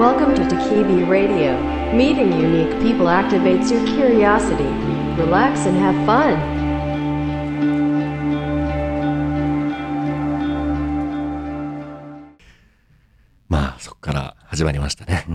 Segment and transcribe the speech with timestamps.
[0.00, 1.60] Welcome to Takibi Radio.
[1.92, 4.64] Meeting unique people activates your curiosity.
[5.20, 6.38] Relax and have fun.
[13.50, 15.26] まあ、そこから始まりましたね。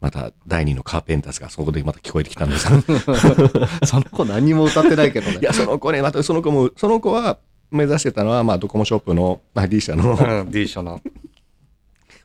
[0.00, 2.82] また、第二のカーペンターズがそこでまた聞こえてきたんですが。
[3.84, 5.42] その子何も歌ってないけどねい。
[5.42, 7.38] や、その子ね、またその子も、その子は
[7.72, 11.00] 目指してたのは、まあ、ドコモショップの、まあ、D 社のうん、D 社の。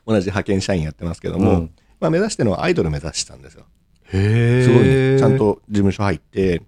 [0.06, 1.70] 同じ派遣社員やってますけども、うん。
[2.00, 3.66] まあ、目指してるのはアイドル目指してたんですよ。
[4.12, 5.38] へすごいね、ちゃん。
[5.38, 6.62] と事務所入って、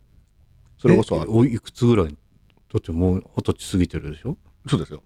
[0.78, 2.08] それこそえ、おいくつぐらい？
[2.08, 2.14] だ
[2.78, 4.36] ってもう二十歳過ぎてるでしょ？
[4.68, 5.02] そうですよ。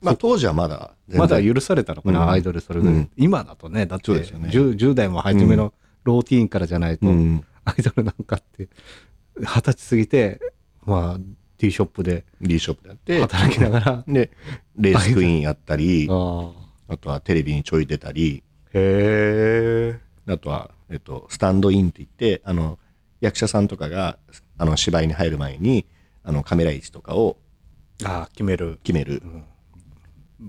[0.00, 2.30] まあ、当時はまだまだ許されたのかな、うん。
[2.30, 2.96] アイドルそれぐらい。
[2.96, 3.10] うん。
[3.16, 4.48] 今だとね、だってそうですよね。
[4.50, 5.72] 10, 10代も初めの
[6.04, 8.68] ローティーンからじゃないと、うん、アイドルなんかって、
[9.38, 10.40] 二十歳過ぎて、
[10.84, 11.20] まあ、
[11.58, 14.32] D ショップで D ショップでやって、働きながら、で、
[14.76, 16.08] レースクイーンやったり、
[16.92, 18.42] あとはテレビにちょい出たり、
[18.74, 20.30] へえ。
[20.30, 22.78] あとは、えっと、スタンドインって言って、あの、
[23.20, 24.18] 役者さんとかが、
[24.58, 25.86] あの、芝居に入る前に、
[26.22, 27.38] あの、カメラ位置とかを
[28.04, 28.78] ああ、決める。
[28.82, 29.22] 決める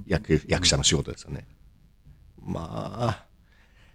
[0.06, 1.48] 役,、役者の仕事ですよね。
[2.42, 3.26] まあ、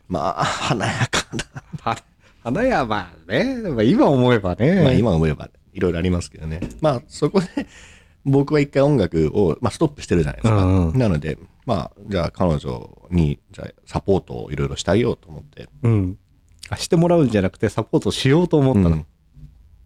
[0.09, 1.91] まあ、華やかな。
[1.93, 1.99] は
[2.43, 4.83] 花屋まあね、まあ、今思えばね。
[4.85, 6.61] まあ、今思えばいろいろありますけどね。
[6.81, 7.47] まあ、そこで、
[8.25, 10.65] 僕は一回音楽を、まあ、ストップしてるじゃないですか。
[10.65, 11.37] うんうんなので、
[11.69, 15.69] まあ、じゃあ彼女に、じゃあサポートをいろいろしてあげようと思って。
[15.83, 16.19] うん。
[16.71, 18.89] あしてもらうんじゃなくてサポートしようと思ったの。
[18.89, 19.07] うん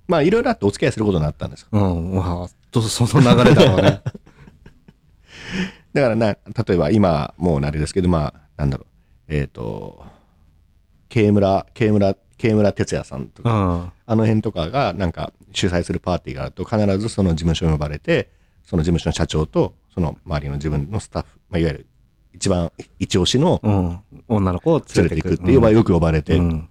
[0.07, 4.03] まあ、いろいろあってお付き合いすることになったんですようん、まあ、とその流れだろうね。
[5.95, 6.39] だからな、例
[6.75, 8.87] えば今、もうあれですけど、まあ、なんだろ
[9.29, 10.05] う、えっ、と、
[11.09, 13.93] 慶村、慶村、慶村哲也さんとか、うん。
[14.07, 18.31] あの辺とかが、なんか、主催するパーティーがあると、必ずその事務所に呼ばれて、
[18.65, 21.87] その事務所の社長と、その周りの自分のスタッフ、まあ、いわゆる、
[22.33, 24.01] 一番一押しのうん。
[24.27, 26.69] 女の子を連れていくって、呼ばよく呼ばれて、うん。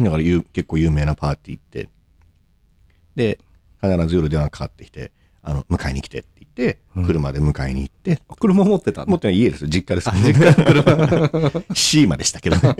[0.00, 1.88] だからゆ結構有名なパーティー行って、
[3.14, 3.38] で、
[3.80, 10.10] 必ず夜電話かかってきて、あの、迎えに来てって言って、車で迎えに行って、車持ってたの持ってない家ですよ、実家です。
[10.10, 11.64] 実家の車。
[11.74, 12.76] C までしたけどね。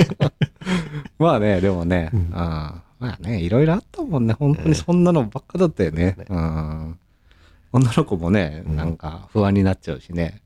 [1.20, 4.34] まあね、でもね、あまあね、いろいろあったもんね。
[4.34, 6.16] 本当にそんなのばっかだったよね。
[6.28, 6.98] うん。
[7.72, 10.42] 女の子もね、なんか不安になっちゃうしね。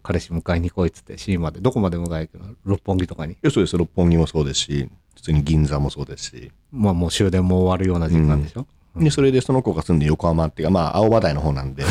[0.00, 2.54] 彼氏迎えに来いっつって C まで、どこまで迎えに行くの？
[2.64, 3.34] 六本木とかに？
[3.34, 6.52] いやそうです、六本木もそうですし、普通に銀座もそうですし。
[6.70, 8.66] まあもう終電も終わるような時間でしょ？
[8.96, 11.82] で、それでその子が住んで横浜っていうか、まあ、青葉台の方なんで、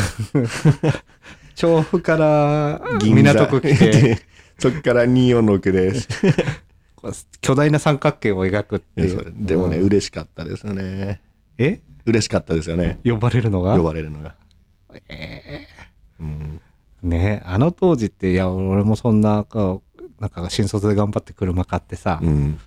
[1.56, 4.20] 調布から銀座港区来て、
[4.60, 6.08] そっから246です。
[7.42, 9.32] 巨大な三角形を描くっていうれ。
[9.32, 11.22] でもね、嬉しかったですよね。
[11.58, 11.82] え？
[12.06, 13.00] 嬉しかったですよね。
[13.04, 13.76] 呼ばれるのが？
[13.76, 14.36] 呼ばれるのが。
[16.20, 16.62] うん
[17.04, 19.46] ねあの当時って、いや、俺もそんな、
[20.20, 22.60] なんか新卒で頑張って車買ってさ、うん。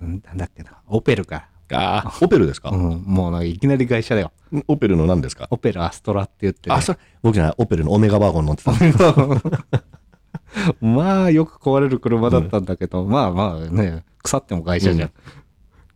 [0.00, 1.48] うんなんだっけな、オペルか。
[1.72, 4.32] ああ、オペルですか、うん、もうなんかいきなり会社だよ。
[4.68, 5.48] オペルの何ですか？
[5.50, 8.72] オペルアストラって言って、ねあ、それ、僕じゃない、オペルのオメガワゴン乗ってた。
[10.80, 15.08] まあよく壊れる車だったんだけど、まあまあね、腐っても会社じゃん。
[15.08, 15.12] うん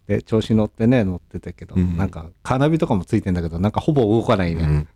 [0.08, 4.88] で、調子乗ってね、乗ってたけど、うんなんかカーナビとかもついてんだけど、なんかほぼ動かないね。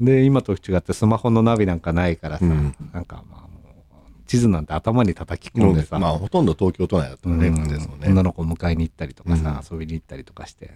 [0.00, 8.08] うんで、今と違ってスマホのナビなんかないからさ、うんなんかまあもう、地図なんて頭に叩き込んでさ、まあ、ほとんど東京都内だったのね、うん感じですもんね。
[8.08, 10.72] 女の子迎えに行ったりとかさ、遊びに行ったりとかして、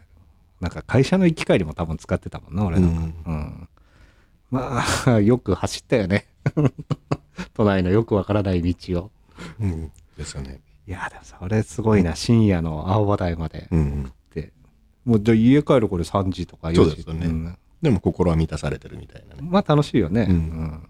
[0.60, 3.30] なんか会社の行き帰りも多分使ってたもんな、俺なんか。
[3.30, 3.68] うん
[4.50, 6.26] まあ、 よく走ったよね。
[7.54, 9.10] 都内のよくわからない道を。
[9.60, 9.92] うん。
[10.16, 10.60] ですよね。
[10.86, 14.02] いや、でもそれすごいな、深夜の青葉台までうん。
[14.04, 14.52] 行って、
[15.04, 19.42] もうじゃあ家帰るこれ3時とか4時そうですよねんでも心は満たされてるみたいなね。
[19.42, 20.22] まあ楽しいよね。
[20.22, 20.86] うんうん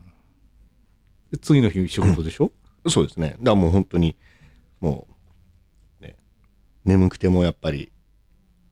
[1.31, 2.51] で次の日仕事でしょ、
[2.89, 3.31] そうですね。
[3.31, 4.17] だからもう本当に、
[4.81, 5.07] も
[6.01, 6.17] う、ね、
[6.85, 7.93] 眠くてもやっぱり、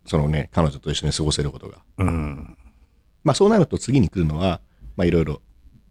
[0.07, 1.79] そのね、彼女と一緒に過ごせることが。
[1.99, 2.59] うん。
[3.23, 4.61] まあそうなると次に来るのは、
[4.97, 5.41] まあいろいろ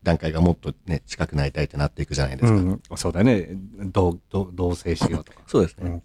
[0.04, 2.60] 段階がもっとね、近くなりたいってなっていくじゃないですか。
[2.60, 3.50] うん、そうだね。
[3.92, 5.42] 同同同棲しようとか。
[5.48, 6.04] そうですね。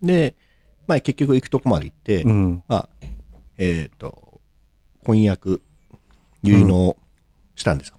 [0.00, 0.36] で、
[0.86, 2.62] まあ結局行くとこまで行って、うん。
[2.68, 2.88] まあ、
[3.58, 4.29] えっ、と、
[5.04, 5.62] 婚約、
[6.42, 6.96] 結納
[7.54, 7.96] したんですよ。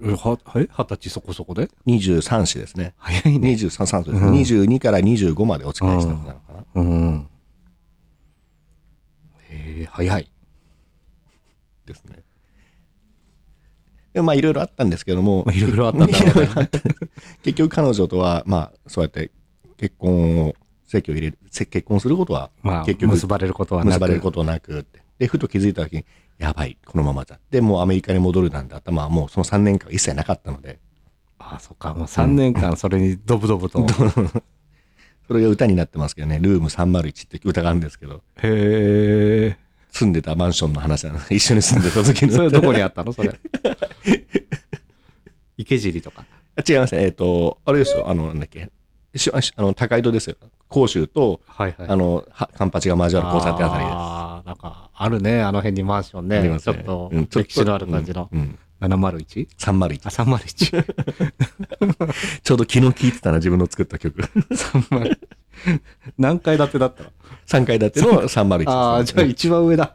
[0.00, 2.94] うは、はい二十歳そこそこで？23子ですね。
[2.98, 3.50] 早いね。
[3.52, 6.64] 23、3です、22から25までお付き合いしたのかな。
[6.74, 7.28] うん。
[9.48, 10.30] へえ、早い。
[11.86, 12.22] ですね。
[14.12, 16.68] でまあいろいろあったんですけども、まあいろいろあったんだね
[17.42, 19.30] 結局彼女とは、まあそうやって
[19.76, 20.54] 結婚を、
[20.86, 25.00] 籍を入れる、せ結婚することは、まあ、結局結ばれることはなく結ばれることなくって。
[25.18, 26.04] で、ふと気づいた時に、
[26.38, 27.38] やばい、このままだ。
[27.50, 30.78] で、もうアメリカに戻るなんて頭はもうその3年間は一切なかったので、
[31.38, 31.94] あああ、そっか。
[31.94, 33.86] もう3年間それにドブドブと。
[35.26, 39.56] それが歌になってますけどね、ルーム301って歌があるんですけど、へえ。
[39.90, 41.18] 住んでたマンションの話なの。
[41.30, 42.32] 一緒に住んでた時の。
[42.32, 43.12] それどこにあったの？
[43.12, 43.38] それ。
[45.58, 46.24] 池尻とか？
[46.66, 47.04] 違いますね。
[47.04, 48.08] えっ、と、あれですよ。
[48.08, 48.70] あの、なんだっけ。
[49.16, 50.36] しあの、高井戸ですよ。
[50.68, 51.88] 甲州と、はいはい。
[51.88, 54.27] あの、はカンパチが交わる交差点あたりです。
[54.48, 55.42] なんか、あるね。
[55.42, 56.40] あの辺にマンションね。
[56.40, 58.30] ねちょっとうん、歴史のある感じの。
[58.32, 58.58] うん。
[58.80, 59.46] うん、701?
[59.58, 60.10] 301あ、。
[60.10, 60.84] 301。
[62.42, 64.22] ちょうど昨日聴いてたな、自分の作った曲。
[64.48, 65.18] 301。
[66.16, 67.10] 何階建てだったの
[67.46, 69.94] ？3階建ての301です、ああ、じゃあ一番上だ。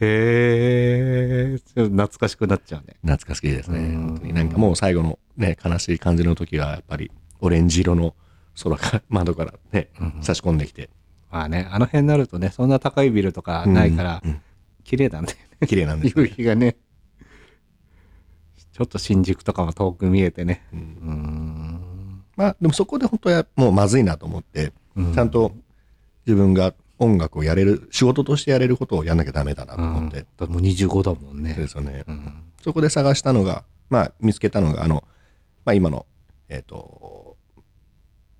[0.00, 2.94] へえ、ちょっと懐かしくなっちゃうね。
[3.02, 3.80] 懐かしいですね。
[3.80, 7.10] うん本当になんかもう最後のね、悲しい感じの時は、やっぱり、
[7.40, 8.14] オレンジ色の
[8.62, 9.88] 空が窓からね、
[10.20, 10.90] 差し込んできて、
[11.30, 14.40] まあね、あの辺になるとね、そんな高いビルとかないからうんうん、
[14.84, 15.66] 綺麗なんだよね。
[15.66, 16.76] 綺麗なんですよ夕日がね。
[18.72, 20.62] ちょっと新宿とかも遠く見えてね。
[20.72, 22.24] うんうん。
[22.36, 25.52] まあ、でもそこで本当はもうまずいなと思って、うんちゃんと
[26.26, 31.54] 自分が音楽をやれる、仕事としてやれることをやんなきゃダメだなと思って、だってもう25だもんそうね。
[31.54, 32.04] ですよね。
[32.06, 32.42] うん。
[32.62, 35.04] そこで探したのが、まあ、見つけたのが、あの、
[35.64, 36.06] まあ、今の、
[36.48, 37.27] えっ、と、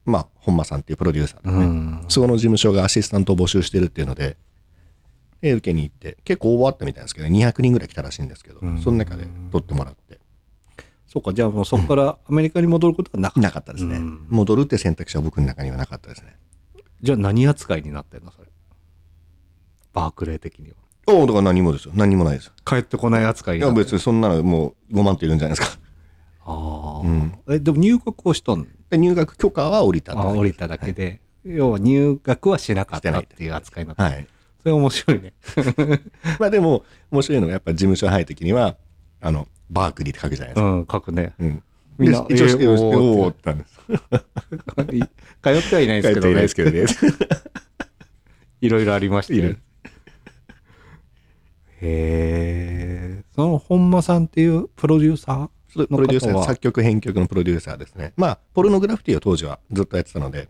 [0.08, 1.64] まあ、本間さんっていうプロデューサーですね。
[1.64, 2.04] うん。
[2.08, 4.36] そこの事務所がアシスタントを募集してるっていうので、
[5.40, 10.18] で受けに行って、結構応募あったみたいですけど、200人ぐらい来たらしいんですけど、うんその中で取ってもらって、
[11.06, 13.40] そうか、じゃあもうそこからアメリカに戻ることはなかった。
[13.40, 13.96] なかったですね。
[13.96, 16.36] うん戻るって選択肢は僕の中にはなかったですね。
[17.02, 18.48] じゃあ何扱いになってんのそれ？
[19.92, 20.76] バークレー的には。
[21.06, 21.92] おお、だから何もですよ。
[21.94, 22.52] 何もないです。
[22.64, 25.78] 帰ってこない扱いいや、別にそんなのもう5万といるんじゃないですか。
[26.44, 34.04] ああ、うんえ、でも入学をしたんで入学許可は降りたあ降りただけで、要は入学はしなかったっていう扱いになった。
[34.04, 34.26] はい。
[34.62, 35.34] それ面白いね。
[36.40, 38.76] まあでも、面白いのはやっぱ事務所入るときには、
[39.20, 40.70] あの、バークリーって書くじゃないですか。
[40.70, 41.34] うん、書くね。
[41.38, 41.62] うん。
[41.98, 43.78] みんなで一応、えーたんです。
[43.88, 46.48] 通ってはいないですけどね書いていないで。
[46.48, 46.86] すけどね。
[48.60, 49.58] いろいろありましたよいろいろ。
[51.80, 53.24] へえ。
[53.34, 58.12] その本間さんっていうプロデューサープロデューサー、作曲編曲のプロデューサーですね。
[58.16, 60.48] まあ、ポルノグラフィティを当時はずっとやってたので、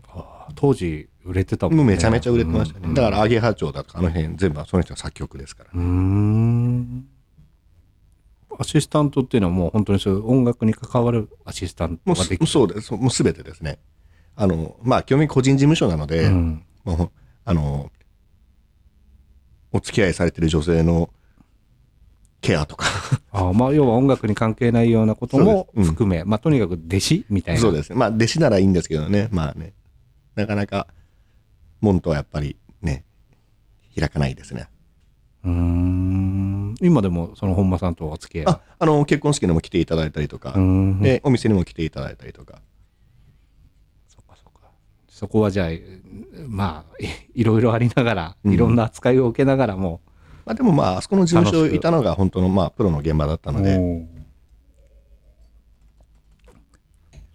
[0.55, 1.83] 当時売れてたもんね。
[1.83, 2.87] もうめちゃめちゃ売れてましたね。
[2.87, 5.69] うんだから、アゲハチョウだとか、あの辺全部はその人の作曲ですから。
[5.73, 7.07] うーん。
[8.57, 12.47] アシスタントっていうのはもう本当にそういう音楽に関わるアシスタントができる。
[12.47, 12.93] すそうです。
[12.93, 13.79] もうすべてですね。
[14.35, 16.63] あの、まあ、基本的に個人事務所なので、うん。
[16.83, 17.11] もう、
[17.45, 17.91] あの、
[19.71, 21.09] お付き合いされてる女性の
[22.41, 22.85] ケアとか、
[23.31, 27.61] あまあ要は音楽に関係ないようなこともそうですうん含め、まあとにかく弟子みたいな。
[27.61, 27.95] そうですね。
[27.97, 29.27] まあ、弟子ならいいんですけどね。
[29.31, 29.73] まあね。
[30.35, 30.87] なかなか、
[31.81, 33.03] 門とはやっぱりね、
[33.97, 34.67] 開かないですね。
[35.43, 36.75] うーん。
[36.81, 38.51] 今でもその本間さんとお付き合いは？
[38.53, 40.53] あ、あの、結婚式にも来ていただいたりとか。
[41.01, 42.61] で、お店にも来ていただいたりとか。
[44.07, 44.69] そっかそっか。
[45.09, 45.69] そこはじゃあ、
[46.47, 47.07] まあ、い
[47.41, 49.99] いろいろありながら、うんいろんな扱いを受けながらも、
[50.49, 54.07] まあでもまあ、あそこの事務所いたのが本当のまあ、プロの現場だったので、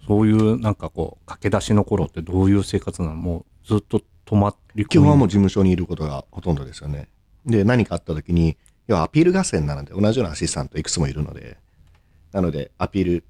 [0.04, 3.14] そういうなんかこう、駆け出しの頃ってどういう生活なの？
[3.14, 7.08] もうずっと泊まり基本はもう事務所にいることがほとんどですよね。
[7.46, 8.56] で、何かあった時に、
[8.88, 11.56] 要はアピール合戦なので、同じようなアシスタントいくつもいるので、
[12.32, 13.24] なので、アピール、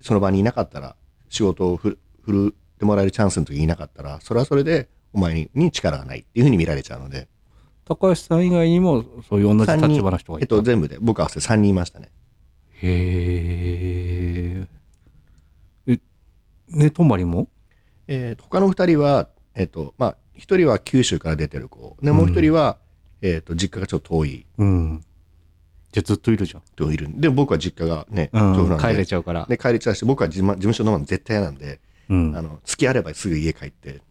[0.00, 0.96] その場にいなかったら、
[1.28, 7.28] 仕事を振るってもらえるチャンスの時にいなかったら、それはそれで、お前にに力がないっていうふうに見られちゃうので、
[7.86, 10.42] 高橋さん以外にもそういう同じ立場の人がいた。
[10.42, 12.10] えっと、全部で、僕合わせて3人いましたね。
[12.82, 14.66] へ
[15.86, 15.92] え。
[15.92, 16.00] え、
[16.68, 17.48] ね、泊まりも？
[18.08, 22.78] えーと他の2人は、えっと、まあ、1人は九州から出てる子、で、もう1人は、
[23.22, 25.04] えっと、実家がちょっと遠いうん。
[25.92, 26.62] じゃあずっといるじゃん。
[26.74, 28.40] 人いるんで、僕は実家がね、う
[28.74, 29.46] ん帰れちゃうから。
[29.48, 34.02] で、帰りちゃうし、僕は事務所のまま絶対嫌なんで、うんあの、月あればすぐ家帰って、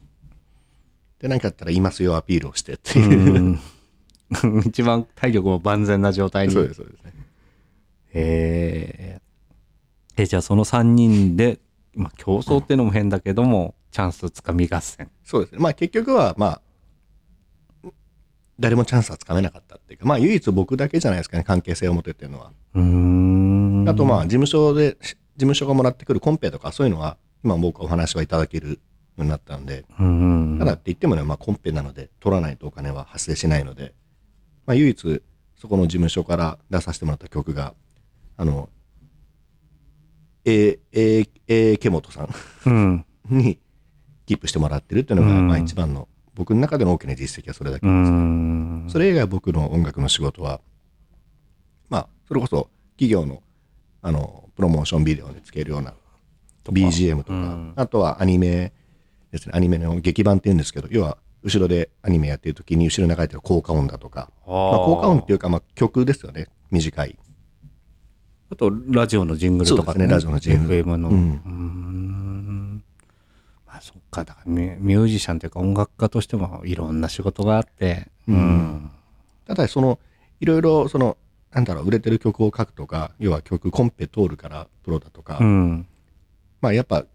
[1.26, 3.34] で、何かあったらいますよアピールをしてっていう。
[3.34, 3.60] うん
[4.66, 6.54] 一番体力も万全な状態に。
[6.54, 7.14] そうです、そうですね。
[8.14, 9.22] へ
[10.18, 10.24] え。
[10.24, 11.60] え、じゃあその3人で、
[11.94, 15.12] まあ競争っていうのも変だけども、チャンスつかみ合戦。
[15.24, 15.60] そうですね。
[15.60, 16.60] まあ結局は、ま
[17.84, 17.92] あ、
[18.60, 22.52] 誰もチャンスはつかめなかったっていうか、まあ唯一僕だけじゃないですかね、関係性を持てっていうのは。
[22.74, 23.86] うーん。
[23.88, 28.80] あとまあ、事務所で、し事務所がもらってくるコンペとかそういうのは、今僕お話はいただける
[29.24, 30.58] になったんで、うん。
[30.60, 33.94] ただって言ってもね、まあコンペなので、取らないとお金は発生しないので、
[34.66, 35.22] まあ唯一、
[35.56, 37.74] そこの事務所から出させてもらった曲が、
[38.38, 38.70] あの、
[40.44, 42.30] え、え、え、けもとさん
[42.66, 43.06] うん。
[43.30, 43.58] に
[44.26, 48.12] キープしてもらってるっていうのが、うんまあ一番の、僕の中での大きな実績はそれだけうです。
[48.12, 48.86] ん。
[48.90, 50.62] それ以外僕の音楽の仕事は、
[51.90, 53.42] まあ、それこそ企業の、
[54.02, 55.94] あの、プロモーションビデオにつけるような
[56.66, 58.74] BGM とか、うんあとはアニメ
[59.38, 67.18] ですね、アニメの劇版って言うんですけど、要は後ろでアニメやってる時に後ろに流れてる効果音だとか、あまあ、効果音っていうか、まあ、曲ですよね、短い。
[68.52, 71.10] あと、ラジオのジングルとか、そうですねラジオのジングル FM の。
[71.10, 72.84] ううんーん。
[73.68, 78.92] まあ、そっか、だからミュージシャンというか音楽家としてもいろんな仕事があって、うん。
[79.46, 80.00] ただその
[80.40, 81.18] いろいろその
[81.52, 85.88] なんだろう売れてる曲を書くとか要は曲コンペ通るからプロだとか、うん。
[86.62, 87.06] まあやっぱ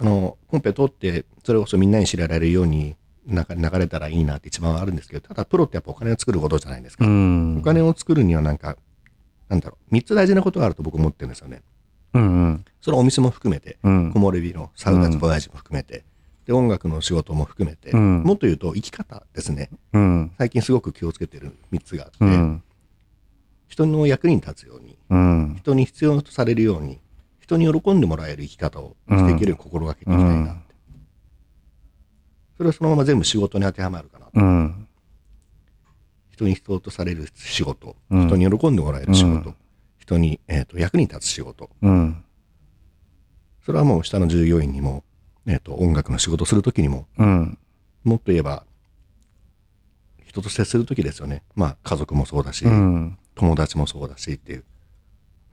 [0.00, 7.58] あのコンペ通ってそれこそみんなに知られるようになか流れたらいいなって一番あるんですけどただプロってやっぱお金を作ることじゃないですか、うん。
[7.58, 8.76] お金を作るにはなんか
[9.48, 11.62] なんだろう3つ大事なことがあると僕思ってるんですよね
[12.14, 12.64] うんうん。
[12.80, 14.18] そのお店も含めてうん木。
[14.18, 16.04] 漏れ日のサウナボヤージも含めて、
[16.46, 20.32] で音楽の仕事も含めて、うんもっと言うと生き方ですねうん。
[20.38, 22.62] 最近すごく気をつけてる3つがあって、うん。
[23.68, 25.56] 人の役に立つようにうん。
[25.60, 26.98] 人に必要とされるように
[27.50, 30.74] 人に喜んでもらえる生き方をしていけるように心がけていきたいなって、
[32.56, 34.86] それはそのまま全部仕事に当てはまるかなうん。
[36.30, 38.26] 人に必要とされる仕事、うん。
[38.28, 39.56] 人に喜んでもらえる仕事、うん。
[39.98, 41.70] 人に、えー、と役に立つ仕事。
[41.82, 42.24] うん。
[43.64, 45.02] それはもう下の従業員にも、
[45.46, 47.58] えー、と音楽の仕事をする時にもうん。
[48.04, 48.64] もっと言えば
[50.24, 51.42] 人と接する時ですよね。
[51.56, 53.18] まあ家族もそうだし、うん。
[53.34, 54.64] 友達もそうだしっていう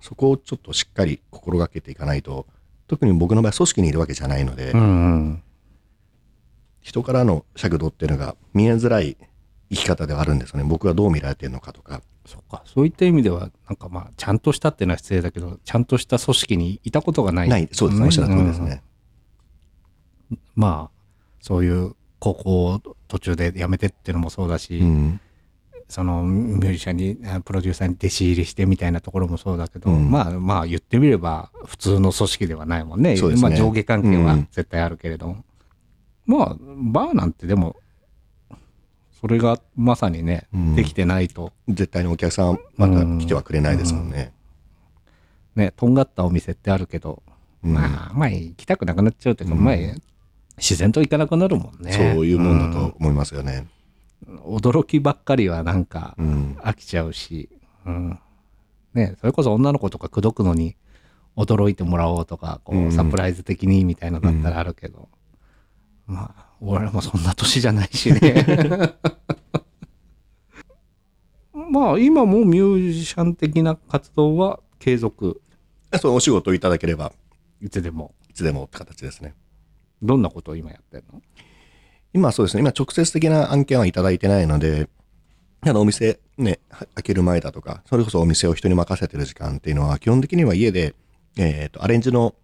[0.01, 2.45] そこをちょっとしっかり心がけていかないと
[2.87, 5.43] 特に僕の場合組織にいるわけじゃないので、うん。
[6.81, 9.17] 人からの尺度っていうのが見えづらい
[9.69, 12.61] 生き方ではあるんですよね僕はどう見られてるのかとかそっか。
[12.65, 17.49] そういった意味では、なんかまあ、ちゃんとしたっていうのは失礼だけど、ちゃんとした組織にいたことがない。
[17.49, 18.83] ないそうですねおっしゃる通りですね、
[20.31, 20.97] うんまあ、
[21.39, 25.21] そういう高校を途中で辞めてっていうのもそうだし、うん
[25.89, 30.11] そのミュージシャンにあプロデューサーに弟子入りしてみたいなところもそうだけど、うん。
[30.11, 33.15] まあまあ言ってみれば普通の組織ではないもんね。
[33.15, 33.21] ね。
[33.41, 34.47] まあ、上下関係はうん。
[34.51, 35.37] 絶対あるけれど、
[36.25, 37.77] まあバーなんてでも
[39.21, 40.75] それがまさにね、うん。
[40.75, 41.53] できてないと。
[41.69, 44.33] 絶対にお客さんまた来てはくれないですもんね、
[45.55, 47.23] ねとんがったお店ってあるけど、
[47.63, 47.73] うん。
[47.73, 49.75] まあまあ行きたくなくなっちゃうというか、まあ
[50.57, 51.93] 自然と行かなくなるもんね。
[51.93, 53.67] そういうもんだと思いますよね、
[54.27, 56.57] 驚きばっかりはなんかうん。
[56.61, 57.49] 飽きちゃうし、
[57.85, 58.19] うん。
[58.93, 60.75] ね、それこそ女の子とか口説くのに
[61.35, 62.87] 驚いてもらおうとか、こうん。
[62.87, 65.07] う、サプライズ的にみたいなのだったらあるけど、
[66.07, 68.95] まあ、俺もそんな年じゃないしね。
[71.71, 75.41] まあ、今もミュージシャン的な活動は継続、
[75.99, 77.11] そうお仕事をいただければ。
[77.61, 78.13] いつでも。
[78.29, 79.33] いつでもって形ですね。
[80.01, 81.21] どんなことを今やってんの？
[82.13, 84.89] 今そうですね今直接的な案件はいただいてないので
[85.61, 90.95] あのお店ねは開ける前だとかそれこそお店を人に任せてる時間っていうのは基本的には家で、
[91.37, 92.35] えー、とアレンジの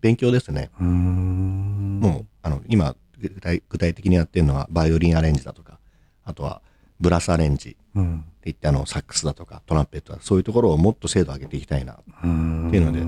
[0.00, 0.84] 勉強ですねう。
[0.84, 5.78] もう、あの、今具体、具体的にやってるのは、バイオリンアレンジだとか、
[6.24, 6.62] あとは、
[7.00, 8.24] ブラスアレンジってうん。
[8.44, 13.06] 言って、あの、サックスだとか、トランペットだそういうところをもっと精度上げていきたいな、っていうので不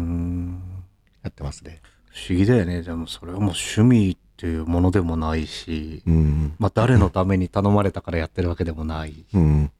[1.22, 1.80] やってますね。
[2.28, 2.82] 思議だよね。
[2.82, 6.54] でもそれはもう趣味っていうものでもないし、うん。
[6.60, 9.24] まあ誰のために頼まれたからやってるわけでもない。
[9.34, 9.72] うん。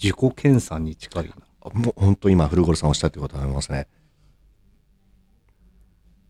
[0.00, 1.34] 自己研鑽に近いな。
[1.72, 3.88] もう、本当今、古頃さんおっしゃってることありますね。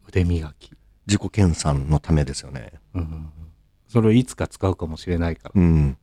[0.06, 0.70] 腕磨き。
[1.08, 2.74] 自己研鑽のためですよね。
[2.94, 3.28] うん。
[3.88, 5.60] それをいつか使うかもしれないから。
[5.60, 5.98] うん。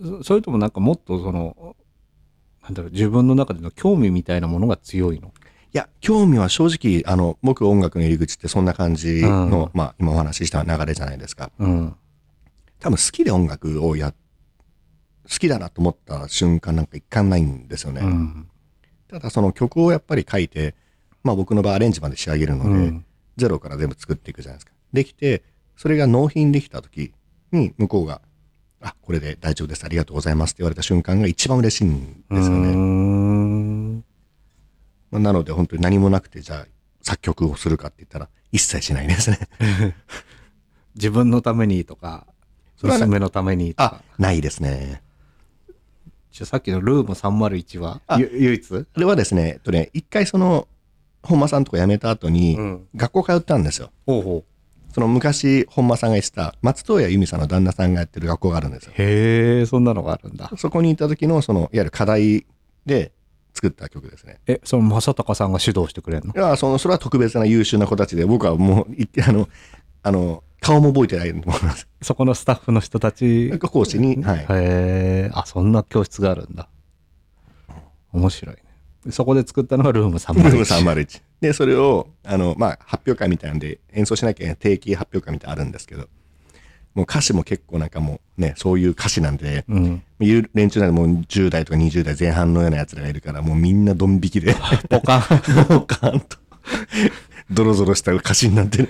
[0.00, 1.74] そそれともなんかもっとその、
[2.62, 5.34] なんだろう、自分の中での興味みたいなものが強いの？
[5.74, 11.50] いや、興味は正直、あの、僕音楽の入り口ってそんな感じの、うまあ、今お話しした流れじゃないですか。
[11.58, 11.94] うん。
[12.78, 18.02] 多分好きで音楽をや、好きだなと思った瞬間なんか一回もないんですよね。
[18.02, 18.48] うん。
[19.08, 20.74] ただその曲をやっぱり書いて、
[21.22, 23.04] まあ僕の場合アレンジまで仕上げるので、うん
[23.36, 24.72] ゼロから全部作っていくじゃないですか。
[24.92, 25.42] できて、
[25.76, 27.12] それが納品できた時
[27.50, 28.20] に向こうが、
[28.80, 33.81] あ、これで大丈夫です、ありがとうございますって言われた瞬間が一番嬉しいんですよね。
[35.18, 36.66] んまあなので本当に何もなくて、じゃあ
[37.02, 39.38] 作曲をするかって言ったら一切しないですね。
[40.94, 42.26] 自分のためにとか、
[42.82, 45.02] 娘のためにとあか。、ないですね。
[46.30, 48.68] じゃあさっきのルーム301は唯一？
[48.68, 50.66] これはですね、えっとね、一回その、
[51.22, 53.90] 本間さんとか辞めた後に、うん学校通ったんですよ。
[54.06, 54.44] ほうほ
[54.94, 58.92] その昔、本間さんが言ってた、松任谷由実さんの旦那さんがやってる学校があるんですよ。
[58.92, 58.94] う。
[59.02, 60.50] へえ、そんなのがあるんだ。
[60.58, 62.44] そこに行った時の、その、いわゆる課題
[62.84, 63.12] で
[63.54, 64.40] 作った曲ですね。
[64.46, 66.34] え、その正隆さんが指導してくれるの？
[66.34, 69.48] いや、その、それは特別な優秀な子たちで、僕はもう、言って、 あの、
[70.02, 71.88] あの、顔も覚えてないと思います。
[72.02, 73.50] そこのスタッフの人たち？
[73.50, 74.38] が講師に、はい。
[74.38, 76.68] へえ、あ、そんな教室があるんだ。
[78.12, 78.62] 面白いね。
[79.10, 80.84] そこで作ったのがルームルーム301。
[80.84, 81.22] 301。
[81.40, 86.08] で、それを、あの、まあ、発表会みたいなんで演奏しなきゃ定期発表会みたいなのあるんですけど、
[86.94, 90.02] もう歌詞も結構なんかもうね、そういう歌詞なんで、うん。
[90.20, 94.54] いう連中なんでもう10代とか20代前半のようなやつらがいるから、もうみんなドン引きで、
[94.88, 95.22] ポカン。
[95.68, 96.36] ポカーンと、
[97.50, 98.88] ドロドロした歌詞になってる。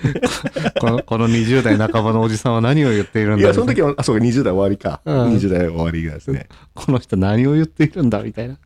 [0.79, 5.01] このこの20代半ばのおじさんは何を言っているんだいや、その時は、あ、そうか、20代終わりか。
[5.05, 6.47] うん20代終わりがですね。
[6.73, 8.57] この人何を言っているんだみたいな。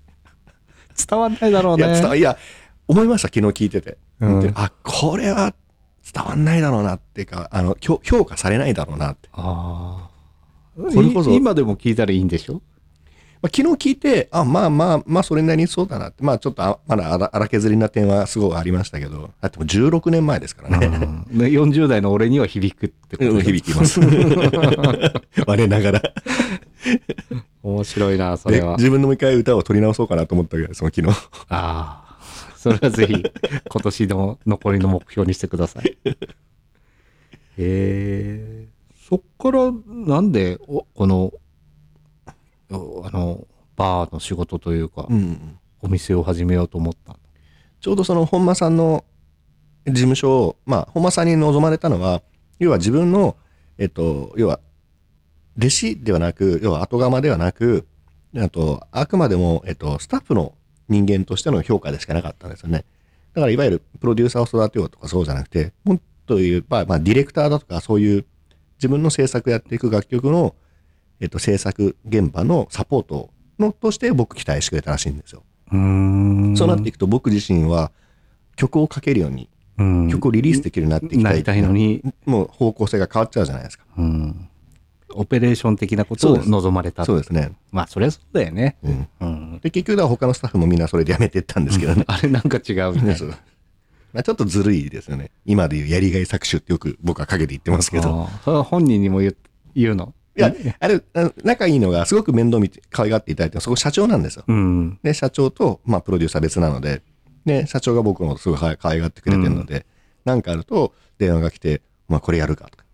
[1.09, 2.19] 伝わんないだろういや、伝わね。
[2.19, 2.37] いや、
[2.87, 3.97] 思いました、昨日聞いてて。
[4.19, 5.53] うんであ、これは
[6.13, 9.29] 伝わんないだろうなっていうか、あの、評評価されないだろうなって。
[9.33, 10.09] ああ。
[10.93, 12.61] これこそい今でも聞いたらいいんでしょ？
[13.39, 16.23] まあ、昨日聞いて、あ、まあまあ、まあ、それなりにそうだなって。
[16.23, 20.87] まあ、ちょっとあ、まだ荒荒削りな点はすごいありましたけど、だってもう16年前ですからね。
[20.87, 23.99] うんで40代の俺には響くってことうんで響きます。
[25.45, 26.01] 我ながら。
[27.61, 28.77] 面白いな、そでれは。
[28.77, 31.15] 自分のもう一回歌を取り直そうかなと思ったけど、その昨日。
[31.49, 32.06] ああ。
[32.57, 35.97] それはぜひ、今年の残りの目標にしてください。
[36.05, 36.15] へ
[37.57, 38.67] え。
[39.07, 41.31] そっから、なんで、おこの、
[42.69, 45.59] おあの、バーの仕事というか、うん。
[45.81, 47.19] お店を始めようと思ったの？
[47.79, 49.05] ちょうどその本間さんの
[49.85, 52.23] 事務所を、まあ、本間さんに望まれたのは、
[52.57, 53.37] 要は自分の、
[53.77, 54.59] えっと、要は、
[55.57, 57.87] 弟子ではなく、要は後釜ではなく、
[58.35, 60.55] あと、あくまでも、えっと、スタッフの
[60.89, 62.85] 人間としての評価でしかなかったんですよね。
[63.33, 68.25] だから、いわゆるプロデューサーを育てようとかそうじゃなくて、もっと言えば、まあ、ディレクターだとか、そういう
[68.77, 70.55] 自分の制作やっていく楽曲の、
[71.19, 73.29] えっと、制作現場のサポート
[73.59, 75.43] のとして僕期待してくれたらしいんですよ。
[75.71, 77.91] うそうなっていくと僕自身は
[78.55, 83.85] 曲をかけるように、うん曲をリリースできるようになっていきたないりたいのに、もう方向性が変わっちゃうじゃないですか。
[83.97, 84.46] うん。
[85.13, 87.05] オペレーション的なことを望まれた。
[87.05, 87.51] そうですね。
[87.71, 88.77] まあ、そりゃそうだよね。
[88.83, 89.07] うん。
[89.21, 89.59] うん。
[89.61, 92.03] で、結局は他のスタッフもみんなそれでやめていったんですけどね。
[92.07, 93.37] あれなんか違うみたいな。
[94.13, 95.31] まあちょっとずるいですよね。
[95.45, 98.29] 今でいうやりがい搾取ってよく僕は陰で言ってますけど。
[98.43, 99.37] それは本人にも言う
[99.75, 100.13] 言うの？
[100.37, 104.43] いや、あれ、あ仲いいのがすごく面倒見て可愛がっていただいて、そこ社長なんですよ。
[104.47, 104.99] うん。
[105.01, 107.01] で、社長と、まあ、プロデューサー別なので、
[107.45, 109.87] で、社長が僕のことすごい可愛がってくれてるので、
[110.25, 112.85] なんかあると電話が来て、まあ、これやるかとか。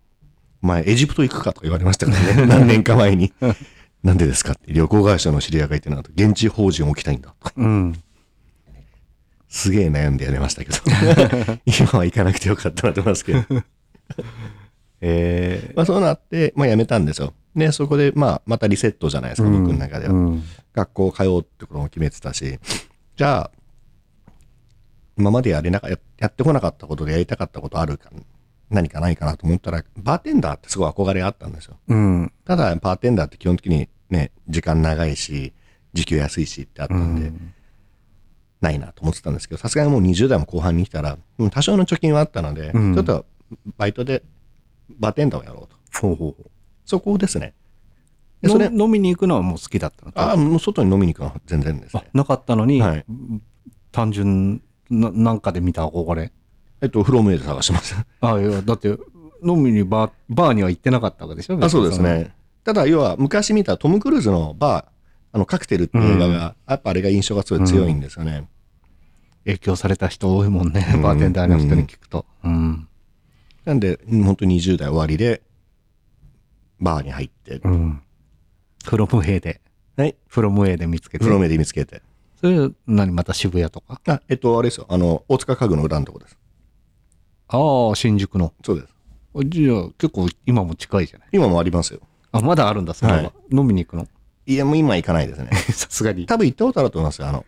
[0.63, 2.45] お前、エジプト行くかとか言われましたからね。
[2.47, 3.33] 何年か前に。
[4.01, 4.71] なんでですかって。
[4.71, 6.11] 旅行会社の知り合いがいてなと。
[6.15, 7.53] 現地法人を置きたいんだとか。
[7.57, 8.01] うん。
[9.49, 10.77] すげえ悩んでやめましたけど。
[11.65, 13.39] 今は行かなくてよかったなと思いますけど。
[15.01, 17.33] ええまあ、そうなって、まあ、辞めたんですよ。
[17.55, 20.13] で、そこで、まあ、またリセットじゃないですか、僕の中では。
[20.13, 20.43] うん。
[20.73, 22.57] 学校通おうってことも決めてたし、
[23.17, 23.51] じゃあ、
[25.17, 28.09] 今までやれなかややってこなかったことでやりたかったことあるか、
[28.73, 31.77] 何かないかなと思ったら、バーテンダーってすごい憧れがあったんですよ。
[31.87, 32.33] うん。
[32.43, 35.53] ただ、バーテンダーって基本的にね、時間長いし、
[35.93, 37.31] 時給安いしってあったんで、
[38.61, 43.25] ないなと思ってたんですけど、さすがにもう20代も後半に来たら、うん多少の貯金はあったので、うんちょっと
[43.77, 44.23] バイトで
[44.89, 45.99] バーテンダーをやろうと。
[46.01, 46.49] ほうほうほ
[46.85, 47.53] そこですね。
[48.45, 50.11] それ、の飲みに行くのはもう好きだったの？
[50.15, 52.03] ああ、もう外に飲みに行くのは全然ですね。
[52.05, 53.05] あなかったのに、はい
[53.91, 56.31] 単純な、なんかで見た憧れ？
[56.83, 57.95] えっと、フロムエで探してます。
[58.19, 58.89] あいや、だって、
[59.41, 61.57] 飲みにバー、バーには行ってなかったわけでしょ？
[61.63, 62.01] あそうです。
[62.01, 62.35] ね。
[62.65, 64.93] ただ、要は昔見たトム・クルーズのバー、
[65.31, 68.47] あの、カクテルっていう映画が、やっぱあれが印象がすごい強いんですよね。
[69.45, 72.25] 影響された人多いもんね、うんバーテンダーの人に聞くと。
[72.43, 72.87] うん。
[73.65, 75.41] なんで、うん本当に20代終わりで、
[76.79, 78.01] バーに入って、うん。
[78.85, 79.61] フロム A で、
[79.95, 81.23] はい、フロム A で見つけて。
[81.23, 82.01] フロムエで見つけて。
[82.41, 83.11] それ、何？
[83.11, 84.01] また渋谷とか？
[84.05, 84.85] あ、えっと、あれですよ。
[84.89, 86.37] あの、大塚家具の裏のとこです。
[87.57, 88.53] ああ、新宿の。
[88.65, 88.93] そうです。
[89.47, 91.27] じゃあ、結構今も近いじゃない？
[91.31, 92.01] 今もありますよ。
[92.31, 93.17] あ、まだあるんだ、それは。
[93.19, 94.07] はい飲みに行くの？
[94.45, 95.49] いや、もう今行かないですね。
[95.71, 96.25] さすがに。
[96.25, 97.27] 多分行ったことあると思いますよ。
[97.27, 97.45] あの、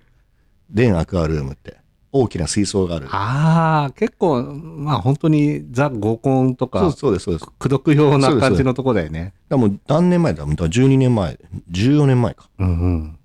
[0.70, 1.78] デンアクアルームって。
[2.12, 3.08] 大きな水槽がある。
[3.12, 7.42] ああ、結構、まあ本当にザ合コンとそうか、そうです、そうです。
[7.42, 9.34] だか口説くような感じのとこだよね。
[9.50, 11.38] らもう何年前だだから12年前。
[11.72, 12.50] 14年前か。
[12.58, 13.20] うんうん。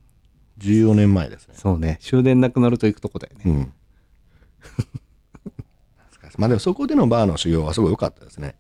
[0.59, 1.55] 14年前ですね。
[1.57, 1.99] そうね。
[2.01, 3.43] 終電なくなると行くとこだよね。
[3.47, 3.73] うん。
[6.39, 8.57] まあでもそこでのバーの修行はすごい良かったですね。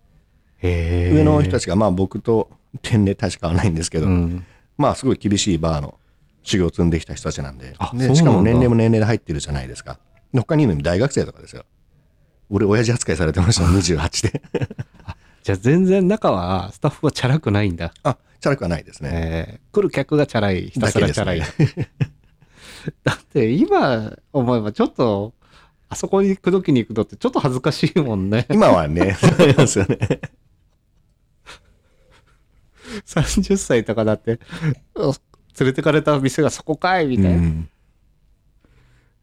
[0.62, 2.50] 上の人たちがまあ僕と
[2.83, 4.44] 天然大して変わらないんですけど、うん。
[4.76, 5.98] まあすごい厳しいバーの
[6.42, 9.98] 修行を積んできた人たちなんででしかも年齢も年齢で入ってるじゃないですか。
[10.33, 11.64] で他にいるのに大学生とかですよ。
[12.50, 14.42] 俺親父扱いされてましたもん28で。
[15.42, 17.94] じゃあ全然中は、スタッフはチャラくないんだ。
[18.02, 19.11] あ、チャラくはないですね。
[19.12, 20.68] えー来る客がチャラい。
[20.68, 21.40] ひたすらチャラい。
[21.40, 21.46] だ
[23.04, 25.33] だって今思えばちょっと、
[25.90, 28.46] あそこに口説きに行くのってちょっと恥ずかしいもんね。
[28.53, 29.98] 今はね、そうですよね。
[33.07, 34.38] 30歳とかだって、う
[35.59, 37.31] 連れてかれた店がそこかいみたいな。
[37.31, 37.68] うん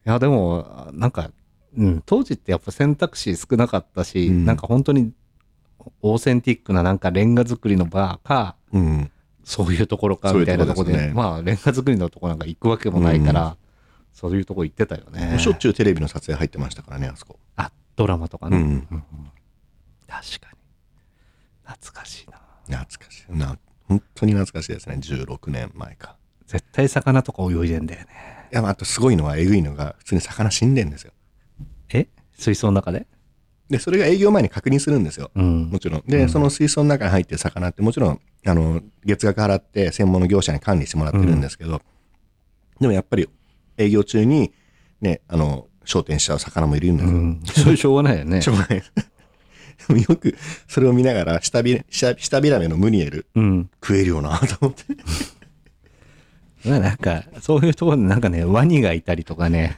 [0.08, 1.30] や、でも、なんか、
[1.76, 5.12] うん、当時ってやっぱ選択肢少なかったし、うんなんか本当に
[6.00, 9.10] オーセンティックななんかレンガ作りのバーか、うん。
[9.44, 13.56] そういうところかみたいなところで、そういうとこですねまあレンガ作りのとこなんか行くわけもないから、
[14.18, 15.38] そういうとこ行ってたよね。
[15.38, 17.38] しょっちゅうテレビの撮影入ってましたからね、あそこ。
[17.54, 18.56] あ、ドラマとかね。
[18.56, 19.04] うんうん
[20.08, 20.58] 確かに。
[21.62, 22.40] 懐かしいな。
[22.82, 23.32] 懐かしい。
[23.32, 24.96] な、本当に懐かしいですね。
[24.96, 26.16] 16年前か。
[26.48, 28.08] 絶対魚とか泳いでんだよね。
[28.50, 31.12] いや、まあ、あとすごいのは、えぐいのが、普通に魚死んでんですよ。
[31.90, 32.08] え？
[32.32, 33.06] 水槽の中で？
[33.70, 35.30] で、それが営業前に確認するんですよ。
[35.36, 35.78] うんも。
[35.78, 36.02] ちろん。
[36.08, 41.82] で、その水槽の中に入ってる魚って、もちろん、あの、月額払って専門の業者に管理してもらってるんですけど、
[42.80, 43.28] でもやっぱり
[43.78, 44.52] 営業中に、
[45.00, 47.16] ね、あの、焦点しちゃう魚もいるんですよ。
[47.16, 47.40] うん。
[47.46, 48.52] それしょうがないよねしょ。
[48.52, 48.82] うがない
[49.96, 50.36] よく、
[50.66, 53.70] それを見ながら、下び、下下びらめのムニエル、うん。
[53.82, 54.84] 食えるよな、と思って。
[56.68, 59.76] まあなんか、そういうところでなんかね、ワニがいたりとかね、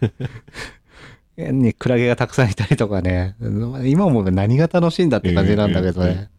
[1.36, 3.36] ね、クラゲがたくさんいたりとかね、
[3.84, 6.30] 今も何が楽しいんだって感じなんだけどね。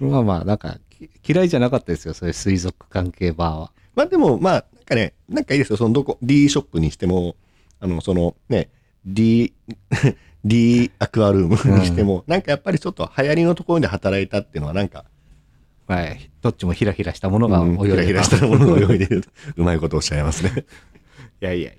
[0.00, 3.72] まあまあ、なんか、き嫌いじゃなかったですよ、そういう水族関係バーは。
[3.94, 5.76] まあでも、まあ、なんかね、なんかいいですよ。
[5.78, 7.36] そのどこ、D ショップにしても、
[7.80, 8.68] あの、そのね、
[9.06, 9.54] D、
[10.44, 15.06] D アクアルームにしても、なんかやっぱりちょっと流行りのところで働いたっていうのはなんか、
[15.86, 16.08] まあ、
[16.42, 19.24] どっちもヒラヒラしたものがうん泳いでひらひらしたものが泳いでる。
[19.56, 20.66] うまいことおっしゃいますね。
[21.40, 21.76] いやいやい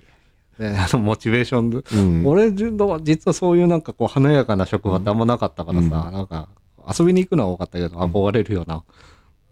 [0.60, 0.72] や。
[0.72, 6.50] であの、モチベーションで、うん俺、実はそういうなんかこう、華やかな職場ってあんまなかったからさ、なんか、
[6.98, 8.84] 遊びに行くのは多かったけど、憧れるような。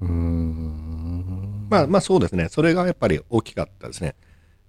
[0.03, 1.67] うーん。
[1.69, 2.49] まあまあそうですね。
[2.49, 4.15] それがやっぱり大きかったですね。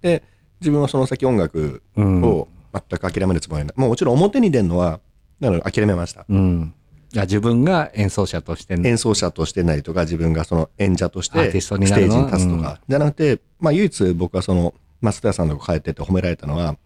[0.01, 0.23] で、
[0.61, 3.73] 自分はその先音楽を全く諦めるつもりない。
[3.75, 4.99] もうもちろん表に出るのは、
[5.39, 6.25] なので諦めました。
[6.27, 6.73] うん。
[7.13, 16.77] いや自分が演奏者として演奏者としてなりとか、自分がその演者としてステージに立つとか、じゃなくて、まあ唯一僕はその、松田さんのとこ帰ってって褒められたのは、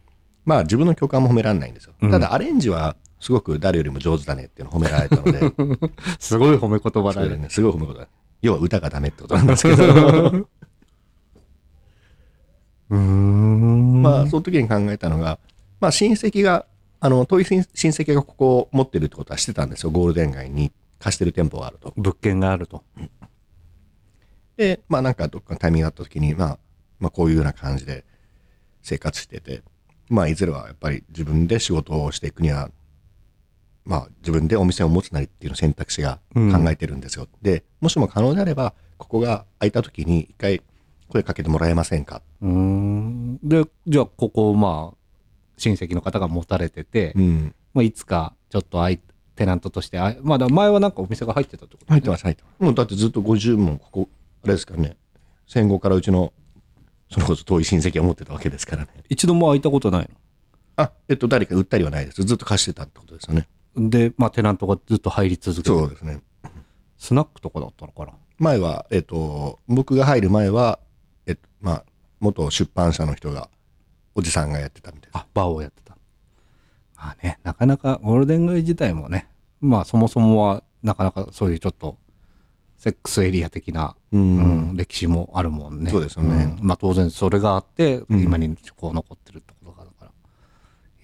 [0.46, 1.94] まあ自分の曲はあんま褒められないんですよ。
[2.02, 5.40] うんただアレンジはすごく誰よりも上手だねっていうのを褒められたので、
[6.20, 7.48] すごい褒め言葉だよね。
[7.50, 8.08] すごい褒めことだ。
[8.42, 14.02] 要は歌がダメってことなんですけど、うーん。
[14.02, 15.40] まあその時に考えたのが、
[15.80, 16.66] まあ親戚が、
[17.00, 19.92] あの、遠い親親戚がここを持ってるってことはしてたんですよ。
[19.92, 21.94] ゴールデン街に貸してる店舗があると。
[21.96, 22.84] 物件があると。
[24.58, 26.60] で、まあなんかどっかのタイミングがあった時に、まあ、
[27.00, 28.04] まあこういうような感じで
[28.82, 29.62] 生活してて、
[30.10, 32.70] まあいずれはやっぱり自分で仕事をしていくには、
[33.90, 37.28] まあ自分でお店を持つなりっていうの選択肢が考えてるんですよ。
[37.42, 40.62] で、もしも可能であれば、ここが空いた時に一回
[41.08, 42.22] 声かけてもらえませんか？
[42.42, 43.40] うーん。
[43.44, 44.98] で、じゃあ、ここ、まあ、
[45.58, 47.56] 親戚の方が持たれてて、うん。
[47.74, 49.00] まあ、いつか、ちょっとあい、
[49.36, 52.64] テナントとして、あまあ、だ前はなんかお店が入ってたってこと入ってます、入ってます。
[52.64, 54.10] もうだってずっと50もここ、
[54.44, 54.98] あれですからね、
[55.48, 56.32] 戦後からうちの、
[57.10, 58.90] それこそ遠い親戚が持ってたわけですからね。
[59.10, 60.10] 一度も空いたことない
[60.76, 62.24] あ、えっと、誰か売ったりはないです。
[62.24, 63.48] ずっと貸してたってことですよね。
[63.76, 66.22] ので、まあ、テナントがずっと入り続けてそうですね。
[66.98, 68.14] スナックとかだったのかな？
[68.38, 70.80] 前は、えっと、僕が入る前は、
[71.26, 71.86] えっと、まあ、
[72.20, 73.50] 元出版社の人が、
[74.16, 75.22] おじさんがやってたみたいです。
[75.22, 75.98] あ、バーをやってた。
[76.98, 79.30] まあね、なかなかゴールデン街自体もね、
[79.62, 81.98] まあそもそもはなかなかそういうちょっと
[82.78, 84.38] セックスエリア的な、うん
[84.72, 85.92] うん歴史もあるもんね。
[85.92, 89.59] そうですよねうんまあ当然それがあって、うん今にこう残ってるとから。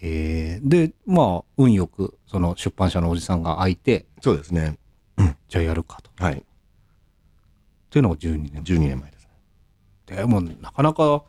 [0.08, 4.78] えーで、まあ運よくその出版社のおじさんが空いて、そうですね。
[5.50, 6.12] じゃあやるかと。
[6.24, 6.34] はい。
[6.36, 6.42] っ
[7.90, 8.64] ていうのが12年。
[8.64, 9.28] 12年前です。
[10.06, 11.24] でもなかなか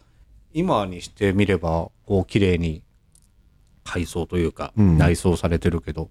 [0.53, 2.83] 今にしてみればこう綺麗に
[3.85, 6.11] 改装というかうん内装されてるけど、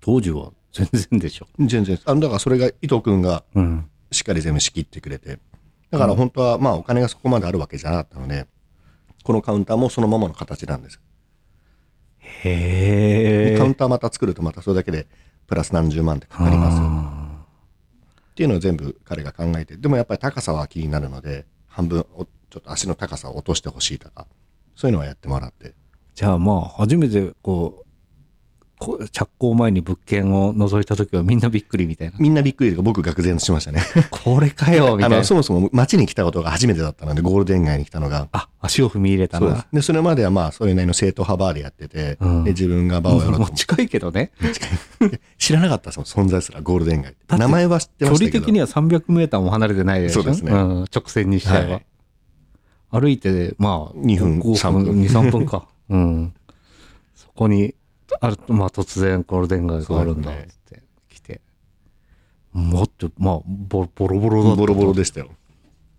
[0.00, 1.46] 当時は全然でしょ。
[1.60, 3.88] 全然、あの、だからそれが伊藤君がうん。
[4.10, 5.38] しっかり全部仕切ってくれて、
[5.92, 8.48] だから本当は、まあお金がそこまであるわけじゃなかったので、
[9.22, 11.00] このカウンターもそのままの形なんです。
[12.44, 13.58] へえ。
[13.58, 15.06] カウンターまた作るとまたそれだけで
[15.46, 16.80] プラス何十万ってかかります。
[16.80, 17.10] よ
[18.30, 24.26] っていうのを全部彼が考えてでもやっぱり高さは気になるので半分おちょっと足の高さを落としてほしいとか
[24.74, 25.74] そういうのはやってもらって。
[26.14, 27.89] じゃあまあ初めてこう
[29.12, 32.14] 着工前に物件を覗いた時はみんなびっくりみたいな。
[32.18, 33.82] みんなびっくりで僕愕然としましたね。
[34.10, 35.22] これかよ みたいな。
[35.22, 38.28] そもそも街に来たことが初めてだったのでゴールデン街に来たのが。
[38.32, 42.44] あ、足を踏み入れたそうでそれまではまあそれなりの正統派バーでやってて、うん。
[42.44, 44.30] で自分がバーをやろうと 近いけどね。
[45.36, 46.62] 知らなかったですもん存在すら。
[46.62, 47.36] ゴールデン街って。
[47.36, 48.38] 名前は知って距ましたけど。
[48.38, 50.22] 離的には300メーターも離れてないでしょ？
[50.22, 50.52] そうですね。
[50.52, 51.72] ん、直線にしちゃえば。
[51.74, 51.82] はい。
[52.92, 55.00] 歩いて、まあ、2分5 3分。
[55.00, 55.66] 2、3分か。
[55.90, 56.32] うん。
[57.14, 57.74] そこに、
[58.20, 60.34] あるまあ突然ゴールデン街があるんだっ
[60.68, 61.40] て来て。
[62.52, 64.56] もっと、まあ、ボボロボロだった。
[64.60, 65.30] ボロボロでしたよ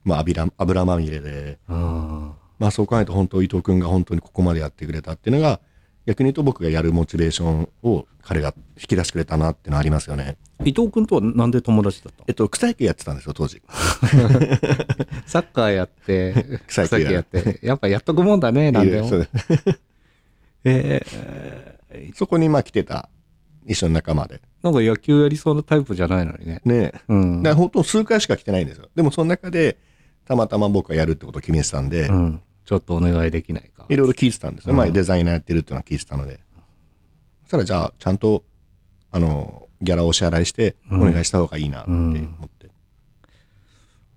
[0.04, 2.32] まあ油油まみれでうん。
[2.60, 5.60] まあそう考えると本当伊藤君が本当にここまでやってくれたっていうのが、
[6.06, 10.38] 逆に言うと僕がやるモチベーションを彼が引き出してくれたなっていうのはありますよね。
[10.64, 13.62] 伊藤君とはなんで友達だったえっと、草野球やってたんですよ、当時。
[15.26, 19.10] サッカーやって、草野球ややって、やっぱやっとくもんだね、なんでも。
[20.64, 21.71] えー
[22.16, 23.10] そこにまあ来てた
[23.66, 24.42] 一緒の仲間で。
[24.64, 26.62] なんか野球やりそうなタイプじゃないのにね。
[26.66, 27.02] ねえ。
[27.08, 27.44] うん。
[27.44, 28.90] だから本当数回しか来てないんですよ。
[28.96, 29.78] でもその中で、
[30.26, 32.42] たまたま僕がやるってことを決めてたんで、うん。
[32.66, 33.86] ちょっとお願いできないか。
[33.90, 34.76] いろいろ聞いてたんですよ。
[34.76, 36.40] 前デザイナーやってるっていうのは聞いてたので。
[37.44, 38.44] そしたらじゃあ、ちゃんと、
[39.12, 42.70] あの、ギャラをお支払いして、お願いした方がいいなって思って。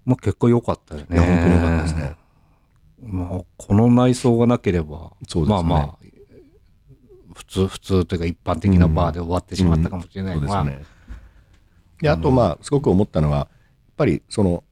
[0.04, 1.18] まあ結果良かったよね。
[1.18, 2.16] 本当に良かったですね。
[3.06, 6.03] まあ、この内装がなければ、そうですねまあまあ、
[7.34, 10.40] 普通、普通というか一般的なバーで終わってしまったかもしれない。
[10.40, 10.84] ですね。
[12.00, 13.48] で、あと、まあ、すごく思ったのは、やっ
[13.96, 14.64] ぱり、その、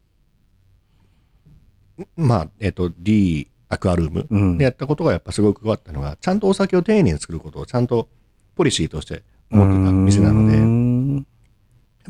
[2.17, 4.53] まあ、えっ、と、D アクアルーうん。
[4.53, 8.09] ムでやったことがやっぱすごく良かったのが、ちゃんとお酒を丁寧に作ることをちゃんと
[8.55, 11.25] ポリシーとして思ってた店なので、うやんっ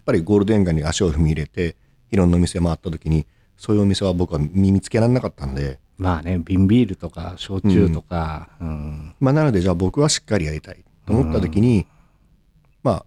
[0.04, 1.76] ぱりゴールデン街に足を踏み入れて、
[2.10, 11.86] いろんなお店回った時に、そういうお店は僕は見つけられなかったんで、まあね、瓶ビールとか、焼酎とか、うんまあ、なので、じゃあ僕はしっかりやりたいと思った時に、
[12.82, 13.06] まあ、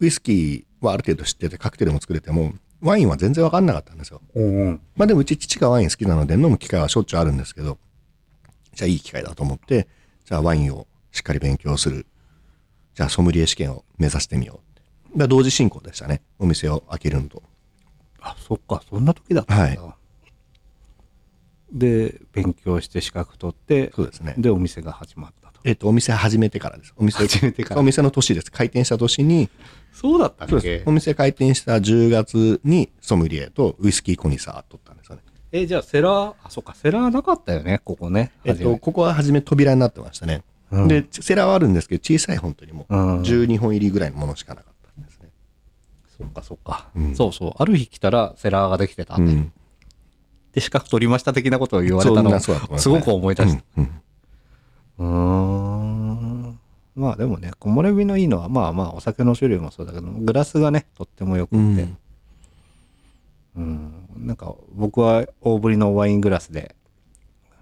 [0.00, 4.22] ウイスキーはある程度知ってて、カクテルも作れても、ワインは全然わかんなかったんですよ。
[4.96, 7.78] まあでもうち父がワイン好きなので飲む機会はしょっちゅうあるんですけど、
[8.74, 9.86] じゃあいい機会だと思って、
[10.24, 12.06] じゃあワインをしっかり勉強する。
[12.94, 14.60] じゃあソムリエ試験を目指してみよ
[15.16, 16.22] う同時進行でしたね。
[16.38, 17.42] お店を開けるのと。
[18.20, 19.82] あ、そっか、そんな時だったんだ。
[19.82, 19.96] は
[21.74, 24.34] で、勉強して資格取って、そうですね。
[24.38, 25.60] で、お店が始まったと。
[25.64, 26.94] えっと、お店始めてからです。
[26.96, 28.52] お店、始めてからお店の年です。
[28.52, 29.50] 開店した年に、
[29.92, 30.88] そうだったっそうです。
[30.88, 35.22] お店開店した10月にソムリエとウイスキーコニサー取ったんですよね。
[35.52, 38.32] え、じゃあセラー、あ、そっか、セラーなかったよね、ここね。
[38.44, 40.42] えっと、ここは初め扉になってましたね。
[40.70, 45.30] うんで、セラーはあるんですけど、小さい本当にもう、うん12本入りぐらいのものしかなかったんですね。
[46.18, 47.52] そっか、そっか、うんそうそう。
[47.56, 49.52] ある日来たらセラーができてた、うん。
[50.54, 53.62] で、資格取りました的なことを言われたのなそうだと思いますすごく思い出した。
[53.78, 54.00] うん
[54.96, 56.58] うん。
[56.94, 61.56] まあでもね、木漏れ日のいいのは、まあまあお酒の種類もそうだけど、グラスがね、とってもよくって。
[61.56, 61.98] うん
[63.56, 63.92] うん。
[64.16, 66.74] なんか僕は大ぶりのワイングラスで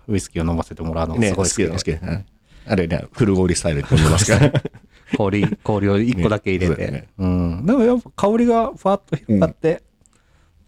[0.09, 2.13] ウイスキーを飲ませてもらうのがね、すごい好きで、好きで、好きで。
[2.13, 2.27] うん
[2.65, 4.53] あれね、フルゴーリスタイルって呼んでますから。
[5.19, 6.91] 氷、氷を1個だけ入れて。
[6.91, 7.67] ねそううん。
[7.67, 9.83] でもやっぱ香りがふわっと広がって、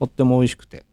[0.01, 0.85] とっても美味しくて。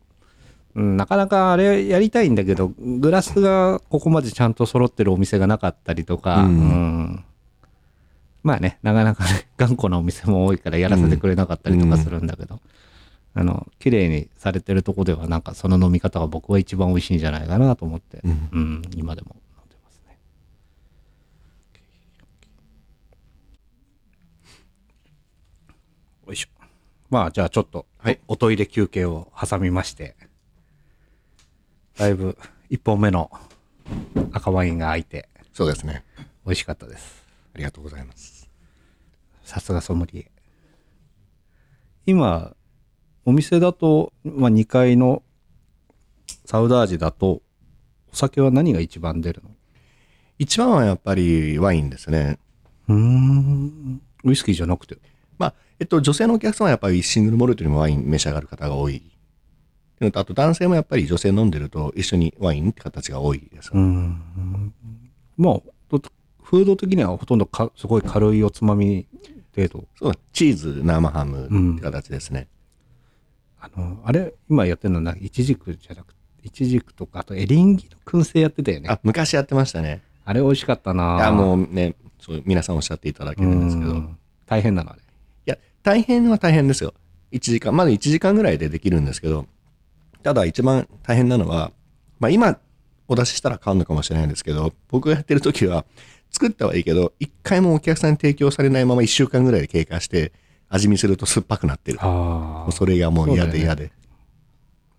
[0.75, 6.47] うん、なかなかあれやりたいんだけど、グラスがここまでちゃんと揃ってるお店がなかったりとか、うん。
[6.47, 7.25] うん。
[8.43, 12.59] まあね、なかなかね、 頑固なお店も多いからやらせてくれなかったりとかするんだけど、
[13.33, 18.49] あの、綺麗にされてるとこではなんかその飲み方が僕は一番美味しいんじゃないかなと思って、うん。
[18.51, 20.17] うん、今でも飲んでますね。
[26.27, 26.47] よいしょ。
[27.09, 28.19] まあ、じゃあちょっと、はい。
[28.27, 30.15] おトイレ休憩を挟みまして、
[31.97, 32.37] だいぶ
[32.69, 33.29] 一本目の
[34.31, 36.03] 赤ワインが開いてそうですね。
[36.45, 37.23] 美味しかったです。
[37.53, 38.49] ありがとうございます。
[39.43, 40.31] さすがソムリエ。
[42.05, 42.55] 今、
[43.25, 45.21] お店だと、まあ、2階の
[46.45, 47.41] サウダージだと、
[48.11, 49.49] お酒は何が一番出るの？
[50.39, 52.39] 一番はやっぱりワインですね。
[52.87, 54.01] うーん。
[54.23, 54.97] ウイスキーじゃなくて？
[55.37, 59.03] まあ、えっと、女性のお客様はやっぱりシングルモルトよりもワイン召し上がる方が多い。
[60.05, 63.71] いうのとあと男性もやっぱり女性飲んでると一緒にワインって形が多いです。
[63.73, 64.73] うん。
[65.37, 65.99] まあ、だ
[66.43, 69.07] フード的にはほとんどかすごい軽いおつまみ
[69.55, 69.85] 程度。
[69.97, 72.47] そう、チーズ、生ハムって形ですね。
[73.59, 78.89] あの、あれ、今やってるのはな、イチジクじゃなくて、イチジクとか、あとエリンギの燻製やってたよね。
[78.89, 80.01] ああ、昔やってましたね。
[80.33, 83.91] れ美味しかったないや、もうね、そう、皆さんおっしゃっていただけるんですけど。
[83.91, 84.17] いうん
[84.51, 85.01] 大変なのあれ。
[85.45, 86.93] や、大変は大変ですよ。
[87.31, 89.45] 1時間、まだ1時間ぐらいでできるんですけど、
[90.23, 91.71] ただ一番大変なのは、
[92.19, 92.57] まあ今、
[93.07, 95.85] お出ししたら変わるのかもしれないんですけど、僕がやってる時は、
[96.31, 100.31] 作ったはいいけど、一回もお客さんに提供されないまま1週間ぐらいで経過して、
[100.69, 101.99] 味見すると酸っぱくなってる。
[101.99, 103.91] もあうそれがもう嫌で嫌で。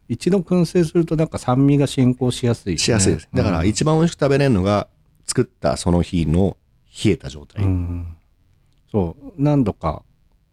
[0.09, 2.79] 一度燻製するとなんか酸味が進行しやすい、ね。
[2.79, 3.29] しやすいです。
[3.33, 4.89] だから一番美味しく食べれるのが、
[5.27, 6.59] 作ったその日の
[7.05, 7.65] 冷えた状態。
[7.65, 8.17] うん
[8.91, 10.03] そう、何度か、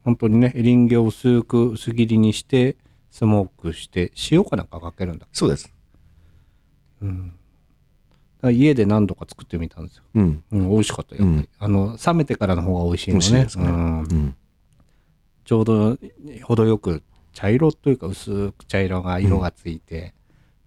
[0.05, 2.77] 本当にね、エリンギを薄く薄切りにして、
[3.11, 5.27] スモークして、塩かなんかかけるんだ。
[5.31, 5.73] そうです。
[7.01, 7.33] うん。
[8.51, 10.03] 家で何度か作ってみたんですよ。
[10.15, 10.43] うん。
[10.51, 11.25] うん、美味しかったよ。
[11.25, 13.45] やっぱりあの、冷めてからの方が美味しいのね。
[13.45, 13.47] ね。
[13.57, 14.35] うんうん。
[15.43, 15.97] ちょうど
[16.43, 17.01] 程よく
[17.33, 20.13] 茶色というか薄く茶色が色がついて、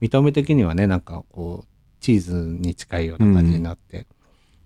[0.00, 1.66] 見た目的にはねなんかこう
[2.00, 4.06] チーズに近いような感じになって、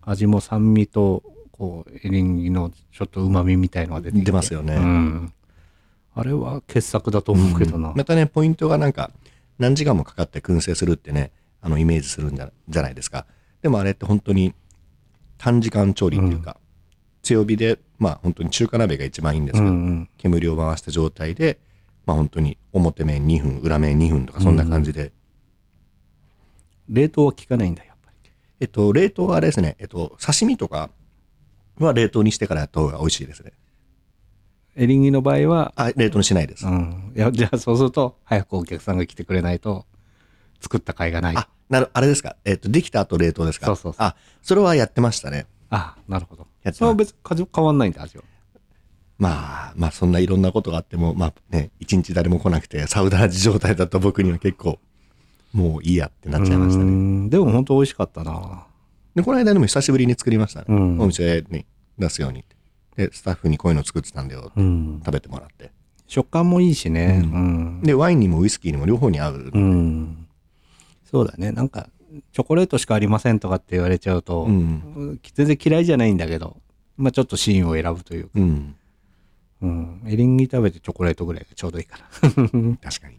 [0.00, 5.32] 味も酸味とこうエリンギのちょっと旨味みたいのが出てきて出ますよねうん、
[6.16, 9.10] あれは傑作だと思うけどな、またね、ポイントがなんか、
[9.58, 13.26] 何時間もかかって燻製するってね、あの、イメージするんじゃじゃないですか。
[13.60, 14.54] でもあれって本当に
[15.36, 16.56] 短時間調理っていうか、
[17.22, 20.08] 強火で、まあ本当に中華鍋が一番いいんですけど、うんうん。
[20.16, 21.58] 煙を回した状態で、
[22.06, 25.12] まあ本当に表面2分、裏面2分とかそんな感じで、
[26.88, 28.30] 冷凍は効かないんだやっぱり。
[28.60, 30.88] えっと、冷凍はあれですね、えっと、刺身とか
[31.78, 33.52] は冷凍にしてからやった方が美味しいですね。
[34.76, 36.66] エリンギの場合は、あ、冷凍にしないです。
[36.66, 39.86] うん、いやじゃあそうすると早くお客さんが来てくれないと
[40.60, 42.36] 作った甲斐がないあ、なる、あれですか？
[42.44, 43.66] えっと、できた後冷凍ですか？
[43.66, 45.46] そうそうそうあ、それはやってましたね。
[45.70, 48.24] あなるほどやそれは別に味変わんないんだ味は
[49.18, 54.78] まあ、まあそんないろんなことがあっても、まあね、一日誰も来なくて、サウダージ状態だった僕には結構、
[55.54, 56.90] もういいやってなっちゃいましたうね。
[56.90, 58.66] んでも本当美味しかったな
[59.14, 60.66] で、この間でも久しぶりに作りましたね。
[60.68, 61.64] うんお店に
[61.98, 62.55] 出すようにって。
[62.96, 65.70] で、スタッフにこういうの作ってたんだよっ食べてもらって。
[66.06, 69.50] 食感もいいしねうん、で、ワインにもウイスキーにも両方に合う。
[69.52, 70.26] うん
[71.04, 71.88] そうだねなんか
[72.32, 75.20] チョコレートしかありませんとかって言われちゃうと、うん。
[75.34, 76.56] 全然嫌いじゃないんだけど
[76.96, 78.76] まあちょっとシーンを選ぶというか、うん。
[79.62, 82.04] うん、エリンギ食べてチョコレートぐらいがちょうどいいかな
[82.82, 83.18] 確かに。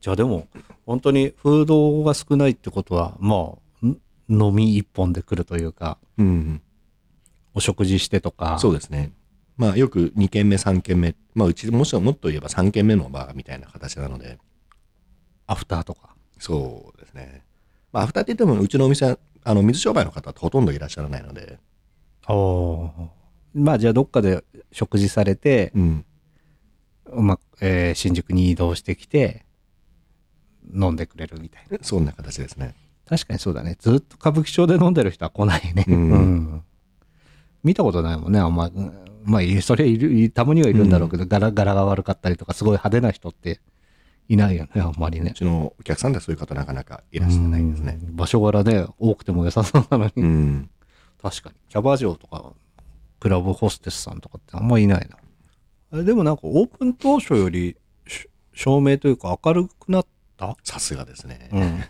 [0.00, 0.48] じゃあでも
[0.84, 3.96] 本当にフードが少ないってことはまあん？
[4.28, 6.60] 飲み一本で来るというかうん。
[7.54, 9.12] お食事してとかそうですね。
[9.56, 11.14] まあよく2軒目、3軒目。
[11.34, 14.38] まあうちもしもっと言えば3軒目のバーみたいな形なので。
[15.46, 17.44] アフターとかそうですね。
[17.92, 21.58] まあアフターって言ってもうちのお店は、あの、水商売の方ってほとんどいらっしゃらないので。
[22.28, 22.90] お
[23.54, 26.04] まあじゃあどっかで食事されて、うん。
[27.14, 29.44] まあえー新宿に移動してきて
[30.74, 32.74] 飲んでくれるみたいなそんな形ですね。
[33.06, 36.62] 確かにそうだねずっと歌舞伎町で飲んでる人は来ないね、うん
[37.62, 43.60] 見たことないもんねあんまうんまあいそれいるたまにはいるんだろうけど、柄柄が悪かったりとかすごい派手な人って
[44.28, 45.30] いないよねあんまりね。
[45.30, 47.98] うちのお客さんではそういう方なかなかいらっしゃらないんですね。
[48.02, 48.16] うん。
[48.16, 50.70] 場所柄ね多くても良さそうなのに、うん。
[51.22, 51.56] 確かに。
[51.68, 52.52] キャバ嬢とか
[53.20, 55.16] クラブホステスさんとかってあんまいないな。
[55.92, 57.76] あれでもなんかオープン当初より
[58.08, 60.56] し照明というか明るくなった？
[60.64, 61.48] さすがですね。
[61.52, 61.84] うん。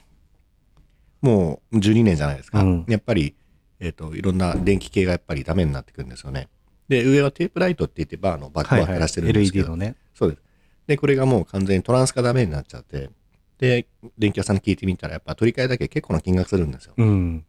[1.23, 2.61] もう12年じゃないですか。
[2.61, 2.85] うん。
[2.89, 3.35] やっぱり、
[3.83, 6.49] えっ、と、いろんな電気系がやっぱりダメになってくるんですよね。
[6.89, 10.43] で、上はテープライトって言ってバーのバックはいはいバックらしてるんですけ LED ど、のねそうです。
[10.87, 13.11] で、これがもう完全にトランスがダメになっちゃって、
[13.59, 16.95] で、電気屋さんに聞いてみたら、やっぱ取り替えだけ結構な金額するんですよ。
[16.97, 17.45] うん、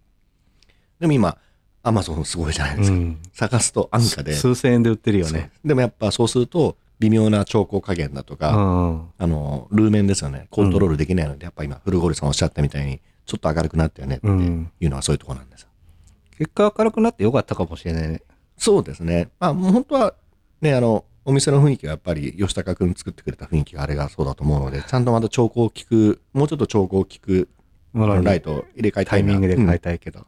[0.99, 1.37] でも今、
[1.83, 2.95] アマゾンすごいじゃないですか。
[2.95, 4.33] うん探すと安価で。
[4.33, 10.47] 数千円で売ってるよねでもやっぱそうすると、微妙な調光加減だとうか、んあの、ルーメンですよね。
[10.49, 15.69] コントロールできないので、やっぱ今、古堀さんおっしゃったみたいに、ちょっと明るくなったよねってうんいうのはそういうところなんですよ。
[16.37, 18.21] 結果明るくなってよかったかもしれないね。
[18.57, 19.29] そうですね。
[19.39, 20.13] まあ、もう本当は、
[20.61, 27.49] ね、あの、お店の雰囲気がやっぱり、吉高くん作ってくれた雰囲気があれがそうだと思うので、ちゃんとまた調光を聞く、もうちょっと調光を聞く、
[27.93, 29.79] ライトを入れ替えたタイミングで変えうん。
[29.79, 30.25] たいけど、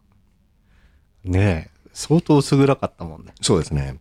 [1.24, 3.34] ねえ相当薄暗かったもんね。
[3.42, 4.00] そうですね。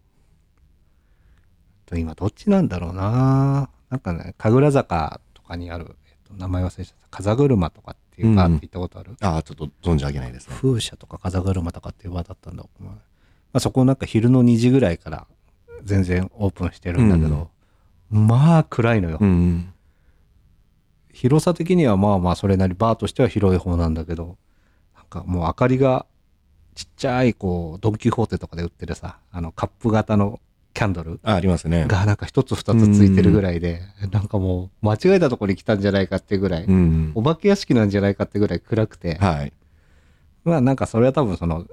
[1.86, 3.70] と今どっちなんだろうな。
[3.88, 7.08] なんかね神楽坂とかにある、えっと、名前忘れちゃった。
[7.10, 10.56] 風車とかっていうバーって行ったことある、ああ、ちょっと存じ上げないですね。
[10.60, 12.98] 風車とか風車とかっていうバーだったんだ、まあま
[13.54, 15.26] あ、そこなんか昼の2時ぐらいから
[15.82, 17.50] 全然オープンしてるんだけど、
[18.10, 19.72] まあ暗いのよ、うん。
[21.12, 24.36] 広さ的にはまあまあそれなりバーとしては広い方なんだけど
[24.96, 26.06] なんかもう明かりが
[26.74, 30.40] ちっちゃいこうドン・キホーテとかで売ってるさあのカップ型の
[30.74, 31.86] キャンドルあ、ありますね。
[31.86, 37.12] がなんか一つ二つついてるぐらいで、なんかもう間違えたところに来たんじゃないかってぐらい、うん。
[37.14, 39.52] お化け屋敷なんじゃないかってぐらい暗くて、はい。
[40.42, 41.66] まあなんかそれは多分その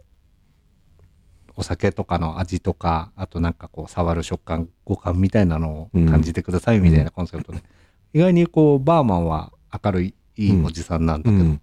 [1.56, 7.64] お酒とかの味とかあとなんかこう触る食感五感みたいなのを感じてくださいみたいなコンセプトで、
[8.14, 9.52] 意外にこうバーマンは
[9.84, 11.62] 明るいいいおじさんなんだけど、うん。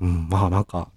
[0.00, 0.88] うんまあなんか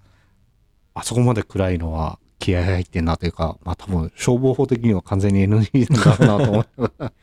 [0.93, 7.13] あそこまで暗いのは気合入ってんなというかまあ多分消防法的には完全に NG なんだろうなと思って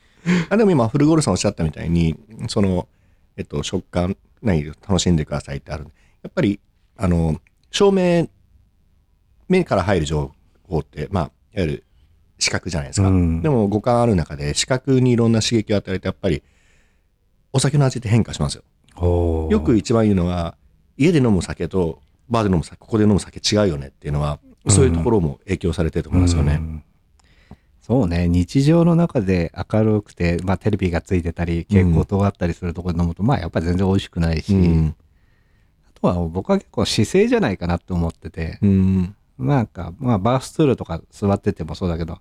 [0.51, 2.17] あでも今、フルゴールさんおっしゃったみたいに、
[2.49, 2.89] その、
[3.37, 5.85] えっと、食感、何楽しんでくださいってある。
[6.23, 6.61] やっぱり、
[6.97, 7.41] あの、
[7.71, 8.29] 照明、
[9.49, 10.33] 目から入る情
[10.69, 11.31] 報って、まあ、いわ
[11.65, 11.85] ゆる
[12.39, 13.09] 視覚じゃないですか。
[13.09, 16.43] うんでも五感ある中で視覚にいろんな刺激を与えて、やっぱり、
[17.53, 18.65] お酒の味って変化しますよ。
[19.01, 20.57] よよく一番言うのは、
[20.97, 24.39] 家で飲む酒とバーで飲む酒、ここで飲む酒違うよねっていうのは、
[24.71, 26.55] そういうところも影響されてると思いますよね。
[26.55, 26.85] うん。
[27.81, 28.29] そうね。
[28.29, 34.97] 日常の中で明るくて、まあ、テレビがついてたり蛍光灯があったりするところで飲むと、まあやっぱり全然美味しくないし、うん。
[36.01, 39.17] とは僕は結構姿勢じゃないかなって思ってて、うん。
[39.39, 42.19] なんか、まあ、バースツールとか座っててもそうだけど、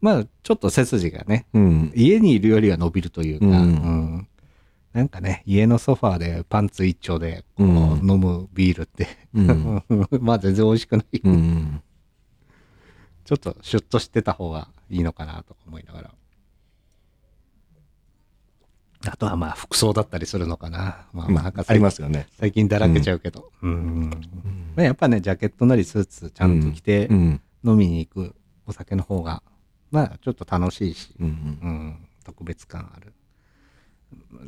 [0.00, 1.92] まあ、ちょっと背筋がね、うん。
[1.94, 3.52] 家にいるよりは伸びるというか、うん。
[3.52, 4.28] うん
[4.98, 7.70] なんかね、家のソファーでパンツ一丁でこううん
[8.10, 9.84] 飲むビールって、うん。
[10.20, 11.20] まあ全然美味しくない。
[11.22, 11.82] うん。
[13.24, 16.14] ちょっとシュッとしてた方がいいのかなとか思いながら。
[19.06, 21.06] あとはまあ服装だったりするのかな。
[21.12, 22.26] まあ、まあ、ありますよね。
[22.32, 23.52] 最近だらけちゃうけど。
[23.62, 24.10] うん。
[24.74, 27.40] まあやっぱね、ジャケットなりスーツちゃんと着てうん。
[27.62, 28.34] 飲みに行く
[28.66, 29.44] お酒の方が、
[29.92, 31.28] まあちょっと楽しいし、うん。
[31.28, 33.14] うん、特別感ある。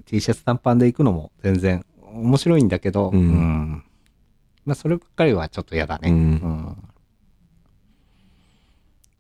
[0.07, 3.85] T シャツ短パンで行くのも全然面白いんだけど、うん
[4.65, 6.11] まあそればっかりはちょっと嫌だね。
[6.11, 6.77] うんうん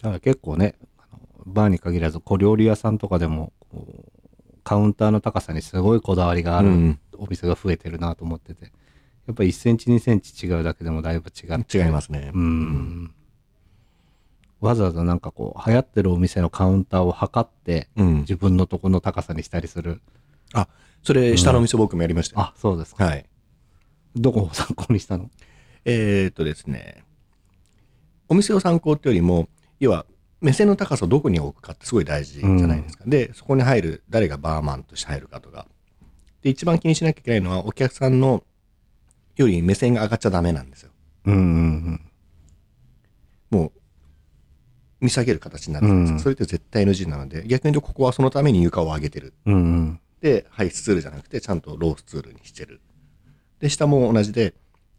[0.03, 3.53] だから結構ね、あのバーに限らず小料理屋さんとかでも、
[4.64, 8.72] カウンターの高さにすごいこだわりがあるうんお店が増えてるなと思ってて、
[9.26, 11.78] やっぱ1センチ2センチ違うだけでもだいぶ違って。
[11.78, 12.30] 違いますね。
[12.34, 13.14] うん。
[14.61, 18.14] わざわざなんかこう、流行ってるお店のカウンターを測って、うん。
[18.20, 20.01] 自分のとこの高さにしたりする。
[20.55, 20.68] あ、
[21.03, 22.40] それ、下のお店僕もやりましたよ。
[22.42, 23.05] あ、そうですか。
[23.05, 23.26] はい。
[24.16, 25.30] どこを参考にしたの？
[25.84, 27.05] えーっとですね、
[28.28, 29.48] お店を参考ってよりも、
[29.78, 30.07] 要は、
[30.40, 33.05] 目線の高さをどこに置くかってすごい大事じゃないですか。
[33.07, 35.66] で、そこに入る、誰がバーマンとして入るかとか。
[36.42, 38.42] で、一番気にしなきゃいけないのは、お客さんの
[39.36, 40.90] より目線が上がっちゃダメなんですよ。
[41.26, 42.01] うんうん
[43.51, 43.72] もう、
[45.01, 49.34] 見下げる形になってるんですようんそれって絶対 NG なので、逆に言うとここはそのために床を上げてる。
[49.44, 49.55] うん。
[49.55, 50.01] うんうん。
[50.21, 52.81] で、ハイスツールじゃなくて、ちゃんとロースツールにしてる。
[53.59, 54.55] で、下も同じで、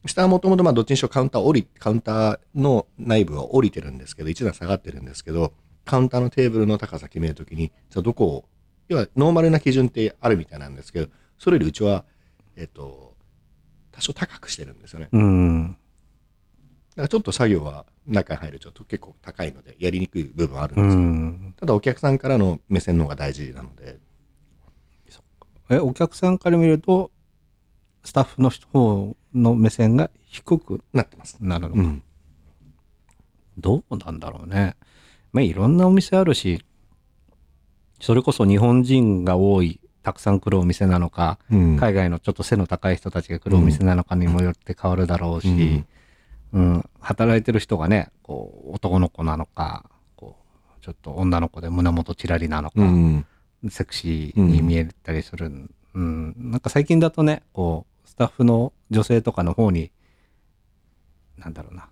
[0.05, 5.53] 下はもともとまあどっちにしろカウンター降り、カウンターの内部は降りてるんですけど、一段下がってるんですけど、
[5.85, 8.45] カウンターのテーブルの高さ決めるときに、じゃあどこを、
[8.87, 12.05] 要はノーマルな基準ってあるみたいなんですけど、それよりうちは、
[12.55, 13.15] えっと、
[13.91, 15.09] 多少高くしてるんですよね。
[15.11, 15.77] うん。
[16.91, 21.01] だからちょっと作業は中に入るとちょっと結構高いので、やりにくい部分はあるんうですよ。
[21.01, 21.55] ん。
[21.57, 23.99] ただお客さんからの目線の方が大事なので、
[25.71, 27.11] え、お客さんから見ると、
[28.03, 31.37] スタッフの方の目線が低くなってます。
[31.39, 31.81] なるのか。
[31.81, 32.03] うん。
[33.57, 34.75] どうなんだろうね。
[35.31, 36.65] まあいろんなお店あるし、
[38.01, 45.85] それこそ日本人が多い、たくさん来るお店なのか、うん海外のちょっと背の高い人たちが来るお店なのかにもよって変わるだろうし、
[46.51, 49.85] うん働いてる人がね、こう、男の子なのか、
[50.17, 50.35] こ
[50.79, 53.25] う、ちょっと女の子で胸元ちらりなのか、うん。
[53.69, 55.51] セクシーに見えたりする、
[55.93, 59.91] うん、なんか最近だとね、こう、スタッフの女性とかの方に、
[61.37, 61.87] なんだろうな、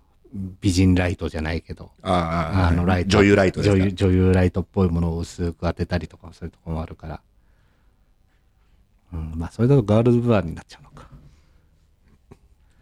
[0.60, 2.12] 美人ライトじゃないけど、あ
[2.54, 3.18] あ、あのライト。
[3.18, 7.20] 女優ライト女優、女優ライトっぽいものを薄く当てたりとか、そういうとこもあるから。
[9.12, 11.08] うん、まあ、それだとガールズバーになっちゃうのか。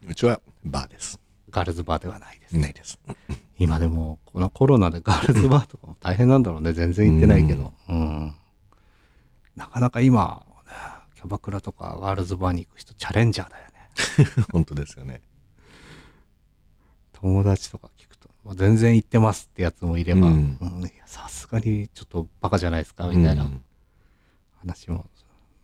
[0.07, 1.20] うちはバーです。
[1.51, 2.57] ガールズバーではないです。
[2.59, 2.99] ないです。
[3.59, 6.72] 今でも、このコロナでガールズバーとかも大変なんだろうね。
[6.72, 7.72] 全然行ってないけど。
[7.89, 8.34] うん。
[9.59, 10.48] なかなか今、ね
[11.18, 14.44] キャバクラとかガールズバーに行く人チャレンジャーだよね。
[14.52, 15.20] 本当ですよね。
[17.12, 20.30] 友達とか聞くと、もう全然行ってますってやつもいれば、
[21.06, 23.64] さすがにちょっとバカじゃないですか、みたいなうん
[24.61, 25.06] 話も。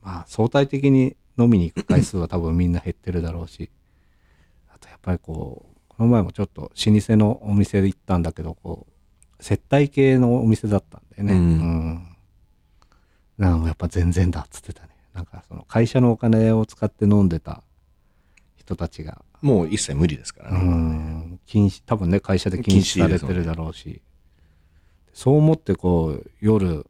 [0.03, 3.71] まあ、相対的に飲みに行く回数は多分みんな減ってるだろうし、
[4.75, 8.89] あとやっぱりこう、この前もちょっと老舗のお店で行ったんだけど、こ
[9.39, 11.33] う、接待系のお店だったんだよね。
[11.35, 12.14] うんうん
[13.39, 14.91] なんかやっぱ全然だっつってたね。
[15.13, 17.63] なんかその会社のお金を使って飲んでた
[18.57, 20.59] 人たちが、もう一切無理ですからうね。
[20.61, 24.03] ん、禁止、多分ね、会社で禁止されてるだろうし、
[25.13, 26.87] そう思ってこう、夜、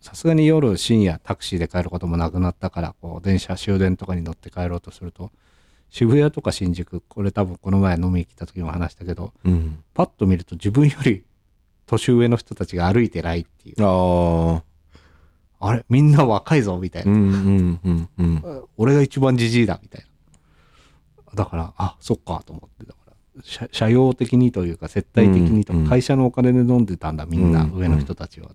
[0.00, 5.30] さすがに夜深夜タクシーで帰ることもなくなったから、こう、電車終電とかに乗って帰ろうとすると、
[5.90, 9.84] 渋谷とか新宿、これ多分この前飲みに来た時も話したけど、うん。
[9.94, 11.24] パッと見ると自分より
[11.86, 13.76] 年上の人たちが歩いてないっていう。
[13.80, 14.62] あ
[15.66, 15.70] あ。
[15.70, 17.12] あれみんな若いぞみたいな。
[17.12, 18.64] うんうんうんうん。
[18.76, 20.06] 俺が一番じじいだみたいな。
[21.34, 22.98] だから、あ、そっかと思って、だか
[23.36, 28.48] ら、社社用的にというか、接待的にとか、うん会社のお金で飲んでたんだ、みんな、うん上の人たちは。
[28.48, 28.54] ま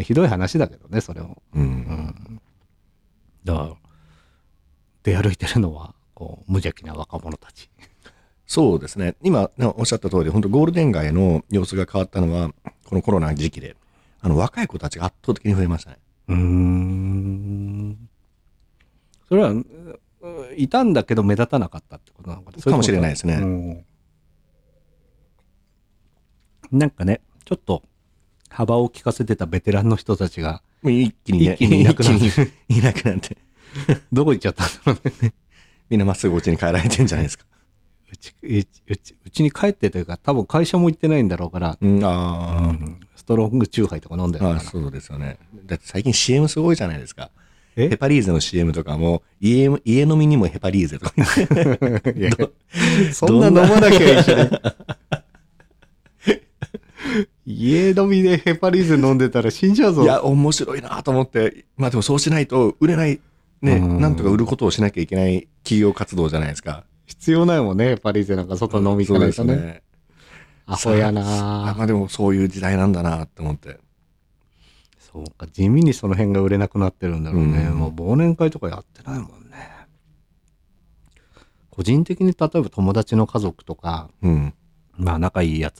[0.00, 1.42] あひどい話だけどね、それも。
[1.54, 1.60] う。
[1.60, 2.40] うんん。
[3.44, 3.74] だから、
[5.02, 7.70] 出歩いてるのは、こう、無邪気な若者たち。
[8.46, 9.16] そうですね。
[9.22, 12.50] 今ねおっしゃった通り、本当ゴールデン街の様子が変わったのは、
[12.84, 13.76] このコロナ時期で、
[14.20, 15.98] あの、若い子たちが圧倒的に増えましたね。
[16.28, 18.08] うーん。
[19.28, 19.64] それは、う
[20.56, 23.84] いたんだけど目立たなかったってことなのかなかもしれないですねうん
[26.72, 27.82] なんかね、ちょっと
[28.48, 33.36] 幅を利かせてたベテランの人たちが、一気にいなくなっていなくなって。
[34.12, 35.34] どこ行っちゃったんだろうね。
[35.90, 37.44] みんなまっすぐお家に帰られてんじゃないですか。
[38.12, 44.60] うち、うち、うちに帰ってというか、多分会社も行ってないんだろうから、うん、あうんストロングチューハイとか飲んでるのかな。
[44.60, 45.38] そうですよね。
[45.64, 47.30] だって最近 CM すごいじゃないですか。
[47.74, 47.88] え？
[47.88, 51.14] ヘパリーゼの CM とかも、家家飲みにもヘパリーゼとか。
[53.14, 54.50] そんな飲まなきゃいけない。
[57.46, 60.02] 家飲みでヘパリーゼ飲んでたら死んじゃうぞ。
[60.02, 63.20] いや、面白いなと思って、まあでもそうしないと売れない、
[63.62, 66.84] ね、うんなんとか売ることをしなきゃいけない企業活動じゃないですか。
[67.06, 69.82] 必要ないもんね、ヘパリーゼなんか外飲み行かないとね。
[70.66, 71.22] アホやあな
[71.76, 73.78] まあでもそういう時代なんだなって思って。
[74.98, 77.68] そうか、地味にその辺が売れなくなってるんだろうね。
[77.70, 79.86] うんもう忘年会とかやってないもんね。
[81.70, 84.54] 個人的に例えば友達の家族とか、うん。
[84.96, 85.72] まあ仲いいや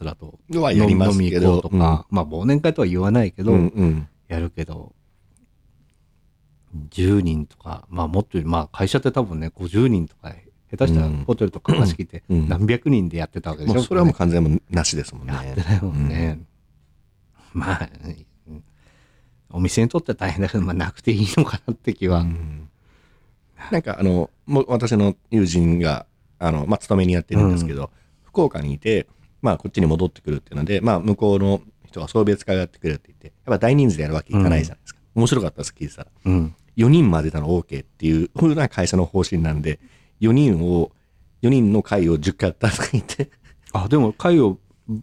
[0.87, 4.09] ります飲みけど行こうとか、まあ忘年会とは言わないけど、うんうん。
[4.29, 4.95] やるけど、
[6.91, 10.33] 10人とか、まあもっと、まあ会社って多分ね、50人とか、
[10.71, 13.75] 下手したらうんホテルとか貸し切ってうん何百人でやってたわけでしょ？
[13.75, 15.35] もうそれはもうこ完全になしですもんね。
[15.35, 16.41] やってないもんね。
[17.53, 18.27] まあ、うん
[19.51, 22.21] お店にとっては大変だけど、まあなくていいのかなって気は。
[22.21, 22.69] うん
[23.71, 26.05] なんかあの、もう私の友人が、
[26.39, 27.91] あの、まあ、勤めにやってるんですけど、
[28.25, 29.07] 福岡にいて、
[29.41, 35.01] まあ、こっちに戻ってくるっていうので、まあ、向こうの人が送別会をやってくれるって言って、やっぱ大人数でやるわけいかないじゃないですか。
[35.15, 36.09] 面白かったです、聞いてたら。
[36.27, 36.55] うん。
[36.77, 39.79] 4人までなら OK っていうふうな会社の方針なんで、
[40.21, 40.93] 4人を、
[41.43, 43.31] 4人の会を10回やったとか言って、
[43.73, 44.59] あ、でも会を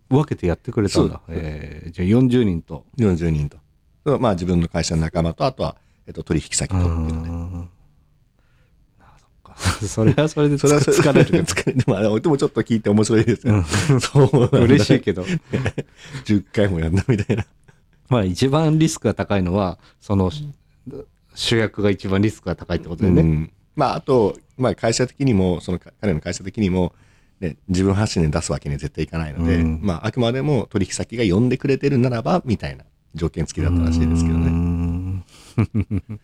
[0.10, 1.22] 分けてやってくれたんだ。
[1.26, 2.86] そうえーじゃあ40人と。
[2.98, 3.58] 40人と。
[4.20, 5.76] まあ、自分の会社の仲間と、あとは、
[6.08, 7.30] えっと、取引先とっていうので。
[7.30, 7.70] うん
[9.00, 9.56] あそっか
[9.88, 11.44] それはそれでそれは疲れる。
[11.46, 11.84] 疲れる。
[11.88, 13.64] まあ、でもちょっと聞いて面白いですよ。
[14.00, 15.24] そうなんだ嬉しいけど。
[16.26, 17.46] 10回もやんだみたいな。
[18.10, 20.32] まあ一番リスクが高いのは、その
[21.34, 23.22] 主役が一番リスクが高いってことでね。
[23.22, 26.94] うんまあ、あと、まあ、会社的にも、その彼の会社的にも、
[27.40, 34.50] ね、自分発信で出すわけには絶対いかないので、うんまあ、あくまでも取引先が呼んでくれてるならば、みたいな条件付きだったらしいですけどね。
[34.50, 35.26] ん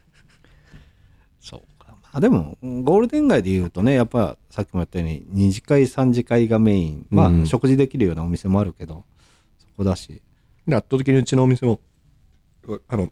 [1.41, 1.97] そうか。
[2.01, 7.07] まあでも、ゴールデン街で言うとね、やっぱさっきも言ったように、2次会、3次会がメイン。
[7.09, 9.03] まあ、うん食事できるようなお店もあるけど、
[9.57, 10.21] そこだし。
[10.67, 11.79] で圧倒的にうちのお店も、
[12.87, 13.11] あの、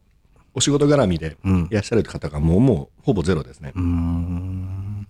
[0.56, 3.74] お仕事絡みでうんいらっしゃる方がもう、もう、ほぼゼロですね。
[3.76, 5.08] うーん。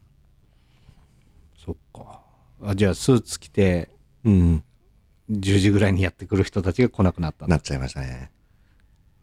[1.64, 2.22] そっか。
[2.64, 3.90] あじゃあ、スーツ着て、
[4.24, 4.64] うん。
[5.30, 8.32] 10時ぐらいにやってくる人たちが来なくなったなっちゃいましたね。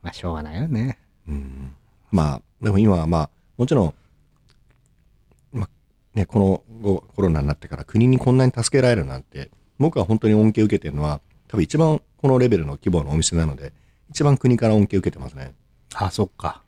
[0.01, 0.99] まあ、しょうがないよね。
[1.29, 1.75] うん
[2.13, 3.95] まあ、でも今はまあ、もちろん、
[5.53, 5.69] まあ、
[6.15, 13.73] ね、この後コロナになってから国にこんなに助けられるなんて、僕は本当に恩恵を受けてるのは、多分一番このレベルの規模のお店なので、
[14.11, 15.55] 一番国から恩恵を受けてますね。
[15.95, 16.63] あ、そっか。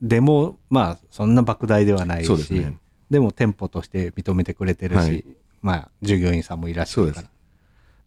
[0.00, 2.78] でも、まあ、そんな莫大ではないし、ですね
[3.10, 5.24] でも店舗として認めてくれてるし、はい
[5.60, 7.28] まあ、従業員さんもいらっしゃるから。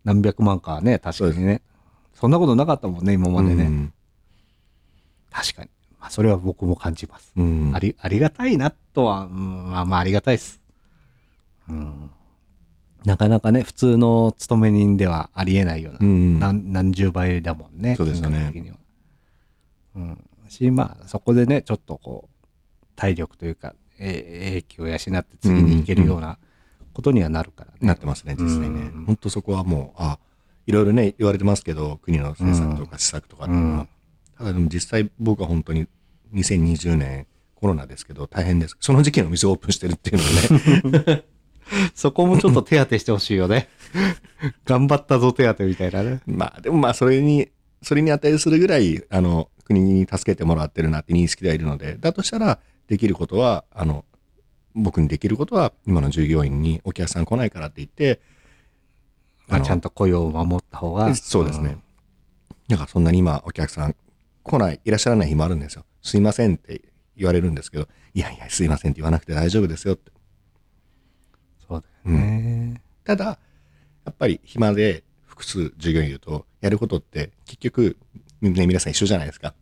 [0.03, 1.61] 何百万かはね、確かにね。
[2.13, 3.63] そんなことなかったもんね、今までね。
[3.65, 3.93] うん
[5.31, 5.69] 確かに。
[5.99, 7.33] まあ、それは僕も感じます。
[7.35, 10.61] うんあり、ありがたいなとは、うんまあまあありがたいです。
[11.69, 12.09] うん。
[13.03, 17.95] なかなかね、普通の勤め人ではありえないような、うん何何十倍だもんね。
[17.95, 18.51] そうですよね
[19.95, 20.29] うん。
[20.49, 26.37] し、まあ、そこでね、ちょっとこう、体力というか、えー、英気を養って次に行けるような
[26.93, 27.77] ことにはなるからね。
[27.81, 29.05] なってますね、実際ねうん。
[29.05, 30.19] 本当そこはもう、あ、
[30.67, 33.79] いろいろね、言われてますけど、国の政策とか施策とかっていうのは。
[33.79, 33.89] うん
[34.37, 35.87] ただでも実際僕は本当に
[36.33, 38.77] 2020年コロナですけど大変です。
[38.79, 41.23] その時期の店オープンしてるっていうのはね。
[41.95, 43.69] そこもちょっと手当てしてほしいよね。
[44.65, 46.21] 頑張ったぞ手当みたいなね。
[46.27, 47.49] まあでもまあそれに、
[47.81, 54.05] それに値するぐらい、あの、国に助けてもらってるなって認識ではいるので、だとしたらできることは、あの、
[54.75, 58.19] 僕にできることは今の従業員にお客さん来ないからって言って、
[59.47, 61.13] まあ、ちゃんと雇用を守った方が。
[61.15, 61.77] そうですね。
[62.67, 63.95] だからそんなに今お客さん
[64.43, 65.85] 来ない、いらっしゃらない日もあるんですよ。
[66.01, 66.81] すいませんって
[67.15, 70.11] 言われるんですけど、いやいや、すいませんって言わなくて大丈夫ですよって。
[71.67, 72.81] そうだよね。
[73.03, 73.37] ただ、や
[74.11, 75.03] っぱり暇で
[75.35, 77.97] 複数従業員いると、やることって結局、
[78.41, 79.53] ね、皆さん一緒じゃないですか。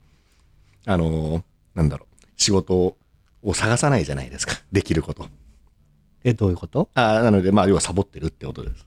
[0.85, 1.43] あのー
[1.75, 2.75] なんだろう、仕事
[3.41, 4.53] を探さないじゃないですか。
[4.71, 5.27] できること。
[6.23, 6.89] え、どういうこと？
[6.93, 8.85] あーなので、まあ、要はサボってるってことです。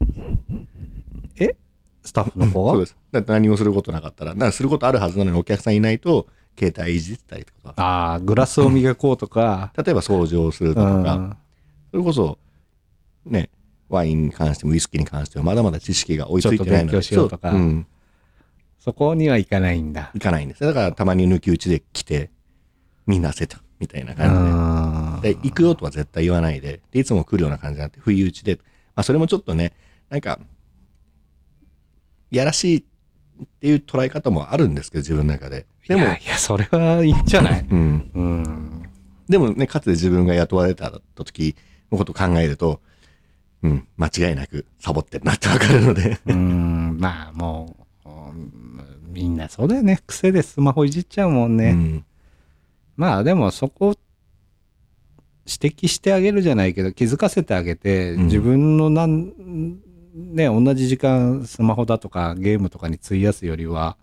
[1.36, 1.56] え？
[2.04, 2.72] スタッフの方は？
[2.74, 2.96] そうです。
[3.10, 6.28] だって何もすることなかったら、だからすることあるはずなのにお客さんいないと、
[6.58, 9.72] 携帯いじってたりとか、ああ、グラスを磨こうとか。
[9.76, 11.36] 例えば掃除をするとうんか、
[11.90, 12.38] それこそ、
[13.26, 13.50] ね、
[13.88, 17.86] ワインに関してもウイスキーに関してもまだまだ知識が追いついてないので、ちょっと勉強しようとかそうん、
[18.78, 20.10] そこには行かないんだ。
[20.14, 20.64] いかないんです。
[20.64, 22.30] だからたまに抜き打ちで来て、
[23.06, 25.34] みんな焦って、みたいな感あじで。
[25.34, 28.56] で、行くよとは絶対言わないで、で、いつも来るような感じになって、不意打ちで、
[28.94, 29.72] まあ、それもちょっとね、
[30.08, 30.40] なんか、
[32.30, 32.82] やらしいっ
[33.60, 35.66] ていう捉え方もあるんですけど、自分の中で。
[35.86, 37.66] でもい、やいや、それはいいんじゃない？
[37.70, 38.10] うん。
[38.14, 38.82] うん。
[39.28, 41.54] でもね、かつて自分が雇われた時
[41.92, 42.80] のことを考えると、
[43.62, 46.18] うん、間違いなくサボってるなってわかるので。
[46.26, 48.52] うん、まあもう、うん
[49.08, 50.00] みんなそうだよね。
[50.06, 51.70] 癖でスマホいじっちゃうもんね。
[51.70, 52.04] うん
[52.96, 53.94] まあでもそこ
[55.46, 59.78] 指摘してあげるじゃないけど気づかせてあげて、うん自分のなん
[60.14, 63.96] ね同じ時間スマホだとかゲームとかに費やすよりは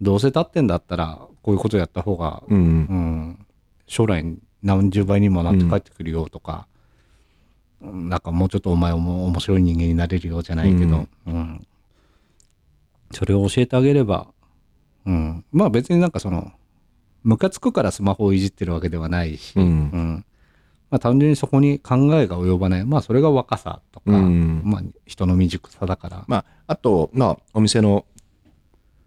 [0.00, 2.58] どうせ経ってんだったらこういうことやった方が、うん。
[2.58, 3.46] うん
[3.88, 4.24] 将来
[4.62, 6.66] 何十倍にもなって帰ってくるよとか、
[7.80, 11.66] なんかもうちょっとお前も面白い人間になれるよじゃないけど、うん。
[13.12, 14.28] それを教えてあげれば、
[15.04, 16.52] うん、まあ別になんかその
[17.26, 20.24] ムカつくからスマホをいじってるわけではないし、うん。
[20.90, 22.84] まあ、単純にそこに考えが及ばない。
[22.84, 24.62] まあそれが若さとか、うん。
[24.64, 28.06] まあ、人の未熟さだから、まあ、あと、まあ、お店の、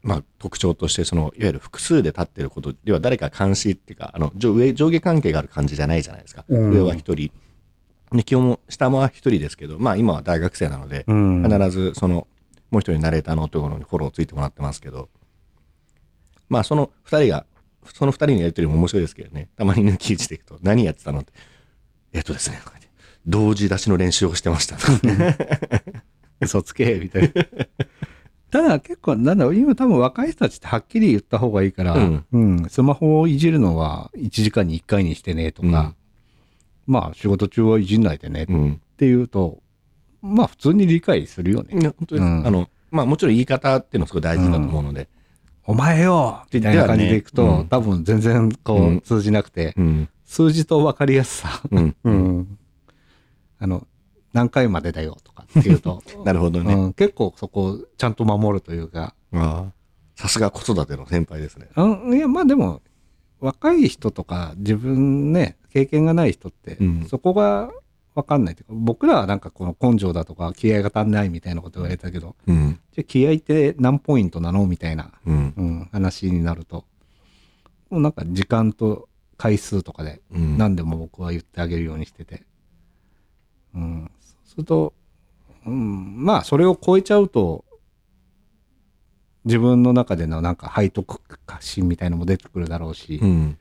[0.01, 6.43] まあ、特徴として、その、いわゆる複数で立ってることでは、誰か監視っていうか、あの、上上上下関係がある感じじゃないじゃないですか。
[6.49, 6.71] うん。
[6.73, 7.31] 上は一人。
[8.11, 12.27] で、基本も、下も一人ですけど、まあ、今は大学生なので、うん必ず、その、
[12.71, 15.09] もう一人ナレーターのところにフォローついてもらってますけど、
[16.49, 17.45] まあ、その二人が、
[17.93, 21.33] その二人のやりとりも面白いですけどね、たまに抜き打ちでいくと、何やってたのって、
[22.13, 22.59] えっとですね、
[23.25, 24.77] 同時出しの練習をしてました。
[26.41, 27.29] 嘘つけみたいな。
[28.49, 35.93] ただ結構なんだろう今多分若い人たちってはっきり言った方がいいから、うんうんスマホをいじるのは1時間に1回にしてねとか、
[36.89, 38.81] まあ仕事中はいじんないでねっうん。
[38.97, 39.61] ていうと、
[40.23, 41.79] まあ普通に理解するよね。
[41.79, 42.23] 本当です。
[42.23, 45.07] うんあの、まあもちろん言い方っていうのはすごい大事だと思うので。
[45.65, 50.09] お前よみたいな感じでいくと、ねうん多分全然こう、うん通じなくて、うん。
[50.25, 51.95] 数字と分かりやすさ、うん。
[52.03, 52.57] うん
[53.59, 53.87] あの、
[54.33, 56.73] 何回までだよとかっていうと、 なるほどね。
[56.73, 59.13] うん、結構そこをちゃんと守るというか、
[60.15, 61.67] さすが子育ての先輩ですね。
[61.75, 62.81] うん、いや、まあでも、
[63.39, 67.71] 若い人とか、自分ね、経験がない人って、うんそこが
[68.15, 72.79] 分かんないというか、僕らはなんかこの根性だとか、気合が足んないみたいなこと言われたけど、うん。
[72.91, 74.65] じゃあ気合って何ポイントなの？
[74.67, 75.53] みたいな、うん。
[75.55, 76.85] うん、話になると、
[77.89, 80.57] もうなんか時間と回数とかで、うん。
[80.57, 82.43] 何でも僕は言ってあげるようにしてて、
[83.73, 84.93] うん、そうすると、
[85.65, 87.63] うん、まあそれを超えちゃうと
[89.45, 91.21] 自分の中でのなんか背徳
[91.59, 93.57] 心みたいのも出てくるだろうし、うん。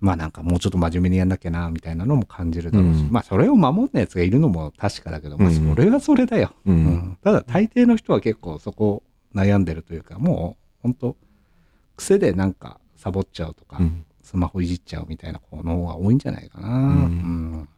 [0.00, 6.72] まあなんかもうちょっと真面目にやんなきゃなみたいなのも感じるだろうし、うんまあそれを守ったやつがいるのも確かだけど、まあうんそれはそれだよ、う。
[6.72, 9.02] うんんただ大抵の人は結構そこ
[9.34, 11.16] 悩んでるというかもう本当
[11.96, 16.68] 癖でなんかサボっちゃうとか、うんスマホいじっちゃうみたいな子の方が多いんじゃないかな。
[16.68, 17.68] うん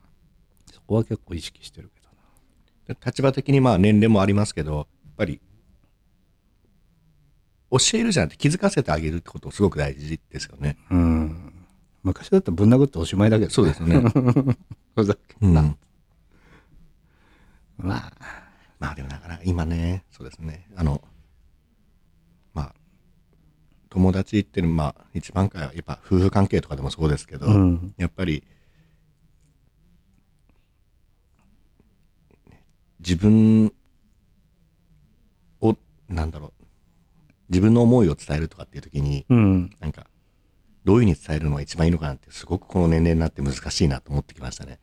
[0.70, 3.00] そこは結構意識してるけどな。
[3.04, 5.40] 立場的にまあ年齢もありますけど、やっぱり、
[7.78, 10.76] 教えるじゃなくて気づかせてあげるってことすごく大事ですよね。
[10.90, 11.52] うん。
[12.04, 14.00] 昔だったらぶん殴っておしまいだけど、そうですよね。
[14.94, 15.76] ふざけうんんな。
[17.76, 18.12] まあ、
[18.78, 20.68] まあでもなかなか今ね、そうですね。
[20.76, 21.02] あの、
[22.52, 22.74] まあ、
[23.88, 27.94] 友達っていうのは、まあ、一番かやっぱ夫婦関係とかでもそうですけど、うん。
[27.96, 28.44] やっぱり、
[33.00, 33.72] 自分
[35.60, 35.76] を、
[36.08, 36.63] なんだろう、
[37.54, 39.70] 自分の思いを伝えるとかっていう時に、うん。
[39.78, 40.06] なんか、
[40.84, 44.80] どういうふうに伝えるのが一番いいのかなって、すごくこの年齢になって難しいなと思ってきましたね。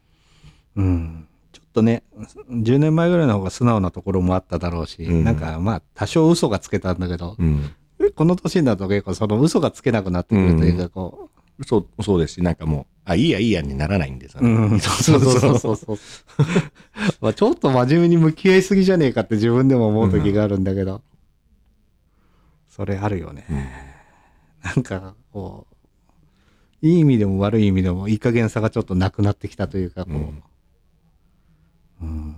[0.78, 1.28] うん。
[1.52, 2.04] ちょっとね、
[2.50, 7.72] 10年前ぐらいの方が素直なところもあっただろうし、うんなんかまあ多少嘘がつけたんだけど、うん。
[8.16, 11.30] この年になると結構その嘘がつけなくなってくるというか、こ
[11.66, 14.54] そう、そうですし、なんかもう、あ、いいやいいやにならないんですよう、ね。
[14.54, 15.98] うん、そ うそうそうそうそう。
[17.22, 21.02] まあちょっと真面目に向き合いすぎじゃねえかって自分でも思う時があるんだけど、
[22.72, 23.46] それあるよね。
[24.64, 25.68] なんかこ
[26.82, 30.44] う、いい意味でも悪い意味でもいい加減さがちょっとなくなってきたというか、こう、うん。
[32.02, 32.36] うん。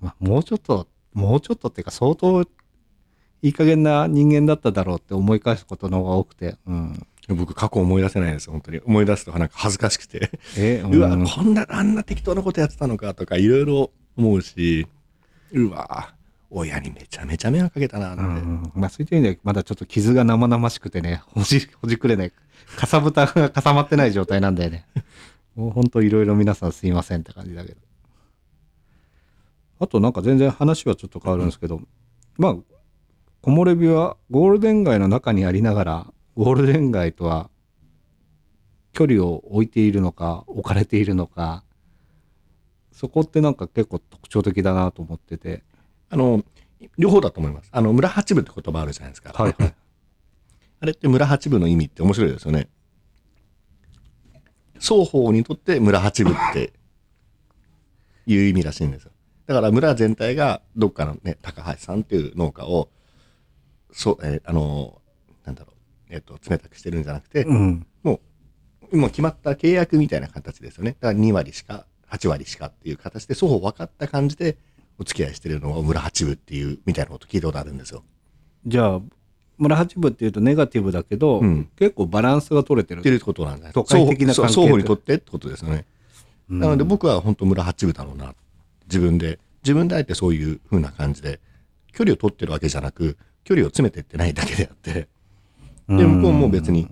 [0.00, 7.06] まあ、もうちょっと、もうちょっとっていうか相当いい加減な人間だっただろうって思い返すことの方が多くて、うん。
[7.28, 8.80] 僕、過去思い出せないです、本当に。
[8.84, 10.30] 思い出すとなんか恥ずかしくて。
[10.58, 11.26] え、 うわ、ん。
[11.26, 14.86] こんな、あんな適当なことやってたのかとか、いろいろ思うし、
[15.52, 16.14] うわ、
[16.50, 18.42] 親にめちゃめちゃ迷惑かけたな、うなんて。
[18.42, 22.32] ん、まあそういった意味でまだちょっと傷が生々しくてね、ほじ、ほじくれない、
[22.76, 24.86] かさぶたが固まってない状態なんだよね。
[25.54, 27.80] もうほんといろいろ皆さんすいませんって感じだけど。
[29.78, 31.80] あとなんか全然話はちょっと変わるんですけど、
[32.36, 32.54] まあ、
[33.42, 37.48] 木漏れ日はゴールデン街の中にありながら、ゴールデン街とは
[38.92, 41.64] 距離を置いているのか置かれているのか
[42.92, 45.62] そこってなんか結構特徴的だなと思ってて
[46.10, 46.44] あの、
[46.98, 47.68] 両方だと思います。
[47.72, 49.32] あの、村八部って言葉あるじゃないですか。
[49.32, 49.74] はいはい
[50.82, 52.68] あれって村八部の意味って面白いですよね。
[54.78, 56.72] 双方にとって村八部って
[58.26, 59.10] いう意味らしいんですよ。
[59.46, 62.88] だから村全体がどっかのね、高橋さんっていう農家を、
[63.92, 65.02] そう、えーあの、
[65.44, 65.72] なんだろ
[66.08, 68.20] う、えっ、と、冷たくしてるんじゃなくて、うんも
[68.90, 70.96] う、もう決まった契約みたいな形ですよね。
[70.98, 74.56] だから2割しか、8割しかっていう形で、双方分かった感じで
[75.00, 78.04] お付き合いしてるのを村八部っていう、みたいなこと聞いたことあるんですよ。
[78.66, 79.00] じゃあ
[79.56, 85.76] 村八部っていうとネガティブだけど、うん結構バランスが取れてるっていうことなんじゃない都会的な関係双方にとってってことですよね。
[85.76, 85.84] うん
[86.50, 88.34] なので僕は本当村八部だろうな。
[88.86, 91.38] 自分で、自分であえてそういう風な感じで、
[91.92, 95.06] 距離を取ってるわけじゃなく、距離を詰めてってないだけであって、
[95.88, 96.88] で、向こうも別に、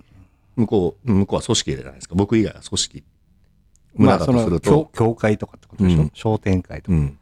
[0.55, 2.15] 向こう、向こうは組織じゃないですか。
[2.15, 3.03] 僕以外は組織。
[3.95, 7.18] まあ村だとするその教と、教会とかってことでしょ、うん商店会とか、うん。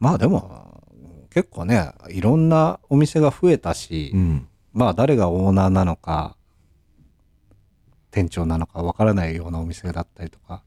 [0.00, 0.82] まあでも
[1.30, 4.48] 結構ねいろんなお店が増えたし、うん。
[4.72, 6.36] まあ誰がオーナーなのか
[8.10, 10.62] 店長なのかわからないようなお店だったりとか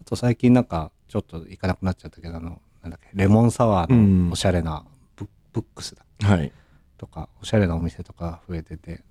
[0.00, 4.26] あと最近なんかちょっと行かなくなっちゃったけどあのなんだっけレモンサワーうん。
[4.26, 4.84] のおしゃれな
[5.16, 6.52] ブ,、ブックスだはい。
[6.98, 9.02] とかおしゃれなお店とか増えてて。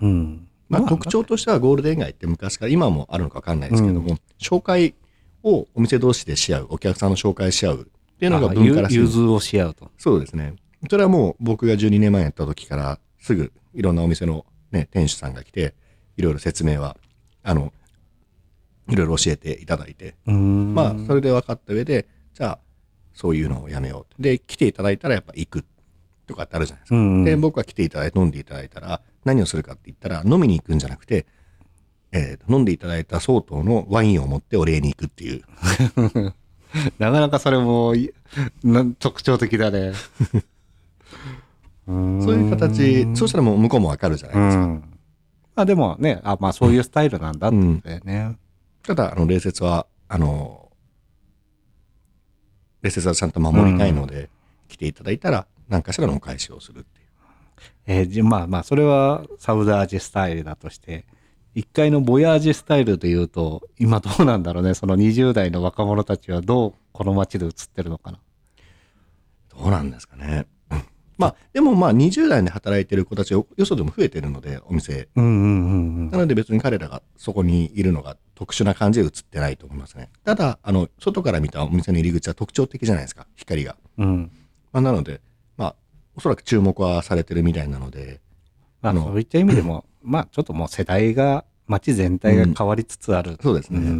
[0.00, 0.48] うん。
[0.68, 4.94] まあ、特徴としてはゴールデン街って昔から今もあるのか分かんないですけども、紹介
[5.42, 7.90] をお店同士でし合うお客さんの紹介し合う
[8.22, 8.96] っていうのがあ文化らしい。
[8.96, 9.90] 融通をし合うと。
[9.98, 10.54] そうですね。
[10.88, 15.74] それはもう僕が12年前やった時からすぐいろんなお店の、ね、店主さんが来て
[16.16, 16.96] いろいろ説明は
[17.42, 17.72] あの
[18.88, 20.74] いろいろ教えていただいて、うん。
[20.74, 22.58] まあそれで分かった上でじゃあ
[23.12, 25.64] そういうのをやめようで来ていただいたらやっぱ行く
[26.26, 26.96] とかってあるじゃないですか。
[26.96, 31.26] うんで、僕は来ていただいて飲んでいただいたら、何をするかって言ったら、飲みに行くんじゃなくて、
[32.12, 35.42] えー飲んでいただいた相当のワインを持ってお礼に行くっていう。
[36.98, 37.94] なかなかそれも
[38.98, 39.92] 特徴的だね
[41.86, 44.62] そ そういう形、そうしたらもう向こうもわかるじゃないですか。
[44.64, 44.84] うん。
[45.54, 48.36] まあでもね、あまあそういうスタイルなんだってね。
[48.82, 50.70] ただ、あの、礼節は、あの、
[52.82, 54.30] 礼節はちゃんと守りたいので、
[54.68, 57.06] 来ていただいたら、何かしらのお返しをするっていう。
[57.86, 61.04] えーじまあまあそれはサウダージスタイルだとして、
[61.54, 64.74] 一回のボヤージュスタイルで言うと、今どうなんだろうね。
[64.74, 68.18] その20代の若者たちはどうこの街で映ってるのかな。
[69.50, 70.46] どうなんですかね。
[71.18, 75.08] まあ、でもまあ、20代で働いてる子たち、よそでも増えてるので、お店。
[75.14, 80.10] うんうんうんなので別に彼らがそこにいるのが特殊な感じで映ってないと思いますね。
[80.24, 83.76] ただ、あの、外から見たお店の入り口は特徴的じゃないですか、光が。
[83.98, 84.06] うん。
[84.06, 84.30] うん。
[84.72, 85.20] まあ、なので、
[85.56, 85.76] まあ、
[86.16, 88.20] おそらく注目はされてるみたいなので、
[88.82, 93.38] まあそういった意味でも、 まあちょっともう世代が、街全体が変わりつつある。
[93.40, 93.78] そうですね。
[93.78, 93.90] ううん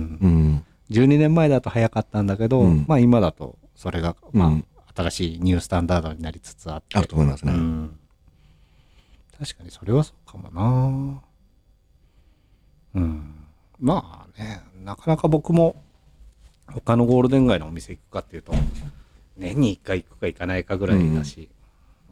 [0.57, 0.65] ん。
[0.91, 4.65] 12年前だと早かったんだけど、うんまあ今だとそれが、まあうん
[4.95, 6.99] 新しいニュースタンダードになりつつあって。
[6.99, 7.53] あると思いますね。
[7.53, 7.99] うん
[9.39, 11.23] 確かにそれはそうかもな
[12.95, 13.35] うん
[13.81, 15.83] まあねなかなか僕も
[16.71, 18.53] 他のゴールデン街のお店行くかっていうと
[19.37, 21.49] 年に1回行くか行かないかぐらいだし、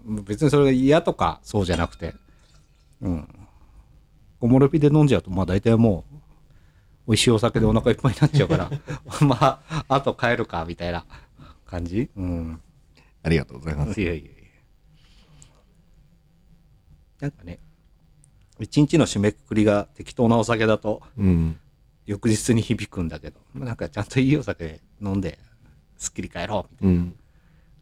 [0.07, 2.15] 別にそれが嫌とかそうじゃなくて
[3.03, 3.29] うん
[4.41, 6.05] おもろびで飲んじゃうとまあ大体も
[7.07, 8.71] う美味しいお酒でお腹いっぱいになっちゃうから
[9.27, 9.37] ま
[9.69, 11.05] ああと帰るかみたいな
[11.67, 12.11] 感じ？
[12.17, 12.61] うん
[13.23, 14.01] ありがとうございます。
[14.01, 14.31] いやいやいや。
[17.21, 17.59] なんかね、
[18.59, 21.61] 一日の締めくくりが適当なお酒だと、うん。
[22.07, 25.39] 翌日に響くんだけど、まあなんかちゃんといいお酒飲んで、
[25.99, 27.07] すっきり帰ろうみたいうん。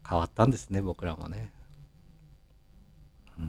[0.03, 0.09] な。
[0.09, 1.53] 変わったんですね、僕らもね。
[3.39, 3.45] うん。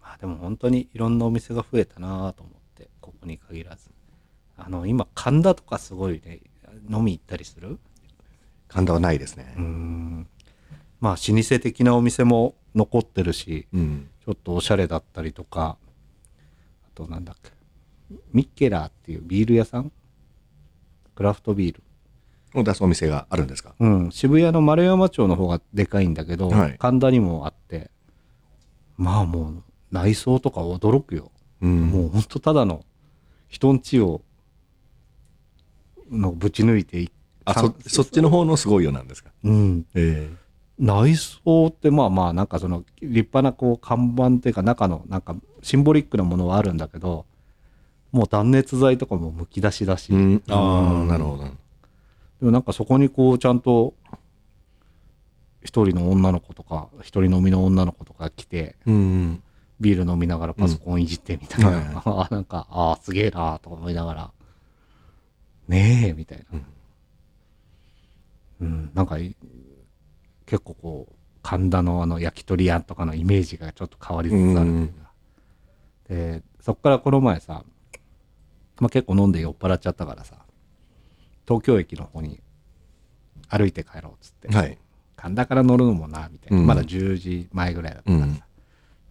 [0.00, 3.90] まあでも本当にいろんなお店が増えたなと思って、ここに限らず。
[4.56, 6.40] あの、今、神田とかすごいね、
[6.88, 7.78] 飲み行ったりする？
[8.66, 9.54] 神田はないですね。
[9.58, 9.60] う。
[9.60, 10.26] ん。
[10.98, 14.08] まあ老舗的なお店も残ってるしうん。
[14.24, 15.76] ちょっとおしゃれだったりとか
[16.86, 17.50] あとなんだっけ
[18.32, 19.92] ミッケラーっていうビール屋さん？
[21.14, 21.82] クラフトビール。
[22.58, 23.74] を出すお店があるんですか？
[23.78, 24.10] うん。
[24.10, 26.78] 渋谷の丸山町の方がでかいんだけど、はい。
[26.78, 27.90] 神田にもあって。
[28.96, 29.62] まあもう
[29.94, 31.30] 内装とか驚くよ、
[31.62, 31.86] うん。
[31.88, 32.84] もうほんとただの
[33.48, 34.22] 人ん家を
[36.10, 37.10] のぶち抜いてい
[37.44, 39.30] あ、そ、そっちの方のすごいよなんですか？
[39.44, 40.28] うんえ
[40.78, 47.24] 内装ってまあまあなんかその立派なこう看板っていうか中のなんかシンボリックなものはあるんだけど
[48.10, 50.42] もう断熱材とかもむき出しだし、えうん。
[50.48, 51.44] ああ、うんなるほど。
[51.44, 51.50] で
[52.40, 53.94] もなんかそこにこうちゃんと
[55.62, 59.42] 一人の女の子とか一人飲みの女の子とか来てうん。
[59.80, 61.74] ビール飲みながらパソコンいじってみたいな、うん。
[61.74, 64.32] はいあ なんかああすげえなとか思いながら。
[65.68, 66.60] ねえみたいな。
[68.60, 69.36] うん、なんかい
[70.46, 75.12] 結構こう神田のあの焼き鳥屋とかのイメージがちょっと変わりつつあるっていうか。
[76.08, 77.64] でそっからこの前さ、
[78.80, 80.36] まあ、結構飲んで酔っ払っちゃったからさ
[81.46, 82.40] 東京駅の方に
[83.48, 84.78] 歩いて帰ろうっつって、はい。
[85.16, 86.66] 神田から乗るのもなみたいな、うん。
[86.66, 88.53] まだ10時前ぐらいだったからさ、うん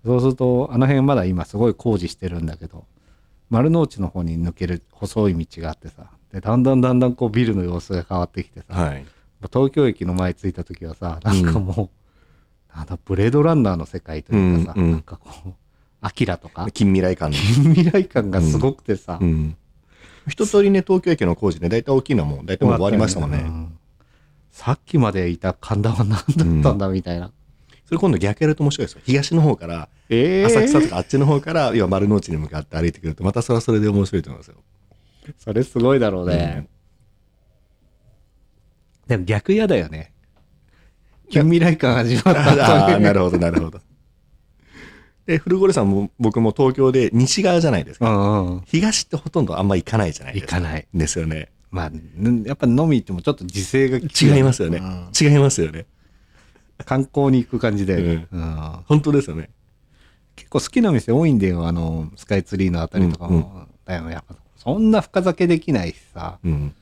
[0.05, 2.85] そうするとあの辺まだ今すごい工事してるんだけど
[3.49, 9.05] 丸の内の方に抜ける細い道があってさでだんだんだんだんこうビルの様子が変わってきてさ、はい。
[9.51, 11.91] 東京駅の前着いた時はさなんかも
[12.73, 15.53] う、なんだブレードランナーの世界というかさ、うんうんなんかこう
[16.01, 17.37] アキラとか近未来感の。
[17.37, 19.55] 近未来感がすごくてさ、うん。
[20.27, 23.37] 一通りね、東京駅の工事ね、大体大きいのはもう、大体もう終わりましたもんね。
[23.37, 23.77] うん
[24.51, 26.25] さっきまでいた神田は何だっ
[26.63, 27.31] たんだみたいな、
[27.93, 29.01] それ今度逆やると面白いですよ。
[29.05, 34.55] 東の方から、え浅草とかあっちの方から、要は丸の内に向かって歩いてくると、またそれはそれで面白いと思いますよ。
[35.37, 36.67] それすごいだろうね、
[39.07, 40.11] でも逆嫌だよね
[41.29, 43.79] 近未来感味わったあなるほど、なるほど。
[45.27, 48.09] で、古堀さんも僕も東京で西側じゃないですか。
[48.09, 50.57] うんうん東ってほとんどあんま行かないじゃないですか。
[50.57, 51.49] 行かないですよね。
[51.69, 54.79] まあんやっぱ飲み行ってもちょっと時勢が違いますよね。
[54.79, 55.85] うん違いますよね。
[56.83, 58.83] 観光に行く感じだよね、うん。
[58.87, 59.49] 本当ですよね。
[60.35, 66.39] 結構好きな店多いんだよあのスカイツリーのあたりとかも、だよやっぱそんな深酒できないしさ。
[66.43, 66.75] うん。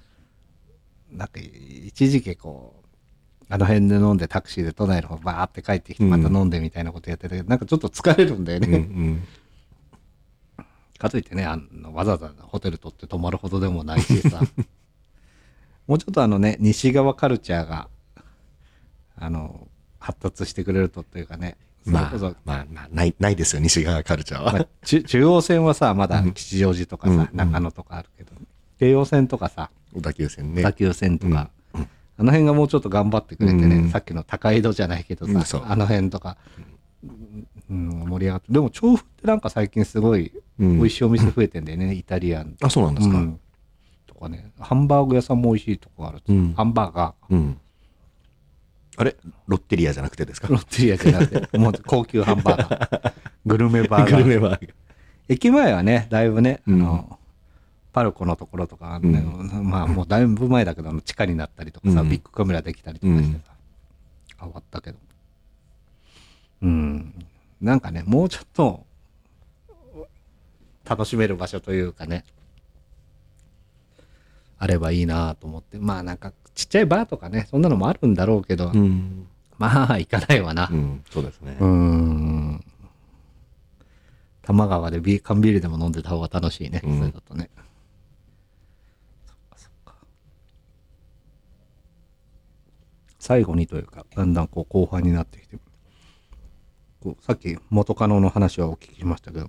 [1.11, 2.83] なんか一時期こ
[3.41, 6.09] うあの辺で飲んでタクシーで都内の方バーって帰ってきてうん。
[6.09, 9.27] また飲んでみたいなことやってたけど、なんかちょっと疲れるんだよね、うんうん。
[10.97, 14.41] かといってねあのわざわざホテル取って泊まるほどでもないしさ。
[15.87, 17.89] もうちょっとあのね西側カルチャーが
[19.17, 19.67] あの
[20.01, 21.55] 発達してくれるとっていうかね。
[21.85, 24.53] まあ、まあ、まあ、ない、ないですよ、西側カルチャーは。
[24.53, 28.31] まあ、中中央線はさまだ吉祥寺とかさ、うん中野とかあるけど、
[28.79, 30.61] 京葉線とかさ小田急線ね。
[30.61, 33.89] 小田急線とか、あの辺がもうちょっと頑張ってくれてね、うん。
[33.89, 36.37] さっきの高井戸じゃないけどさ、あの辺とか、
[37.69, 40.77] うん、盛り上がってでも調布ってなんか最近すごいうん。
[40.77, 42.55] 美味しいお店増えてんだよね、イタリアン。
[42.61, 43.17] あ、そうなんですか。
[43.17, 43.39] うん。
[44.05, 46.53] とかねハンバーグ屋さんも美味しいとこある、うん。
[46.53, 47.59] ハンバーガうん。
[49.01, 49.15] あれ？
[49.47, 50.47] ロッテリアじゃなくてですか？
[50.47, 51.57] ーロッテリアじゃなくて。
[51.57, 53.13] もう高級ハンバーガー。
[53.47, 54.23] グルメバーガー。
[54.23, 54.73] グルメバーガー。
[55.27, 56.75] 駅前はねだいぶね、うん。
[56.75, 57.19] あの
[57.93, 59.21] パルコのところとか、ね
[59.63, 62.09] まあもうだいぶ前だけど地下になったりとかさ、うん。
[62.09, 63.53] ビッグカメラできたりとかしてさ、
[64.39, 64.99] 変わったけど。
[66.61, 67.25] うん。
[67.59, 68.85] なんかねもうちょっと
[70.87, 72.23] 楽しめる場所というかね
[74.59, 75.79] あればいいなと思って。
[75.79, 79.27] まあなんかちっちゃいバーとかねそんなのもあるんだろうけど、うん。
[79.57, 81.63] まあ行かないわなうん、そうですねう。
[81.63, 82.65] ーん。
[84.41, 86.81] 多摩川でビー缶ビールでも飲んでた方が楽しいね。
[86.83, 87.49] うんそれだとね。
[89.25, 89.95] そっかそっか。
[93.19, 95.57] 最後にというか、だんだんこう後半になってきて、
[97.01, 99.47] こうさっき元カノの話はお聞きしましたけど、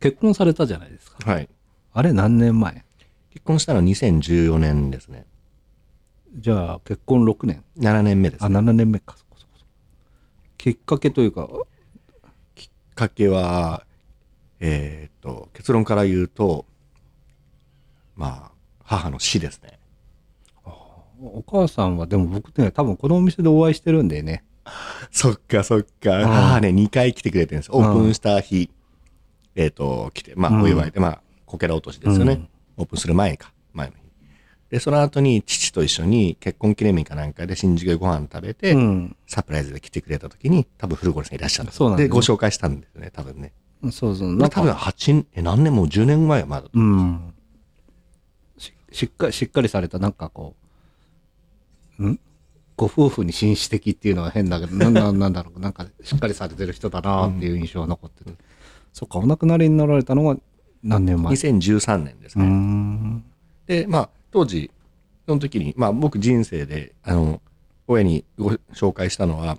[0.00, 1.30] 結婚されたじゃないですか。
[1.30, 1.48] はい。
[1.92, 2.84] あれ何年前？
[3.30, 5.24] 結婚したのは2014年ですね。
[6.36, 7.64] じゃあ結婚6年。
[7.78, 8.58] 7年目ですあ、ね。
[8.58, 9.16] 7年目か。
[9.16, 9.52] そこそこ
[10.58, 11.48] きっかけというか、
[12.54, 13.84] きっかけは、
[14.60, 16.66] えーっと、結論から言うと、
[18.16, 18.52] まあ、
[18.84, 19.78] 母の死ですね。
[21.22, 24.42] お母さんはでも僕ね、多分このお店でお会いしてるんでね。
[25.10, 26.18] そっかそっか。
[26.18, 27.70] ん母ね、2回来てくれてるんです。
[27.72, 28.70] オープンした日、
[29.54, 32.32] えーっと、来て、まうんあ、お祝いで、まあ、こけら落としですよね。
[32.34, 33.52] うんオープンする前か。
[34.70, 39.16] で、その後に父と一緒に結婚記念日かなんかで新宿でご飯食べて、うん。
[39.26, 41.72] サプライズで来てくれた時に、多分古堀さんいらっしゃった。
[41.72, 43.52] で、そうなんだよご紹介したんですよね、多分ね。
[43.90, 44.28] そうそう。
[44.36, 46.68] なんか多分8、え、何年も10年前はまだ。
[46.72, 47.34] うん。
[48.58, 50.54] ししっかり、しっかりされた、なんかこ
[51.98, 52.20] う、ん？
[52.76, 58.30] ご夫婦に紳士的っていうのは変だけど、なんだなんだろう、なんかしっかりされてる人だなっていう印象が残ってて。
[58.92, 60.36] そっか、お亡くなりになられたのは
[60.82, 62.44] 何年前？2013年ですね。
[62.46, 63.24] ん。
[63.66, 64.70] で、まあ、当時、
[65.26, 67.40] その時に、まあ、僕人生で、あの、
[67.86, 69.58] 親にご紹介したのは、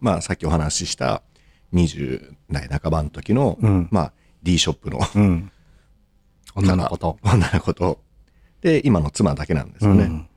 [0.00, 1.22] まあ、さっきお話しした
[1.72, 4.12] 20代半ばの時の、うんまあ、
[4.42, 5.50] D ショップのうん。
[6.54, 7.18] 女の子と。
[7.22, 8.00] 女の子と、
[8.60, 10.04] で、今の妻だけなんですよね。
[10.04, 10.28] うん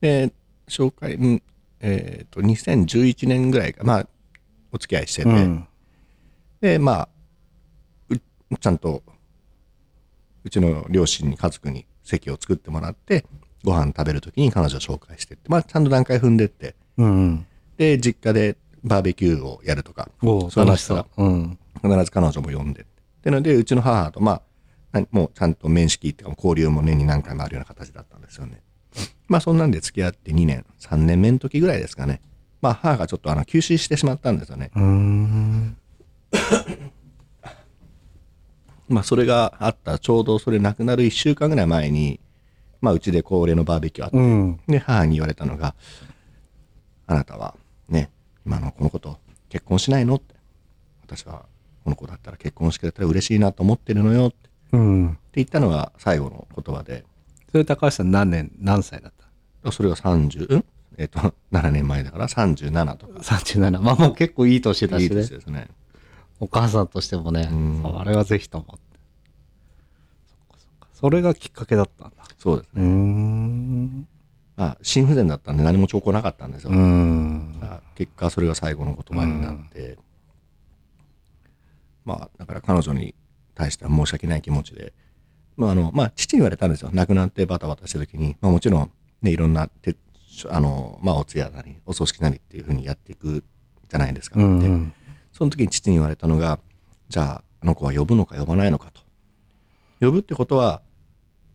[0.00, 0.32] で、
[0.68, 1.42] 紹介、うん
[1.80, 4.08] えっ、と、2011年ぐらいか、まあ、
[4.72, 5.66] お付き合いしてて、うん。
[6.60, 7.08] で、まあ、
[8.08, 9.02] うちゃんと、
[10.44, 13.24] うちの両親に家族に席を作ってもらって、
[13.64, 17.46] ご飯食べるときに彼女を紹介してって、まあ、ちゃんと段階踏んでって、うん。
[17.76, 21.06] で、実家でバーベキューをやるとか、そう話したら。
[21.16, 21.58] うん。
[21.82, 22.82] 必ず彼女も呼んで。
[22.82, 22.84] っ
[23.22, 24.42] てので、うちの母と、ま
[24.92, 28.62] あ、なもうちゃんと面識っていうか、交流も年に何回もあるような形だったんですよね。
[29.28, 32.20] まあ、そんなんで付き合って2年、3年目の時ぐらいですかね。
[32.60, 34.70] まあ、母がちょっとあの、休止してしまったんですよね。
[38.88, 42.20] まあ、それがあった、ちょうどそれ亡くなる1週間ぐらい前に、
[42.80, 44.60] まあ、うちで恒例のバーベキューあって、うん。
[44.68, 45.74] で、母に言われたのが、
[47.06, 47.54] あなたは
[47.88, 48.10] ね、
[48.46, 49.18] 今のこの子と
[49.48, 50.16] 結婚しないの？
[50.16, 50.34] って。
[51.06, 51.46] 私は
[51.84, 54.36] この子だったら結婚してくれたら嬉しいなと思ってるのよって
[54.72, 55.08] うん。
[55.08, 57.04] って言ったのが最後の言葉で、
[57.50, 59.12] それ高橋さん何年、何歳だっ
[59.62, 59.72] た？
[59.72, 60.64] それが30、うん？
[60.98, 61.18] えっ、と、
[61.52, 63.20] 7年前だから37とか。
[63.20, 63.80] ?37。
[63.80, 65.16] まあもう結構いい年だいいしね。
[65.22, 65.68] 年ですね。
[66.40, 68.88] お母さんとしてもね、うんあれはぜひと思って。
[70.94, 72.16] それがきっかけだったんだ。
[72.38, 72.82] そうですね。
[72.82, 74.08] うーん。
[74.56, 76.70] まあ、心不全だったんで何も兆候なかったんですよ。
[77.94, 79.98] 結果それが最後の言葉になって、
[82.04, 83.14] まあだから彼女に
[83.54, 84.92] 対しては申し訳ない気持ちで、
[85.56, 88.90] まああのまあ、父に言われたんですよ亡くなってバタバタした時に、まあ、もちろん、
[89.22, 89.94] ね、いろんなて
[90.48, 93.44] あの、まあ、お通夜なりお葬式なりっていうふうにやっていく
[93.88, 94.92] じゃないですか、でうんうん。
[95.38, 96.58] その時に父に言われたのが
[97.08, 99.00] じゃああの子は呼ぶのか呼ばないのかと
[100.04, 100.82] 呼ぶってことは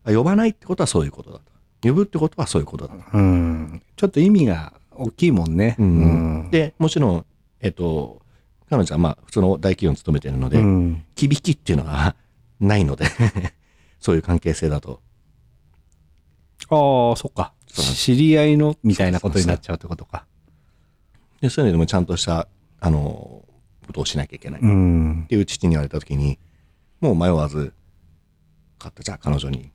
[0.04, 1.44] あ呼ばないってことはそういうことだと
[1.88, 3.82] 呼ぶってことはそういうことだとうん。
[3.96, 5.76] ちょっと意味が大きいもんね。
[5.78, 7.26] うんで、もちろん、
[7.60, 8.22] えっと、
[8.70, 11.04] 彼女はまあ、普通の大企業に勤めているので、うん。
[11.14, 12.16] きびきっていうのは
[12.58, 13.06] ないので、
[14.00, 15.02] そういう関係性だと。
[16.70, 17.52] ああ、そっか。
[17.66, 20.24] 知り合いのみたいなことになっちゃうってことか。
[21.40, 22.48] でそういうのでもちゃんとした、
[22.80, 23.43] あの、
[23.84, 24.60] ことをしなきゃいけない。
[24.60, 25.26] っうん。
[25.28, 26.38] ていう父に言われたときに、
[27.00, 27.72] もう迷わず、
[28.78, 29.70] 買ったじゃあ彼女に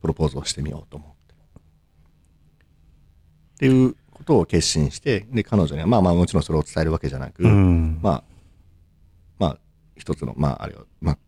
[0.00, 1.34] プロポーズをしてみようと思って。
[1.34, 1.36] っ
[3.58, 7.98] ていうことを決心して、で、彼女には、まあまあもちろんそれを伝えるわけじゃなく、うん。
[8.02, 8.24] まあ、
[9.38, 9.58] まあ、
[9.96, 11.18] 一つの、まあ、あれは、まあ、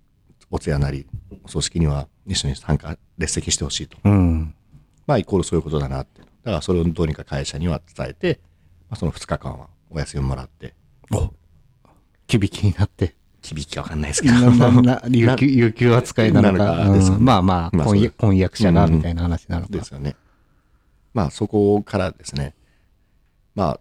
[0.51, 1.07] お通夜なり、
[1.45, 3.97] お葬式には一緒に参加、列席してほしいと。
[4.05, 4.55] うん。
[5.07, 6.21] まあ、イコールそういうことだなって。
[6.21, 8.41] だから、それをどうにか会社には伝えて、
[8.89, 10.75] まあ、その2日間はお休みもらって、
[12.29, 13.15] お響きになって。
[13.43, 14.35] 響きわかんないですけど、
[15.11, 16.65] 有給、有給扱いなのか。
[16.65, 19.73] なのかですよねうんまあまあ、婚約婚約者が、みたいな話なのか。
[19.73, 20.17] ですよね。
[21.15, 22.55] まあ、そこからですね、
[23.55, 23.81] まあ、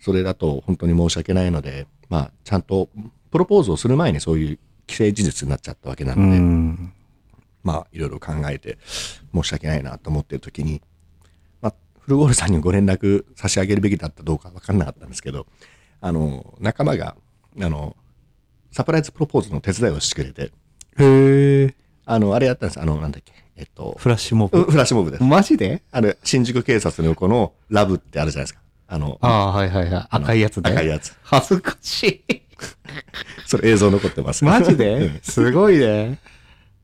[0.00, 2.88] それだと本当に申し訳ないので、まあ、ちゃんと、
[3.30, 6.92] プロポーズをする前にそういう既成事実になっちゃったわけなうので、ん。
[7.62, 8.78] まあ、いろいろ考えて、
[9.34, 10.80] 申し訳ないなと思ってる時に、
[11.60, 15.46] まあ、フルゴールさんにご連絡差し上げるべきだったどうか分かんなかったんですけど、
[16.00, 17.16] あの、仲間が、
[17.62, 17.96] あの、
[18.72, 20.52] サプライズプロポーズの手伝いをしてくれて、
[20.98, 21.74] へえ。
[22.04, 22.80] あの、あれやったんです。
[22.80, 24.58] あの、なんだっけ、えっと、フラッシュモブ。
[24.58, 25.22] うんフラッシュモブです。
[25.22, 25.82] マジで？
[25.90, 28.60] あの、新宿警察の横のラブってあるじゃないですか。
[28.88, 30.06] あの、ああ、はいはいはい。
[30.10, 30.70] 赤いやつで。
[30.70, 31.16] 赤いやつ。
[31.22, 32.42] 恥ずかしい。
[33.46, 34.44] それ映像残ってます。
[34.44, 36.18] マジうんですごいね。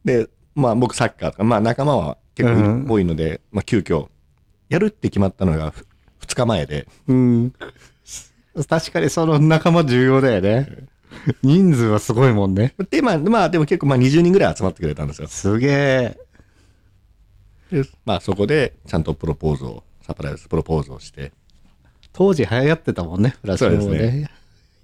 [0.04, 4.08] で、まあ僕サッカーとか、まあ仲間は結構多いので、まあ急遽、
[4.68, 5.86] やるって決まったのがふ
[6.26, 7.52] 2日前で、うん。
[8.64, 10.86] 確かにその仲間重要だよね。
[11.42, 12.74] 人数はすごいもんね。
[12.90, 15.28] で、まあ、まあでも結構まあ20人ぐらい集まってくれたんですよ。
[15.28, 16.18] すげえ。
[17.70, 21.32] でまあそこでちゃんとプロポーズを、サプライズプロポーズをして、
[22.12, 24.30] 当時流行ってたもんね、フラッシュモブそうですね。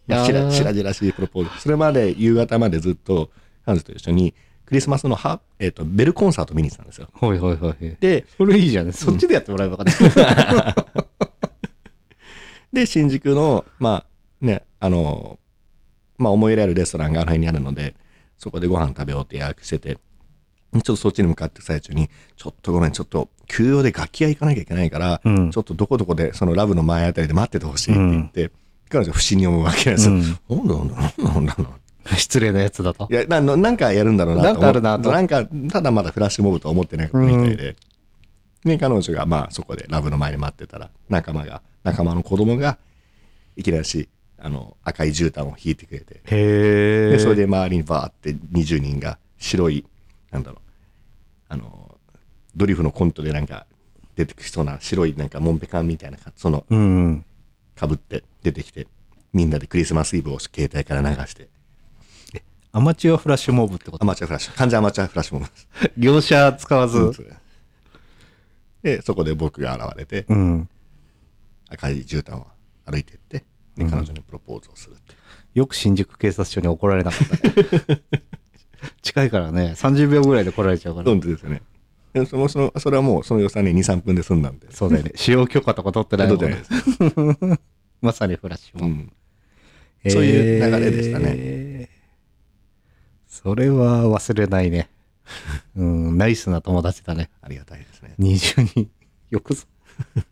[0.06, 1.60] まあ、しらしらじらしいプロポーズ。
[1.60, 3.30] それまで夕方までずっと
[3.64, 4.34] 彼女と一緒に
[4.66, 7.08] クリスマスのハ、えっとベルコンサート見に行ってたんですよ。
[7.12, 7.74] ほいほいほい。
[8.00, 8.92] で、それいいじゃん。
[8.92, 10.86] そっちでやってもらえばよかった。
[12.72, 14.06] で、新宿の、まあ
[14.44, 15.38] ね、あの、
[16.18, 17.94] まあ思い入れあるレストランがあの辺にあるので、
[18.38, 25.50] そこでご飯食べようって予約してて、ちょっとそっちに向かってる最中に、ちょっとごめん、ちょっと休養で楽器屋行かなきゃいけないから、うん。
[25.50, 28.50] ちょっとどこどこでそのラブの前あたりで待っててほしいって言って、
[28.88, 30.14] 彼女不審に思うわけですよ。
[30.14, 30.22] うん。
[30.22, 30.28] な
[30.64, 32.16] んだなんだなんだなんだ。
[32.16, 33.06] 失礼なやつだと？
[33.10, 33.14] い。
[33.14, 35.12] や、なのなんかやるんだろうなと思なんかあるなと？
[35.12, 37.76] なんか、ただまだフラッシュモブとは思ってないみたいで。
[38.64, 42.78] で、彼女がまあそこでラブの前に待ってたら、仲間が、仲間の子供が、
[43.56, 44.08] いきなりし、
[44.38, 46.20] あの、赤い絨毯を引いてくれて、へ
[47.08, 47.10] え。
[47.10, 49.84] で、それで周りにバーって20人が白い、
[50.30, 50.60] なんだろう、
[51.48, 51.98] あの、
[52.56, 53.66] ドリフのコントでなんか
[54.14, 57.24] 出てきそうな白いなんかモンペカンみたいなか、その、うん。
[57.74, 58.86] かぶって出てきて、
[59.32, 61.48] みんなでクリスマスイブを携帯から流して、
[62.74, 64.04] アマチュアフラッシュモブってこと？
[64.04, 65.68] アマチュアフラッシュ、完全アマチュアフラッシュモブです。
[65.98, 66.98] 業者使わず？
[68.82, 70.68] で、そこで僕が現れて、うん。
[71.68, 72.46] 赤い絨毯を
[72.84, 73.44] 歩いてって、
[73.76, 75.14] で、彼女にプロポーズをするって。
[75.54, 78.02] よく新宿警察署に怒られなかったね。
[79.02, 81.06] 近いからね、30秒ぐらいで来られちゃうから。
[81.06, 81.62] 本当ですよね。
[82.12, 84.70] でそのそのそれはもうその予算に2、3分で済んだんで。
[84.70, 85.12] そうだよね。
[85.14, 86.62] 使用許可とか取ってないもんね。
[88.02, 88.94] まさにフラッシュモブ。
[88.94, 89.12] うん。
[90.10, 91.34] そういう流れでしたね。
[91.34, 91.88] ね。
[93.28, 94.90] それは忘れないね。
[95.76, 97.30] うん、ナイスな友達だね。
[97.40, 98.14] ありがたいですね。
[98.18, 98.90] 20人。
[99.30, 99.64] よくぞ。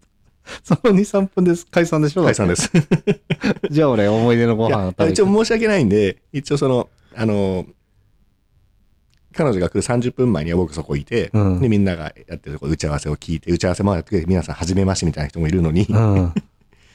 [0.65, 1.67] その2、3分です。
[1.67, 2.25] 解散でしょ？
[2.25, 2.71] 解散です。
[3.71, 7.67] じゃあ俺思い出のご飯を食べて一応申し訳ないんで、一応その、あの、
[9.33, 16.35] 彼女が来る30分前には僕そこいて、うんで、みんながやってるこう打ち合わせを聞いて、打ち合わせもやってくれて、皆さん初めましてみたいな人もいるのに、うん。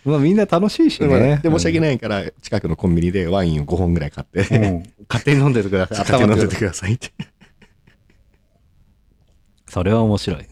[0.03, 1.39] まあみんな楽しいしでもね。
[1.41, 1.81] で申し訳い。
[1.81, 4.83] ないから、近くのコンビニでワインを5本ぐらい買って、うん。
[5.07, 6.05] 勝手に飲んでてください。
[6.05, 7.11] 買って飲んでててくださいって。
[9.75, 10.47] それは面白い。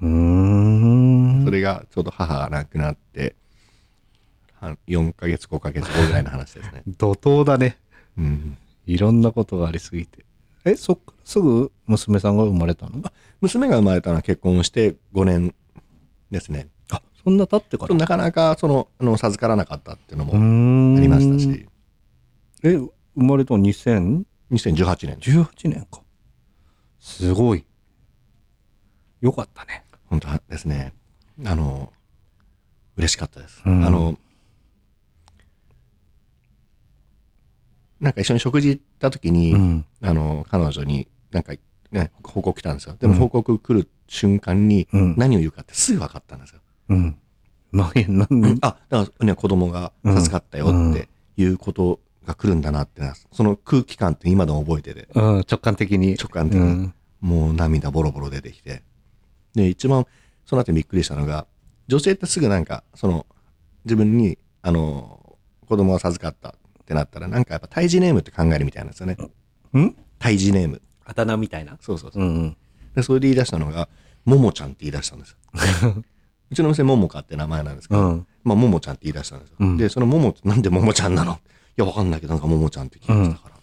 [0.00, 1.44] うーん。
[1.44, 3.34] それがちょうど母が亡くなって、
[4.60, 6.84] は4ヶ月、5ヶ月後ぐらいの話ですね。
[6.96, 7.76] 怒涛だね。
[8.16, 8.56] うん、
[8.86, 10.24] いろんなことがありすぎて。
[10.64, 13.02] え、そっからすぐ娘さんが生まれたの？
[13.40, 15.52] 娘が生まれたのは結婚して5年
[16.30, 16.68] ですね。
[16.92, 17.96] あ、そんな経ってから？
[17.96, 21.66] なかなかそのあの授からなかったっていうのもんありましたし、
[22.62, 25.18] え、生まれたの2018 2018年、
[25.64, 26.05] 年か。
[27.06, 27.64] すごい。
[29.20, 29.84] よかったね。
[30.06, 30.92] 本当ですね、
[31.44, 31.92] あの、
[32.96, 33.62] 嬉しかったです。
[33.64, 34.18] うんあの、
[38.00, 39.86] なんか一緒に食事行った時に、うん。
[40.02, 41.54] あの、彼女になんか、
[41.92, 42.96] ね、報告来たんですよ。
[42.98, 46.60] でも報告来る瞬間にうん何を言うかってすぐ分かったんですよ。
[46.88, 47.16] うん。
[47.72, 56.14] な、なん、あ、だから、ね、子供が授かったよっていうことが来るんだなってな、その空気感って今でも覚えてて、うん、直感的に。
[56.14, 56.94] 直感的にうん。
[57.20, 58.82] もう涙ボロボロ出てきて。
[59.54, 60.06] で、一番
[60.44, 61.46] その後にびっくりしたのが、
[61.88, 63.26] 女性ってすぐなんか、その、
[63.84, 65.38] 自分に、あの、
[65.68, 69.16] 子供が授かったってなったら、なんかやっぱ胎児ネームって考えるみたいなんですよね。
[69.78, 69.96] ん？
[70.18, 70.82] 胎児ネーム。
[71.04, 71.78] あだ名みたいな？
[71.80, 72.22] そうそうそう。
[72.22, 72.56] うん。
[72.94, 73.88] で、それで言い出したのが、
[74.24, 75.36] ももちゃんって言い出したんですよ。
[76.50, 78.26] うちの店、ももかって名前なんですけど、うん。
[78.44, 79.56] まあ、ももちゃんって言い出したんですよ。
[79.60, 81.32] うんで、そのもも、なんでももちゃんなの？
[81.34, 81.36] い
[81.76, 83.56] や、わかんないけど、なんかももちゃんって聞きましたから。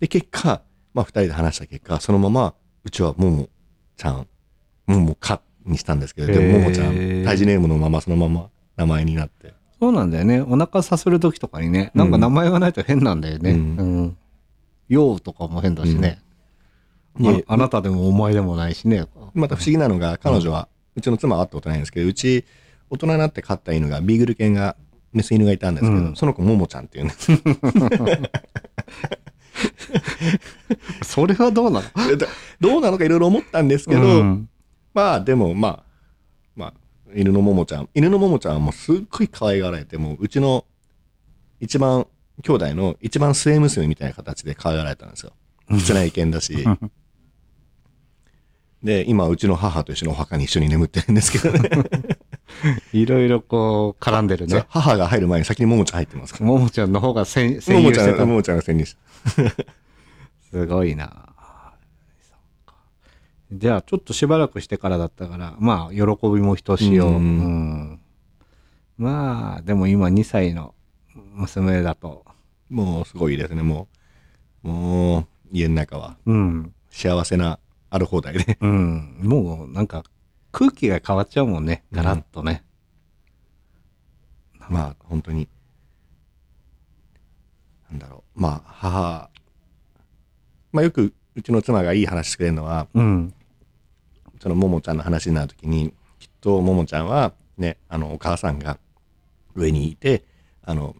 [0.00, 0.62] で、結果、
[0.94, 3.48] まあ、二人で話した結果、そのまま、うちはもも
[3.96, 4.26] ちゃん、
[4.86, 9.54] ももかにしたんですけど、でもももちゃん、胎児ネームのままそのまま名前になって。
[9.80, 10.40] そうなんだよね。
[10.40, 13.50] お腹さするときとかにね、なんか名前がないと変なんだよね。
[13.50, 14.16] ううんん。
[14.88, 16.20] ようとかも変だしね。
[16.26, 19.06] うんねああなたでもお前でもないしね。
[19.34, 22.44] また不思議なのが、彼女は、うちの妻は会ったことないんですけど、うち、
[22.88, 24.76] 大人になって飼った犬が、ビーグル犬が、
[25.12, 27.30] メス犬がいたんですけど、うんその子、ももちゃんっていうんです。
[31.02, 32.06] それはどうなの？
[32.16, 32.26] だ
[32.60, 34.48] どうなのかいろいろ思ったんですけど、うん
[34.94, 35.82] まあでもまあ、
[36.54, 36.74] まあ、
[37.14, 40.64] 犬のももちゃん、犬のももちゃんはもうすっごい可愛がられて、もううちの
[41.60, 42.06] 一番、
[42.42, 45.32] 兄弟の一番末娘みたいな形で可愛がられたんですよ。
[45.70, 46.64] 室内犬だし。
[48.82, 51.70] で、今、うちの母と一緒にお墓に一緒に眠ってるんですけどね。
[52.92, 54.66] いろいろこう絡んでるね。
[54.68, 56.46] 母が入る前に先にももちゃん入ってますから。
[56.46, 58.26] ももちゃんの方が先も占もちゃん、も。
[58.26, 58.96] もちゃんが先にし
[59.36, 59.50] た。
[60.50, 61.32] すごいな。
[63.52, 67.18] じゃあ、ちょっとしばらくしてからだったから、まあ、喜びもひとしお。
[67.18, 67.20] う。
[68.96, 70.74] まあ、でも今2歳の
[71.14, 72.24] 娘だと、
[72.70, 73.88] もうすごいですね、も
[74.64, 74.68] う。
[74.68, 76.72] もう、家の中はうん。
[76.90, 77.58] 幸せな、
[77.90, 78.56] ある放題で。
[78.60, 79.18] うん。
[79.22, 80.04] もう、なんか、
[80.52, 81.82] 空気が変わっちゃうもんね。
[81.92, 82.62] ガラッとね。
[84.68, 85.48] まあ、本当に、
[87.90, 88.40] なんだろう。
[88.40, 89.30] まあ、母、
[90.72, 93.34] まあよくうちの妻がいい話してくれるのは、うん。
[94.40, 98.78] そのももちゃんの話になるときに、きっとももちゃんは、ね、あの、お母さんが
[99.54, 100.24] 上にいて、
[100.62, 100.96] あの、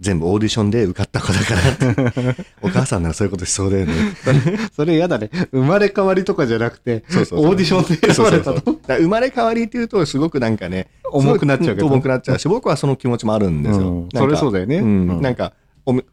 [0.00, 3.92] 全部オーディションで受かった子だからって、 お母さんならそういうことしそうだよね。
[4.74, 5.30] それ嫌だね。
[5.50, 8.78] 生まれ変わりとかじゃなくて、そうそうそうオーディションで選ばれたと？
[8.86, 13.88] 生まれ変わりっていうと、すごくなんかね、重くなっちゃうけど重くなっちゃうし、僕はその気持ちもあるんですよ。
[13.90, 15.52] うんそれそうだよねうんうんなんか、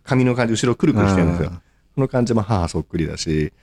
[0.03, 1.60] 髪の感じ、後ろくるくるしてるんですようん。
[1.95, 3.53] その感じも母そっくりだし、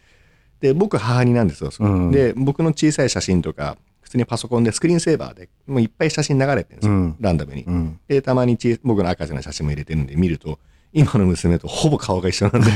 [0.60, 1.70] で、僕母になんですよ。
[1.80, 6.92] うんで、僕の小さい写真とか、普通にパソコンでスクリーンセーバーで、もういっぱい写真流れてるんですよ。
[6.92, 7.64] うんランダムに。
[7.64, 8.00] うん。
[8.08, 10.58] で、たまにち僕の赤ちゃんの写真も入れてるんで見ると、
[10.92, 12.70] 今の娘とほぼ顔が一緒なんで、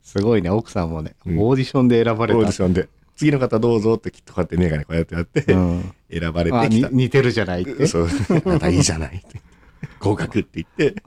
[0.02, 2.52] すごいね、奥さんもね、うんオーディションで選ばれオーディた。
[2.52, 6.88] ションで、次の方どうぞってきっとこうやってメガネこうやってやって、うん選ばれあてきた。
[6.88, 7.86] に似てるじゃないって。
[7.86, 8.08] そう、
[8.44, 9.40] あなたいいじゃないって。
[10.00, 11.02] 合格って言って、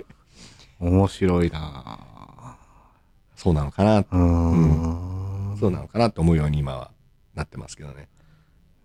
[0.79, 1.99] 面白いな
[3.35, 5.57] そうなのかな、うーん。
[5.59, 6.91] そうなのかなって思うように今は
[7.35, 8.09] なってますけどね。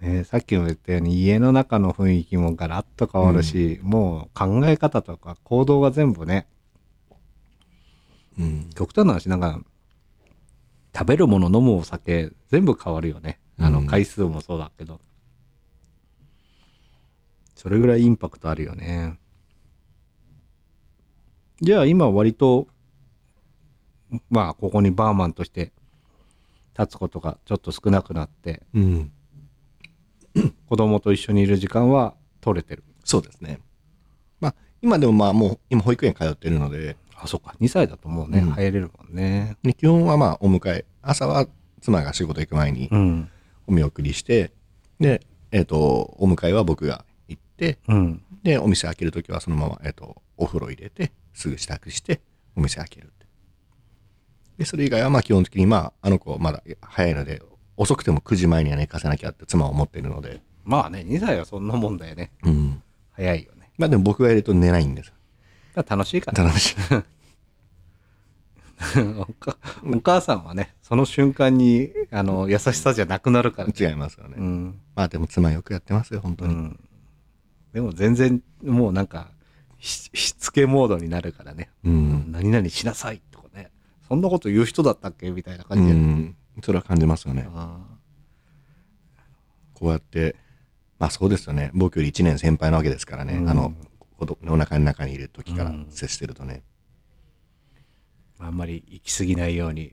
[0.01, 6.47] ね、さっきも言ったように家の中の雰囲気もガラッと変わるし、もう考え方とか行動が全部ね、
[8.39, 8.70] うん。
[8.74, 9.60] 極端な話、なんか、
[10.94, 13.39] 食べるもの飲むお酒全部変わるよね。
[13.59, 15.01] あのうん回数もそうだけど。
[17.55, 19.18] それぐらいインパクトあるよね。
[21.60, 22.68] じゃあ今割と、
[24.31, 25.72] まあここにバーマンとして
[26.81, 29.12] 立つことがちょっと少なくなって、うん。
[30.66, 32.82] 子供と一緒にいる時間は取れてる。
[33.05, 33.61] そうですね。
[34.40, 37.55] まあ、今でもまあもう、今保育園通ってるので、あ、そっか。
[37.61, 39.57] 2歳だともうね、うん入れるもんね。
[39.62, 41.47] で基本はまあお迎え、朝は
[41.82, 43.31] 妻が仕事行く前にうん。
[43.66, 44.52] お見送りして、
[44.98, 45.20] で、
[45.52, 48.23] えっ、と、お迎えは僕が行って、うん。
[48.43, 52.20] で、お店開けるときはそのまま、えっ、と、お風呂入れて、すぐ支度して、
[52.57, 53.12] お店開ける。
[54.61, 57.41] で、それ以外はまあ基本的にまあ、あの子まだ早いので、
[57.78, 62.31] 遅くても9時前には寝かせなきゃって妻は思っているので、まあね、2歳はそんなもんだよね。
[62.45, 62.82] うん。
[63.12, 63.70] 早いよね。
[63.78, 65.15] まあでも僕がいると寝ないんです。
[65.74, 66.77] 楽しいから、楽しい。
[69.97, 73.70] お母さんはね、その瞬間に、あの、優しさじゃなくなるから。
[73.74, 74.35] 違いますよね。
[74.37, 74.78] うん。
[74.95, 76.53] まあでも妻よくやってますよ、本当に。
[76.55, 76.81] うん。
[77.73, 79.31] でも全然、もうなんか、
[79.78, 81.70] ししつけモードになるからね。
[81.82, 82.31] うん。
[82.31, 83.23] 何々しなさい。
[84.11, 85.31] そんなこと言う人だったっけ？
[85.31, 85.93] みたいなう感じで。
[85.95, 86.37] ん。
[86.65, 87.49] それは感じますよね。
[87.55, 87.78] あ
[89.74, 90.35] こうやって、
[90.99, 91.70] まあそうですよね。
[91.74, 93.35] 僕より1年先輩なわけですからね。
[93.35, 93.73] うんあの、
[94.19, 96.65] お腹の中にいる時から接してるとね。
[98.41, 99.93] ーあんまり行き過ぎないように、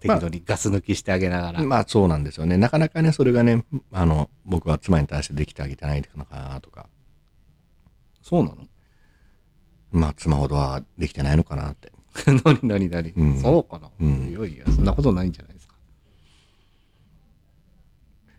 [0.00, 1.62] 適度にガス抜きしてあげながら。
[1.62, 2.56] まあそうなんですよね。
[2.56, 6.88] なかなかね、それがね、あの、僕は妻に対してできてあげてないのかなとか、
[8.22, 8.66] そうなの？
[9.92, 11.92] まあ妻ほどはできてないのかなって。
[12.44, 15.74] 何何何、うんそうかな、うんいやいや、そんなことないんじゃないですか。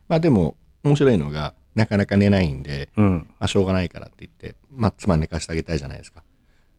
[0.07, 3.27] まあでも、面白いのが、なかなか寝ないんで、うん。
[3.39, 6.23] まあしょうがないからって言って、まあ妻に寝かしてあげたいじゃないですか。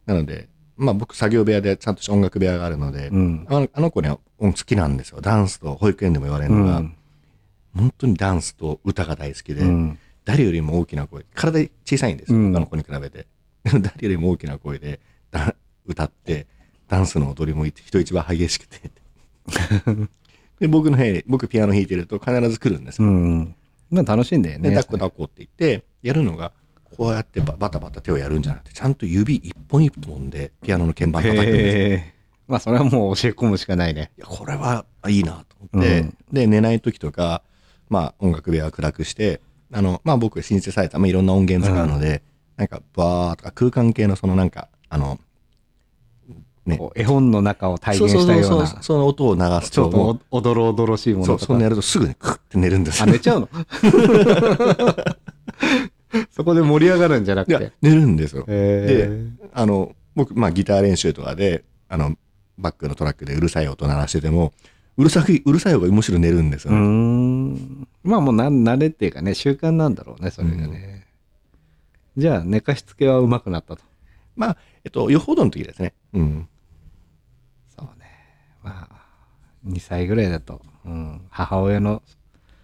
[0.06, 3.46] なので、まあ僕作業部屋でちゃんとした音楽部屋があるので、うん。
[3.48, 5.20] あのあの子ね、音好きなんですよ。
[5.20, 6.94] ダンスと保育園でも言われるのが、うん
[7.76, 13.26] 本当にダンスと歌が大好きで、うん誰よりも大きな声、体小さいんですよ、うん他の子に比べて。
[13.64, 14.98] 誰よりも大きな声で
[15.30, 15.54] だ
[15.84, 16.46] 歌って、
[16.88, 18.90] ダンスの踊りも人一番激しくて。
[20.60, 23.08] で、僕の部屋に、僕ピアノ弾いてると必ず来るんですよ。
[23.08, 23.54] うん。
[23.90, 24.76] まあ楽しいんだよで、ね。
[24.76, 26.52] 抱っこ抱っこって言って、やるのが、
[26.96, 32.12] こうやってババタバタ手をやるんじゃなくて、ちゃんと指一本一本でピアノの鍵盤叩くんですよ。
[32.48, 34.12] まあそれはもう教え込むしかないね。
[34.16, 37.42] いや、これはいいなと思って、うんで、寝ない時とか、
[37.88, 39.40] まあ、音楽部屋は暗くして、
[39.72, 42.22] あの、まあ僕、シンセサイザー、まあいろんな音源使うので、
[42.56, 45.20] なんか、バーとか空間系のそのなんか、あの、
[46.66, 46.78] ね。
[46.94, 48.66] 絵本の中を体現したような。
[48.82, 51.46] その音を流すちょと、っとおどろおどろしいものとか。
[51.46, 53.12] そんなやるとすぐにクッて寝るんですあ、よ。
[53.12, 53.48] 寝ちゃうの？
[56.30, 58.44] そこで盛り上がるんじゃなくて？、寝るんですよ。
[58.48, 62.16] へで、あの、僕、まあギター練習とかで、あの、
[62.58, 64.52] バックのトラックでうるさい音鳴らしてても、
[64.96, 66.78] うるさく、うるさい方がむしろ寝るんですよね。
[66.78, 67.86] ん。
[68.02, 71.06] まあもうな慣れっていうかね、習慣なんだろうね、それがね。
[72.16, 73.82] じゃあ、寝かしつけはうまくなったと。
[74.36, 75.92] まあ、えっと、よほどの時ですね。
[76.14, 76.48] うん。
[78.66, 78.88] あ、
[79.66, 82.02] 2歳ぐらいだと、うん、母親の、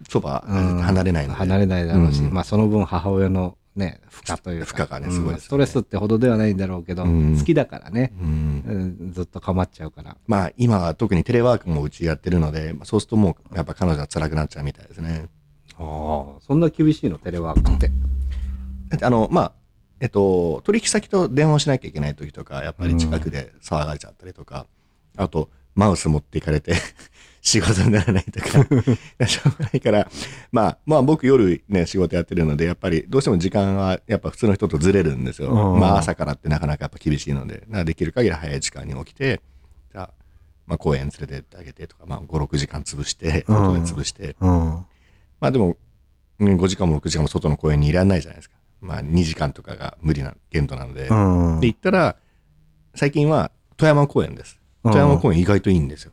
[0.09, 1.37] そば、うん離れないので。
[1.37, 4.75] 離れないだろうし、うんまあその分母親のね、負荷というか。
[4.75, 10.17] 負荷がねうんすごいねストレスってほどではないんだろうけど、うん好きだからね、うんうんずっと構っちゃうから。
[10.27, 15.27] まあ、今は特にテレワークもうちやってるので、まあそうするともう、やっぱ彼女は辛くなっちゃうみたいですね。
[15.77, 17.91] ああ、そんな厳しいの、テレワークって。
[18.89, 19.51] だってあの、まあ、
[19.99, 24.67] えっと、取引先と電話をしなきゃいけない時とか、やっぱり近くで騒がれちゃったりとか、
[25.17, 26.73] あと、マウス持っていかれて、
[27.41, 28.47] 仕事にならないとか、
[29.27, 30.09] しょうがないから、
[30.51, 35.49] まあ、まあ僕夜ね、仕事やってるので、やっぱりどうしても時間はやっぱ普通の人とずれるんですよ。
[35.49, 39.41] うんまあ朝からってなかなかやっぱ厳しいので、できる限り早い時間に起きて、
[39.91, 40.09] じゃあ、
[40.67, 44.85] まあ公園連れてってあげてとか、まあ5、6時間潰して、うん外で潰して、うん。
[45.39, 45.75] まあでも、
[46.39, 48.55] うん5時間も6時間も外の公園にいられないじゃないですか。
[48.79, 51.07] まあ2時間とかが無理な限度なので。
[51.09, 51.59] うん。
[51.59, 52.15] で、行ったら、
[52.95, 54.62] 最近は富山公園です。
[54.83, 56.11] うん富山公園意外といいんですよ。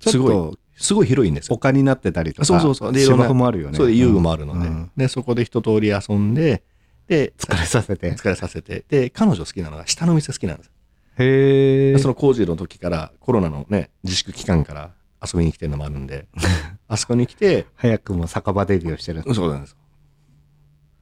[0.00, 1.54] すごい、すごい広いんですよ。
[1.54, 2.98] 丘になってたりとか、そうそうそう。
[2.98, 3.76] いろんな芝生もあるよね。
[3.76, 4.66] そうで、遊具もあるので。
[4.66, 6.62] うんで、そこで一通り遊んで、
[7.06, 8.12] で、疲れさせて。
[8.14, 8.84] 疲れさせて。
[8.88, 10.72] で、彼女好きなのが下の店好きなんです。
[11.18, 11.98] へえ。
[11.98, 14.90] その工事の時から、コロナのね、自粛期間から
[15.22, 16.26] 遊びに来てるのもあるんで、
[16.88, 19.22] あそこに来て、早くも酒場デビューしてる。
[19.34, 19.76] そうなんです。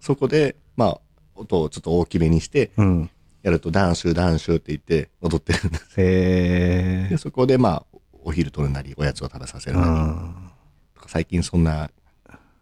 [0.01, 1.01] そこで、まあ、
[1.35, 3.11] 音をちょっと大きめにして、うん。
[3.43, 5.85] やるとダンシュダンシュって言って踊ってるんです。
[6.01, 7.17] へえで、。
[7.17, 10.35] そこでまあ、お昼取るなり、おやつを食べさせるうな
[10.97, 11.91] り、最近そんな、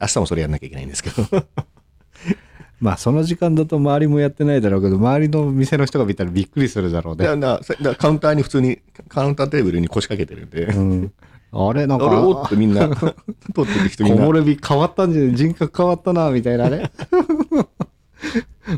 [0.01, 1.25] 明日もそれやんなきゃいけないんですけど、
[2.81, 7.25] まあその時間だと周りもやってないだろうけど、周りの店の人が見たらびっくりするだろうね。
[7.27, 7.61] だだ
[7.97, 8.79] カウンターに普通に、
[9.09, 11.13] カウンターテーブルに腰掛けてるんで、うん。
[11.51, 13.13] あれなんあれおっかと、みんな、取
[13.69, 15.35] ってる人みんな木漏、 れ日変わったんじゃない？
[15.35, 16.93] 人格変わったな、みたいなね。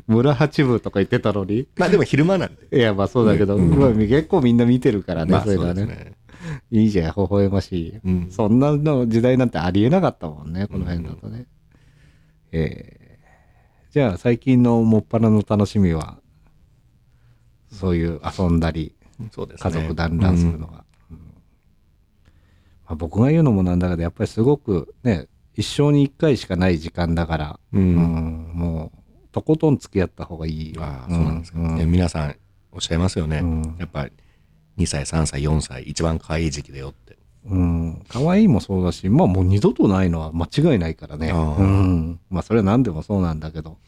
[0.06, 1.66] 村八部とか言ってたのに。
[1.76, 2.78] まあでも昼間なんで。
[2.78, 6.14] いや、まあそうだけど、結構みんな見てるからね、まあそういうのはね。
[6.70, 8.00] いいじゃん、微笑ましい。
[8.04, 11.46] うんそんなの時代なんてありえなかったもんね、この辺だとね。
[12.52, 13.00] えー
[13.90, 16.20] じゃあ最近のもっぱらの楽しみは、
[17.72, 18.94] そういう遊んだり、
[19.32, 19.70] そうですね。
[19.72, 20.84] 家族団らんするのが。
[21.10, 25.26] うんまあ、僕が言うのもなんだけど、やっぱりすごくね、
[25.56, 27.82] 一生に一回しかない時間だから、うん。
[27.82, 28.99] うんもう、
[29.32, 30.82] とことん付き合った方がいいよ。
[30.82, 31.58] ああ、そうなんですか。
[31.58, 32.36] 皆さん
[32.72, 33.38] おっしゃいますよね。
[33.38, 34.12] うんやっぱり
[34.78, 37.18] 2歳、3歳、4歳、一番可愛い時期だよって。
[37.46, 38.02] うん。
[38.08, 41.30] 可愛いもそうだし、まあもう二度とないのは間違いないからね。
[41.30, 42.20] うん。
[42.30, 43.78] まあそれは何でもそうなんだけど。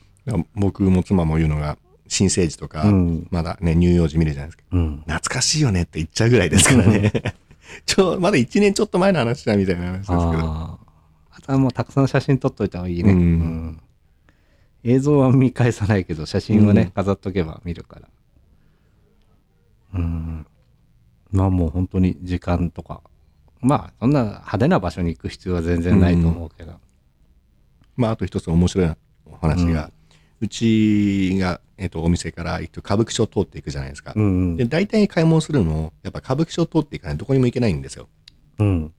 [0.54, 1.76] 僕も妻も言うのが、
[2.08, 4.64] 新生児とか、うんまだね、乳幼児見るじゃないですか。
[4.72, 4.96] うん。
[5.06, 7.12] 懐かしいよねって言っちゃうぐらいですからね。
[7.86, 10.20] ちょ、まだ1年ちょっと前の話だみたいな話ですけど。
[10.20, 10.92] ああ。
[11.30, 13.12] あとはもうたくさん写真撮っといた方がいいね。
[13.12, 13.80] うんうん
[14.84, 18.08] 映像は見返さないけど、写真はね、うん飾っとけば見るから。
[19.94, 20.46] うん。
[21.30, 23.00] まあもう本当に時間とか。
[23.60, 26.74] まあそんな派手な場所に行く必要は全然ないと思うけど。
[27.96, 28.90] まあ、あと一つ面白い
[29.26, 29.90] お話が、
[30.40, 34.12] うちが、えっと、お店から行くと歌舞伎町を通っていくじゃないですか。
[34.16, 34.56] うん。
[34.56, 38.08] で、大体買い物するのも、やっぱ歌舞伎町を通っていかないとどこにも行けないんですよ。
[38.58, 38.92] うん。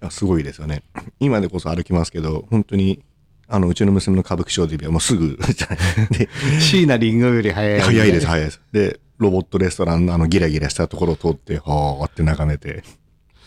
[0.00, 0.82] あすごいですよね。
[1.20, 3.02] 今でこそ歩きますけど、本当に、
[3.48, 6.08] あの、うちの娘の歌舞伎町で言えばもうすぐじゃない。
[6.18, 6.28] で、
[6.60, 7.80] 椎名林檎より早い。
[7.80, 8.60] 早いです、早いです。
[8.72, 12.82] で、ロボットレストランのあのギラギラしたところを通って、はーって眺めて。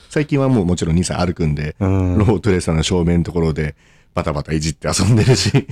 [0.09, 3.75] 最近はもうもちろん2歳歩くんで、うんロボットレストランの正面のところで
[4.13, 5.67] バタバタいじって遊んでるし、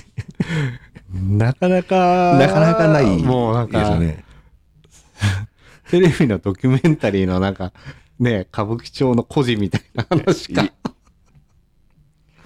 [1.11, 3.97] なかなか、なかなかないもうなんか。
[5.89, 7.71] テレビのドキュメンタリーのなんか、
[8.19, 10.65] ね、歌舞伎町の孤児みたいな話か。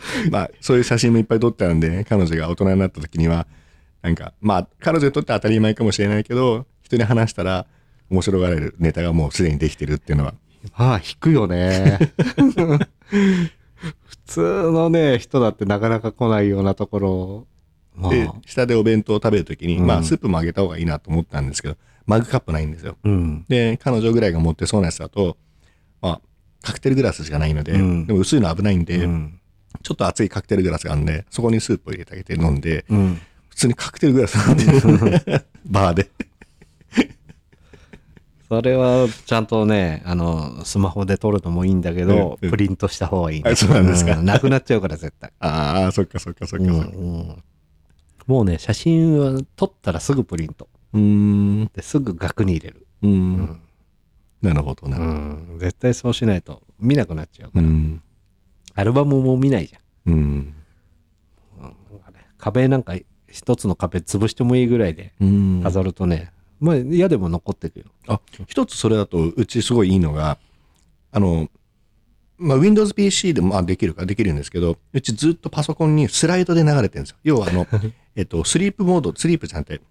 [0.31, 3.47] まあ、そういう写真もいっぱい撮ってあるんで、彼女が大人になった時には、
[4.01, 7.67] なんか、まあ、彼女にとっては当たり前かもしれないけど、人に話したら
[8.09, 10.33] 面白がれるネタがもうすでにできてるっていうのは、
[10.77, 11.99] まあ、引くよね。
[13.75, 17.47] 普通のね、人だってなかなか来ないようなところを。
[17.95, 22.97] まあ、で、下でお弁当を食べる時に、うんまあ、スープもあげた方がいいなと思ったんですけど、マグカップないんですよ。
[23.03, 23.45] うん。
[23.47, 25.37] で、彼女ぐらいが持ってそうなやつだと、
[26.01, 26.21] まあ、
[26.61, 29.38] カクテルグラスしかないので、うんでも薄いの危ないんで、うん。
[29.83, 33.21] ちょっと熱いカクテルグラスがあるんで、そこにスープを入れてあげて飲んで、うん。
[33.49, 36.09] 普通にカクテルグラス飲んでる バーで。
[38.49, 45.31] それはちゃんとね、あの、スマホで撮るのもいいんだけど、うんうんプリントした方がいい、ねあそうなんですかなくなっちゃうから絶対。
[45.39, 46.97] ああ、そっかそっかそっかうんそっか。
[46.97, 47.43] うん
[48.25, 50.67] もうね、写真は撮ったらすぐプリント。
[50.93, 51.71] うーん。
[51.73, 52.85] ですぐ額に入れる。
[53.01, 53.07] う。
[53.07, 53.61] うんん。
[54.41, 54.99] なるほどな。
[54.99, 55.57] うん。
[55.59, 57.67] 絶対そうしないと見なくなっちゃうから。
[57.67, 58.01] うん。
[58.79, 59.75] アルバムも見ないじ
[60.05, 60.13] うん。
[60.13, 60.17] ゃん。
[61.65, 61.73] うん
[62.37, 62.93] 壁なんか
[63.27, 65.59] 一つの壁潰してもいいぐらいでうん。
[65.61, 66.31] 飾るとね、
[66.61, 67.85] まあ嫌でも残ってくよ。
[68.07, 70.37] あ、一つそれだと、うちすごいいいのが、
[71.11, 71.49] あの、
[72.37, 77.17] まあ、Windows PC でもまあできるかできるんですけど、うちずっとパソコンにスライドで流れてるんですよ。
[77.25, 77.67] 要はあの、
[78.15, 79.81] えっと、スリープモード、スリープじゃなくて、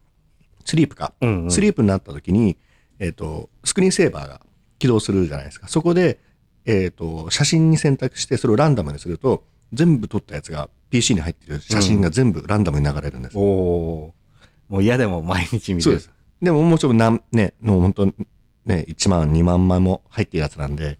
[0.65, 1.12] スリープか。
[1.20, 2.56] うんうんスリープになった時に、
[2.98, 4.40] えっと、スクリーンセーバーが
[4.78, 5.69] 起動するじゃないですか。
[5.69, 6.19] そこで、
[6.69, 9.43] えっと、写真に選択して、それをランダムにすると、
[9.73, 13.39] 全部撮ったやつが PC に入ってる写真が全部ランダムに流れるんです。
[13.39, 14.15] おお。
[14.69, 16.11] もう嫌でも毎日見てうです。
[16.43, 16.99] でももちろん
[17.32, 18.07] ね、もう本当
[18.66, 20.99] ね、1万、2万枚も入ってるやつなんで、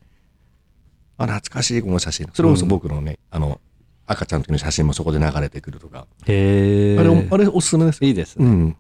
[1.19, 2.31] あ、懐かしいこの写真。
[2.33, 3.61] それこそ僕のね、あの、
[4.07, 6.07] 赤ちゃんの時の写真もそこで流れてくるとか。
[6.27, 6.99] へえ。
[6.99, 8.09] あれ、あれおすすめですよ。
[8.09, 8.47] いいですね。
[8.47, 8.77] うん。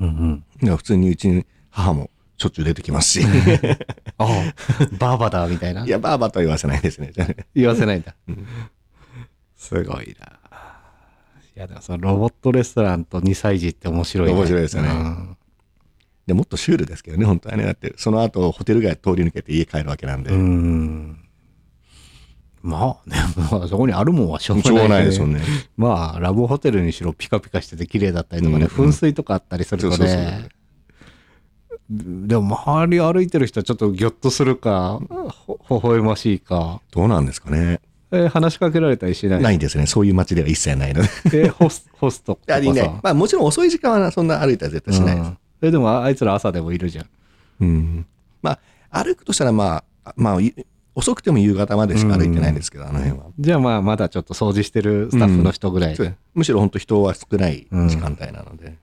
[0.00, 0.76] うんうん。
[0.76, 2.10] 普通にうちに母も
[2.42, 3.26] しょっちゅう出てきますし。
[4.18, 4.28] ああ、
[4.98, 5.84] バーバだみたいな？
[5.86, 7.12] いや、バーバとは言わせないですね。
[7.54, 8.14] 言わせないんだ。
[8.28, 8.46] うん
[9.56, 10.40] すごいな。
[11.54, 14.34] いや、でもそのロボットレストランと2歳児って面白いね。
[14.34, 15.36] 面白いですよねうん
[16.26, 17.64] でもっとシュールですけどね、本当はね。
[17.64, 20.30] だって、その後、ホテル街通り抜けて家帰るわけなんで。
[20.30, 21.18] うん。
[22.62, 23.16] まあね、
[23.50, 25.40] まあそこにあるもんはしょうがない、しょうがないですもんね。
[25.76, 30.48] まあ、ラブホテルにしろピカピカしてて綺麗だったりとかね、うん噴水とかあったりするとそうそうそうね。
[31.94, 34.98] でも周り歩いてる人はちょっとギョッとするか、
[35.36, 37.80] ほ微笑ましいか、どうなんですかね。
[38.10, 39.42] えー話しかけられたりしない？
[39.42, 39.86] ないですね。
[39.86, 41.08] そういう街では一切ないので。
[41.26, 43.00] えーホスホストとかさ。
[43.02, 45.26] まあもちろん遅い時間はそんな歩いたら絶対しないです。
[45.26, 47.06] うんえでもあいつら朝でもいるじゃん。
[47.60, 48.06] うん。
[48.42, 48.58] ま
[48.90, 50.52] あ、歩くとしたらまあ、まあ、い
[50.94, 53.26] 遅くても夕方までしか歩いてないんですけど、あの辺は。
[53.38, 58.76] じゃあまあまだちょっと掃除してるスタッフの人ぐらい、そうですむしろ本当人は少ない時間帯なので。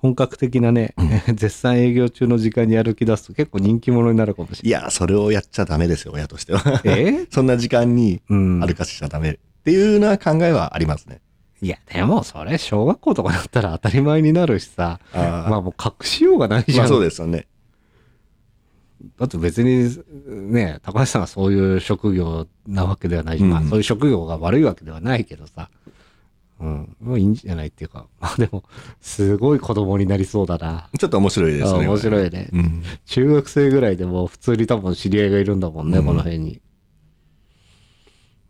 [0.00, 0.94] 本格的なね、
[1.34, 6.62] 絶賛営業中の時間に歩き出すと結構人気者になるかもしれいや、それをやっちゃダメですよ、親としては。
[6.64, 6.82] ない。
[6.84, 7.26] え？
[7.30, 11.20] そんな時間にうん歩かせちゃダメっていうのは考えはありますね。
[11.60, 16.78] いや、でもそれ、小学校とかだったら当たり前になるしさ、あーまあもう隠しようがないじゃん。
[16.78, 17.48] まあそうですよね。
[19.18, 19.96] だって別に、
[20.52, 25.70] ね、高橋さんがそういう職業なわけではないし、うんまあそういう職業が悪いわけではないけどさ、
[26.60, 28.64] うん、もういいんじゃないっていうか、 まあでも、
[29.00, 30.88] すごい子供になりそうだな。
[30.98, 31.70] ちょっと面白いですね。
[31.70, 32.26] あ面白い。
[32.26, 32.48] いね。
[32.52, 32.82] うん。
[33.06, 36.60] 中学生ぐらいでもう普通に多分知り合いがいるんだもんね、うんこの辺に。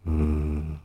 [0.07, 0.81] うーん。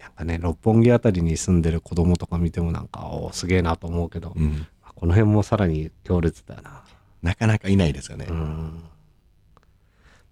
[0.00, 4.66] やっぱね、六本木あたりに住んでる子供とか見てもなんか、おーすげえなと思うけど、うん。
[4.94, 6.82] この辺もさらに強烈だよな。
[7.22, 8.26] なかなかいないですよね。
[8.30, 8.82] うん。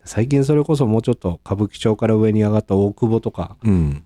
[0.04, 4.04] 最近それこそもうちょっと歌舞伎町から上に上がった大久保とか、うん。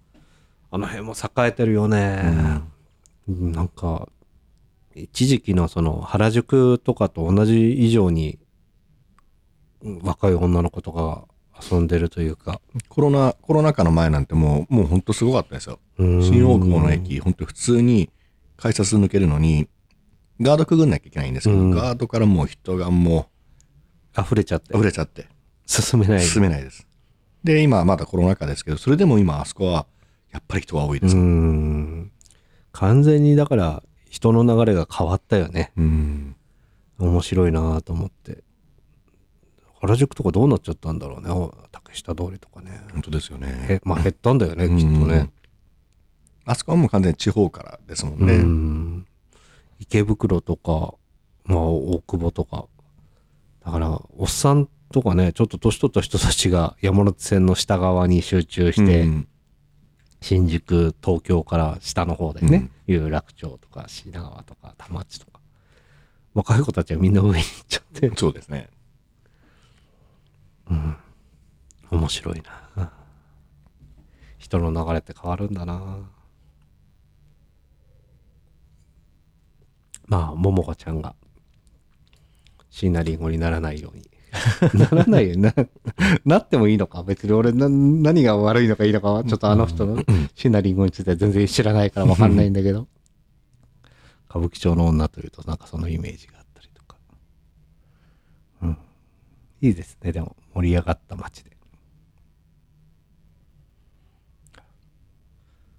[0.75, 2.61] あの辺も栄えてるよね。
[3.29, 4.09] なんか、
[4.97, 8.41] 一時期のその原宿とかと同じ以上に
[9.83, 11.25] うん若い女の子とかが
[11.71, 12.61] 遊んでるというか。
[12.89, 15.79] コロナ、コロナ禍の前なんてもう、もう本当すごかったですよ。
[15.97, 18.11] 新新大久保の駅、本当普通に
[18.57, 19.69] 改札抜けるのに、
[20.41, 23.29] ガードくぐんなきゃいけないんですけど、うんガードからもう人がも
[24.19, 25.29] 溢れちゃってう溢れちゃって、
[25.67, 26.21] 進めない。
[26.21, 26.85] 進めないです。
[27.45, 29.87] で、今はまだコロナ禍ですけど、それでも今あそこは、
[30.35, 31.17] やっぱり人が多いでうす。
[31.17, 32.11] ん。
[32.73, 35.73] 完全にだから人の流れが変わったよね。
[35.77, 36.37] うん。
[36.99, 38.43] 面白いなと思って。
[39.81, 41.31] 原宿とかどうなっちゃったんだろうね。
[41.31, 42.81] お竹下通りとかね。
[42.93, 43.81] 本当ですよねえ。
[43.85, 45.31] まあ減ったんだよね、きっとうんね。
[46.47, 48.39] あそこはもう完全に地方からですもんうね。
[48.39, 49.07] ん。
[49.79, 50.95] 池袋とか、
[51.45, 52.67] まあ大久保とか。
[53.65, 59.29] だから、おっさんとかね、ちょっと年取った人たちが山手線の下側に集中して、うん
[60.25, 65.39] 新宿、東京から下の方でね、有楽町とか品川とか田町とか。
[66.33, 68.71] 若い子たちはみんな上に行っちゃって、そうですね。
[71.91, 72.43] 面白い
[72.77, 72.91] な。
[74.39, 75.99] 人の流れって変わるんだな。
[80.07, 81.15] まあ、ももかちゃんが、
[82.71, 84.14] 椎名林檎にならないように。
[84.75, 85.55] ならないよな。
[86.25, 87.03] なってもいいのか？
[87.03, 90.03] 別に俺な、何が悪いのかいいのかは、ちょっとあの人の
[90.35, 92.89] 椎名林檎については全然知らないからわかんないんだけど。
[94.29, 96.97] 歌舞伎町の女というと、なんかそのイメージがあったりとか。
[98.63, 98.79] うん。
[99.61, 101.57] いいですね、でも、盛り上がった街で。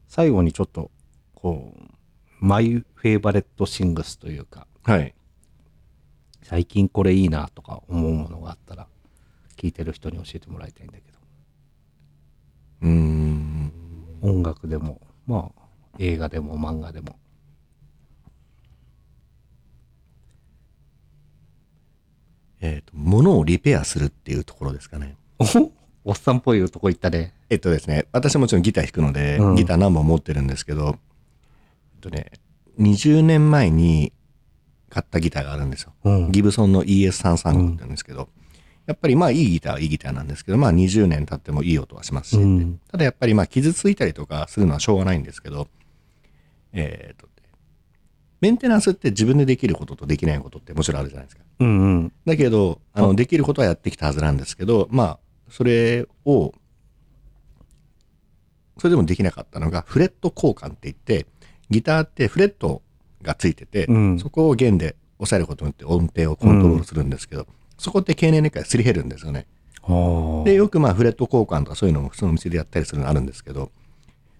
[0.08, 0.92] 最後にちょっと、
[1.34, 1.84] こう、
[2.40, 5.15] マイフェイバレットシングスというか、はい。
[6.46, 8.88] 最近これいいなとか思うものがあったら、
[9.58, 11.18] 聞いてる人に教えてもらいたいんだけど。
[12.84, 13.72] うーん。
[14.22, 15.62] 音楽でも、まあ、
[15.98, 17.18] 映画でも漫画でも。
[22.62, 25.18] えっ、と、物をリペアするっていうところですかね。
[25.40, 25.46] お
[26.04, 27.34] おっさんっぽいとこ行ったね。
[27.50, 31.00] えっとですね、私もちろんギター弾くので、うんギター何本持ってるんですけど、
[31.96, 32.34] えっとね、
[32.78, 34.14] 20年前に
[34.90, 35.94] 買ったギターがあるんですよ。
[36.04, 38.30] うんギブソンの ES335 って言うんですけど、
[38.86, 45.68] やっぱりまあいいギターはいいギターなんですけど、まあ20年経ってもいい音はしますし、うんただやっぱりまあ傷ついたりとかするのはしょうがないんですけど、
[46.74, 47.28] えっと、
[48.42, 51.44] メンテナンスって自分でできることとできないことってもちろんあるじゃないですか。
[51.60, 52.14] うんうん。
[52.26, 56.54] だけど、あの、できることはやってきたはずなんですけど、まあ、それを、
[58.78, 61.26] それでもできなかったのが、フレット交換って言って、
[61.70, 62.82] ギターってフレット
[63.26, 67.48] がついてて、うんそこを弦で押さえることによって音程をコントロールするんですけど、
[67.78, 69.48] そこって経年年間すり減るんですよね。
[69.82, 70.46] はあ。
[70.46, 73.72] で、よくまあ、フレット交換とかそういうのも普通の店でやったりするのあるんですけど、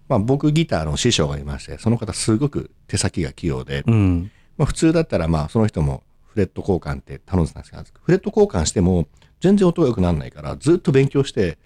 [0.08, 4.30] まあ、僕ギターの師匠がいまして、その方すごく手先が器用で、うん。
[4.56, 9.06] まあ、普通だったらまあその人もフレット交換って頼んでたんですけど、フレット交換しても
[9.40, 11.58] 全然音が良くならないからずっと勉強して、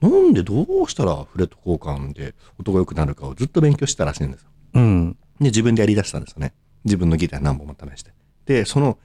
[0.00, 4.48] なんでどうしたらフレット交換で音が良くなるかをずっと勉強してたらしいんですよ。
[4.74, 5.16] うん。
[5.40, 6.54] で、自分でやり出したんですよね。
[6.84, 8.12] 自分のギター何本も試して。
[8.46, 8.98] で、その、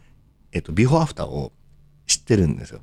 [0.51, 1.51] えっと、ビフォーアフターを
[2.07, 2.81] 知ってるんですよ。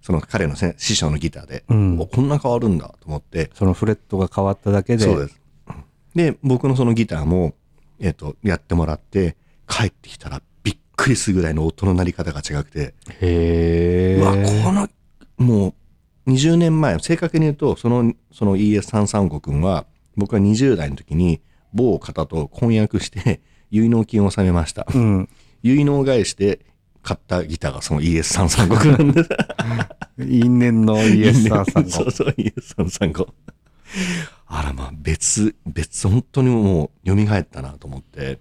[0.00, 5.04] その彼のせ師匠のギターで、うんおこんな変わるんだと思って、そのフレットが変わっただけで。
[5.04, 5.40] そうです。
[6.14, 7.54] で、僕のそのギターも、
[8.00, 9.36] えっ、と、やってもらって、
[9.66, 14.20] 帰ってきたらびっくりするぐらいの音の鳴り方が違くて、へえ。
[14.20, 14.32] うわ、
[14.62, 14.88] この、
[15.38, 15.74] も
[16.26, 19.86] う、20年前、正確に言うと、その、その ES335 君は、
[20.16, 21.40] 僕が20代の時に、
[21.74, 23.40] 某方と婚約して、
[23.70, 24.86] 結納金を納めました。
[24.94, 25.28] うん。
[25.62, 26.60] 結納返して
[27.02, 29.28] 買ったギターがその ES335 君なんです。
[30.26, 32.10] 因縁のそう ES335。
[32.10, 33.28] そう、ES335。
[34.46, 38.40] あらまあ、別、別、本当にもう、蘇ったなと思って、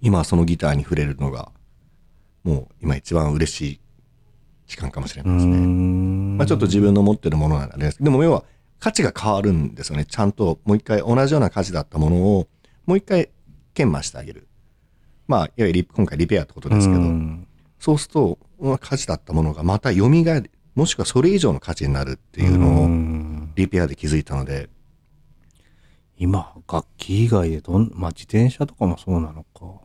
[0.00, 1.50] 今はそのギターに触れるのが、
[2.42, 3.80] もう今一番嬉しい
[4.66, 5.56] 時間かもしれうないですね。
[5.56, 6.36] ん。
[6.36, 8.44] まあちょっと自分の持ってるものなんですでも要は、
[8.82, 10.04] 価値が変わるんですよね。
[10.04, 12.48] ちゃんともう一回同じような価値だったものを
[12.84, 13.30] もう一回
[13.74, 14.48] 研磨してあげる。
[15.28, 17.46] まあ、いわゆるリ今回リペアってことですけど、うん
[17.78, 24.68] そうすると、まあ価値だったものがまた蘇る、もしくはそれ以上の価値になるっていうのうをんリペアで気づいたので、
[26.16, 29.80] 今、楽器以外でどん、まあ自転車とかもそうなのか。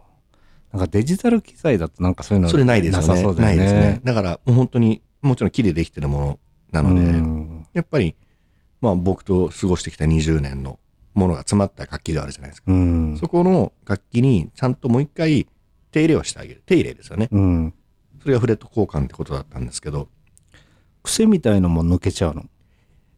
[0.72, 3.07] なんかデジタル機材だとなんかそういうのそれないですよね。
[3.07, 3.56] さそうだよね。
[3.57, 4.02] ないですね。
[4.03, 6.40] だからもう本当に、もちろん木でできてるもの
[6.72, 8.15] なので、うんやっぱり、
[8.82, 10.80] まあ僕と過ごしてきた20年の
[11.14, 12.72] ものが詰まった楽器ではあるじゃないですか。
[12.72, 13.18] うん。
[13.18, 15.48] そこの楽器にちゃんともう一回
[15.91, 16.64] 手入れをしてあげる。
[16.66, 17.30] 手入れですよね。
[17.32, 17.74] うん。
[18.22, 20.10] それがフレット交換ってことだったんですけど、
[21.04, 22.45] 癖みたいのも抜けちゃうの？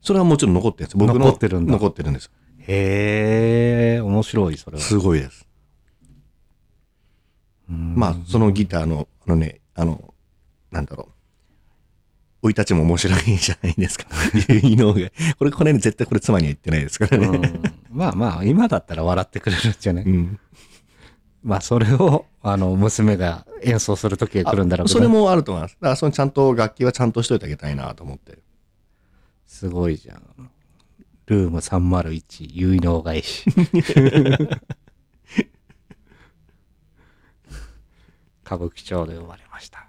[0.02, 0.98] それはもちろん残ってるんです。
[0.98, 2.32] 僕の残ってるんだ残ってるんです。
[2.60, 4.84] へえ、面白い、それは。
[4.84, 5.48] すごいです。
[7.70, 10.14] うんまあ、そのギターの、あのね、あの、
[10.72, 11.12] なんだろう。
[12.42, 14.06] 生い立ちも面白いじゃないですか。
[14.54, 15.00] いうのが。
[15.38, 17.28] これ、これね、絶対これ妻には言ってないですからね。
[17.28, 20.40] うんまあまあ、今だったら笑ってくれるんじゃない、うん。
[21.44, 25.00] まあ、それを、あの、娘が演奏する時が来るんだろうけど。
[25.00, 25.74] それもあると思います。
[25.76, 28.40] だから、そのちゃんと楽器はちゃんとしといてあげたいなと思って。
[29.46, 30.22] すごいじゃん。
[31.26, 33.46] ルーム301、結納返し。
[38.46, 39.89] 歌舞伎町で生まれました。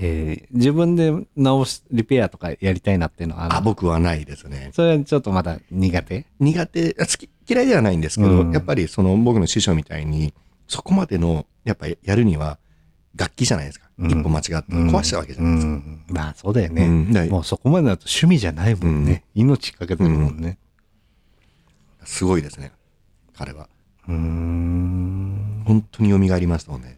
[0.00, 4.70] えー自分で直し、リペアとかやりたいなっていうのはあ僕はないですね。
[4.72, 6.26] それはちょっとまだ苦手？
[6.40, 10.34] 苦手、あ好き、嫌いではないんですけど、うんやっぱりその僕の師匠みたいに、
[10.68, 12.58] そこまでの、やっぱりやるには、
[13.16, 13.88] 楽器じゃないですか。
[13.98, 15.72] うん一歩間違ったら壊しちゃうわけじゃないですか。
[15.72, 16.86] うんまあそうだよね。
[16.86, 19.24] うんだからもうそこまでだと趣味じゃないもんね。
[19.34, 20.58] 命かけてるもんね。
[22.04, 22.72] すごいですね。
[23.36, 23.68] 彼は。
[24.08, 25.62] うーん。
[25.64, 26.93] 本当に蘇りましたもんね。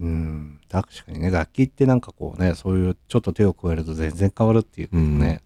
[0.00, 0.60] うん。
[0.70, 5.42] 確かにね、楽器ってなんかこうね、そういうちょっと手を加えると全然変わるっていうかね。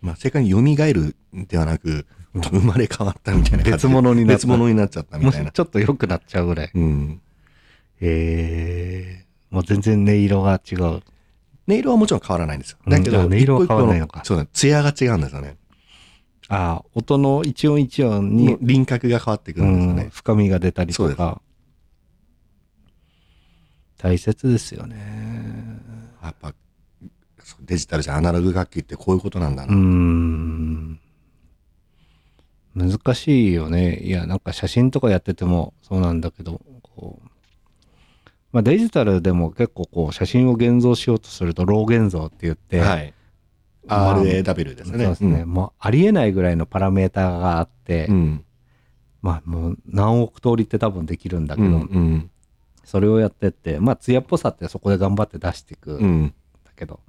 [0.00, 3.64] まあ、正確に蘇るではなく、生まれ変わったみたいな。
[3.64, 5.50] 別物になった別物になっちゃったみもたいな。
[5.50, 6.70] しちょっと良くなっちゃうぐらい。
[6.74, 7.20] うん。
[8.00, 9.26] へえ。
[9.50, 10.84] もう全然音色が違う。
[10.84, 11.02] 音
[11.68, 12.78] 色はもちろん変わらないんですよ。
[12.84, 15.56] うんだけど、あ音色は変わらないのかそうだ、艶が違うんですよね。
[16.48, 20.08] ああ、音の一音一音に、輪郭が変わってくうるんですよん、ね。
[20.12, 21.40] 深みが出たりとか。
[24.00, 24.96] 大切ですよね。
[26.22, 26.54] やっぱ、
[27.60, 29.74] デジタルじゃアナログ楽器ってこういうことなんだうな。
[29.74, 30.98] ん。
[32.74, 34.00] 難しいよね。
[34.00, 37.28] いや、なんか写真とかやっててもそうなんだけど、こう、
[38.52, 43.12] まあデジタルでも結構こう写真を現像しようとするとロー現像って言って、はい。
[43.86, 45.04] まあ RAW ですね。
[45.04, 48.14] そうですね、もうありえないぐらいのパラメーターがあって、うん。
[48.14, 48.44] うん。
[49.20, 51.72] まあもう何億通りって多分できるんだけど、うん。
[51.74, 52.29] うん。
[52.84, 56.34] それをやってって、まあ艶っぽさってそこで頑張って出していくうんん。
[56.64, 57.00] だけど、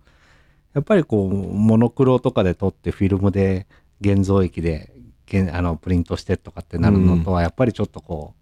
[0.73, 3.68] やっぱりこう、モノクロとかで撮ってフィルムで
[3.99, 4.93] 現像液で
[5.27, 8.34] 現あのプリントしてとかってなるのとは、やっぱりちょっとこ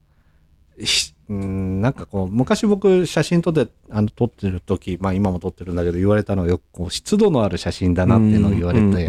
[0.77, 9.07] う、ひうん、なんかこう、昔僕写真撮って、あの撮ってる時、まあ今も撮ってるんだけど言われたのはよくこう、湿度のある写真だなっていうのを言われて、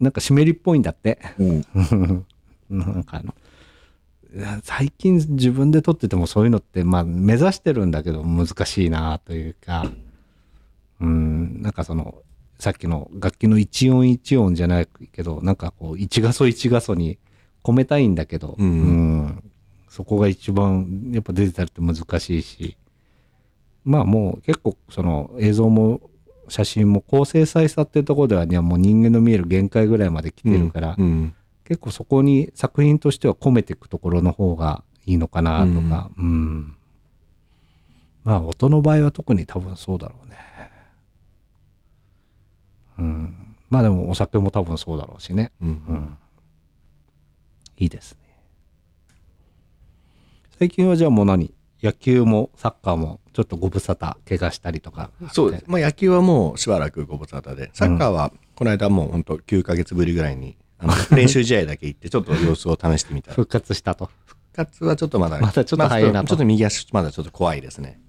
[0.00, 1.18] なんか湿りっぽいんだって。
[1.38, 2.24] うん。
[2.70, 3.34] なんかあの、
[4.62, 9.86] 最近自分で撮っててもそういうのって、まあ目指してるんだけど難しいなというか、
[11.00, 12.16] うん、なんかその、
[12.58, 17.18] さっきの楽器の一音一音じゃないけど、なんかこう、一画素一画素に
[17.62, 18.70] 込めたいんだけど、うんう
[19.26, 19.50] ん
[19.88, 22.76] そこが一番、やっぱデジタルって難しいし、
[23.84, 26.00] まあもう結構その映像も
[26.48, 31.34] 写真も高精細さっていうところでは、ね、もう人間の見える限界ぐらいまで来てるから、うん。
[31.64, 36.76] 結構そこに作品としては込めていくところの方がいいのかなとか、うん。
[38.22, 40.36] まあ音の場合は特に多分そうだろうね。
[42.98, 43.56] うん。
[43.70, 45.52] まあでもお酒も多分そうだろうしね。
[45.60, 46.18] うんうん。
[47.76, 48.18] いいですね。
[50.58, 51.52] 最近はじゃあもう何？
[51.82, 55.10] 野球もサッカーもちょっとご無沙汰怪我したりとか。
[55.32, 55.64] そうです。
[55.66, 63.34] まあ野球はもうしばらくご無沙汰で、サッカーはこの間もう本当9ヶ月ぶりぐらいに、あ の練習試合だけ行ってちょっと様子を試してみたら。
[63.34, 64.10] 復活したと。
[64.26, 68.00] 復活はちょっとまだ、まだちょっと早いなとまあちょっと右足まだちょっと怖いですね。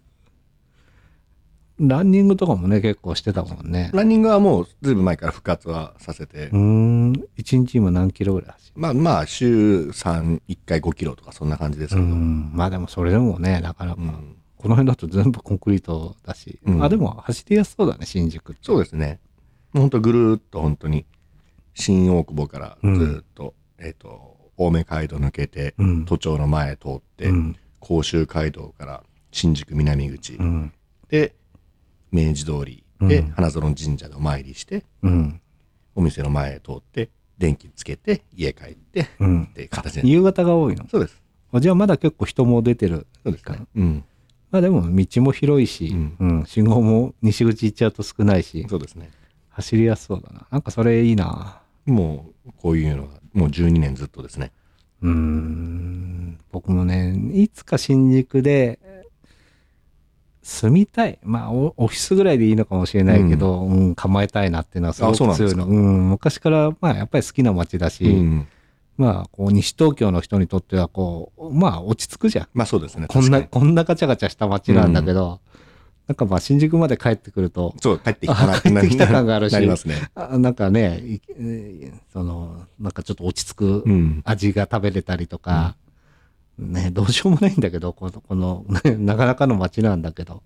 [1.77, 3.91] ランニングとかもね、結構してたもんね。
[3.93, 7.14] ランニングはもうずいぶん前から復活はさせて、うーん。
[7.35, 8.81] 一日今何キロぐらい走る？
[8.81, 12.52] まあまあ週3、1回5キロとかそんな感じですけど、うん。
[12.53, 14.02] まあでもそれでもね、なかなか。
[14.02, 16.60] うんこの辺だと全部コンクリートだし。
[16.65, 18.61] うんあ、でも走りやすそうだね、新宿って。
[18.64, 19.19] そうですね。
[19.73, 21.06] もう本当ぐるーっと本当に、
[21.76, 30.73] 新大久保からずーっと、えっ、と、青梅街道抜けて、うん都庁の前通って、うん甲州街道から新宿南口、うん。
[31.07, 31.35] で、
[32.11, 35.39] 明治通りで、うん花園神社でお参りして、うん。
[35.93, 39.53] お店の前通って、電気つけて、家帰って、うんっ。
[39.53, 40.07] ていう形で。
[40.07, 40.88] 夕方が多いの？
[40.89, 41.22] そうです。
[41.52, 43.06] あじゃあまだ結構人も出てる。
[43.23, 43.60] そうですね。
[43.76, 44.03] うん。
[44.52, 49.11] まあでも道も広いし、うんうん、信号も西口行っちゃうと少ないし、そうですね。
[49.49, 50.47] 走りやすそうだな。
[50.49, 51.61] なんかそれいいな。
[51.86, 54.52] もう、こういうのが、もう12年ずっとですね。
[55.02, 56.40] うーん。
[56.52, 58.80] 僕もね、いつか新宿で
[60.45, 61.20] 住みたい。
[61.24, 65.66] まあオオフィスぐらいでいいのかもしれないけど、うん構えたいなっていうのはすごあそうく強いの。
[65.66, 66.10] うん。
[66.10, 68.48] 昔からまあやっぱり好きな街だし、うん。
[68.95, 72.48] まあこう西東京の人にとってはこう、まあ落ち着くじゃん。
[72.53, 73.07] まあそうですね。
[73.07, 75.41] こんな、こんなガチャガチャした街なんだけど、
[76.07, 79.95] なんかまあ新宿まで帰ってくるとに、そう、帰ってきたなあ帰ってきた感があるしなりますね。
[80.14, 81.22] あなんかね、
[82.14, 84.22] その、なんかちょっと落ち着くうん。
[84.23, 85.76] 味が食べれたりとか、
[86.60, 90.44] ね、どうしようもないんだけど、この、この、ね なかなかの街なんだけど、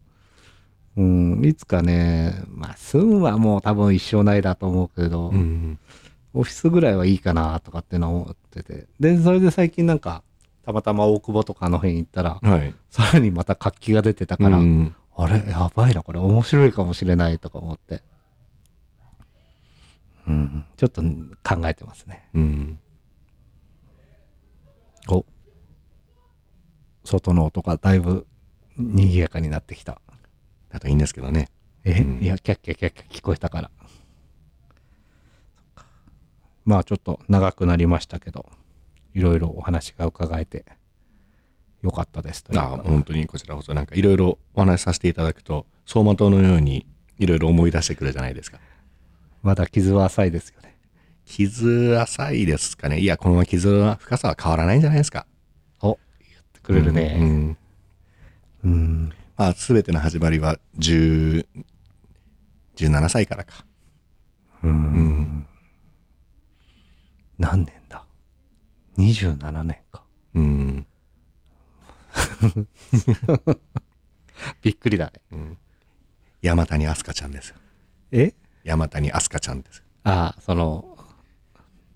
[0.95, 5.77] うん、いつかね、まあ、住むはもう多分一生ないだと思うけど、うん。
[6.33, 10.23] オフィスぐらいはいいかなとかっていうのは思ってて、で、それで最近なんか、
[10.65, 12.73] たまたま大久保とかあの辺行ったら、はい。
[12.89, 18.01] さらにまた活気が出てたから、うんあれ、やばいな、これ面白いかもしれないとか思って。
[20.25, 22.29] うん、ちょっと考えてますね。
[22.33, 22.79] うん。
[25.09, 25.25] お
[27.03, 28.27] 外の音がだいぶ
[28.77, 29.99] 賑やかになってきた。
[30.69, 31.49] だといいんですけどね。
[31.83, 33.71] え、うんいや、キャッキャキャッキャ聞こえたから。
[36.63, 38.45] まあちょっと長くなりましたけど、
[39.13, 40.63] いろいろお話が伺えて
[41.81, 46.85] よかったですというあか本当にこちらこそなんかいろいろお話しさせていただくと、走馬灯のように
[47.17, 48.59] いろいろ思い出してくるじゃないですか。
[49.43, 50.75] まだ傷は浅いですよね。
[51.25, 52.99] 傷浅いですかね。
[52.99, 55.25] いや、このまま傷の深さは変わらないんじゃないですか。
[55.81, 57.57] お、言ってくれるうんね。
[58.63, 59.13] うん。
[59.37, 61.45] まあ、すべての始まりは10
[62.75, 63.65] 17歳からか。
[64.63, 65.45] うん。
[67.37, 68.05] 何年だ
[68.97, 70.03] ?27 年か。
[70.33, 70.87] うん。
[74.61, 75.57] びっくりだね。
[76.41, 77.55] 山谷飛鳥ちゃんですよ。
[78.11, 78.33] え？
[78.63, 79.83] 山谷飛鳥ちゃんですよ。
[80.03, 80.97] ああ、その、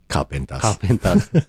[0.08, 0.80] カーペンタカーーズ。
[0.80, 1.48] ペンターズ。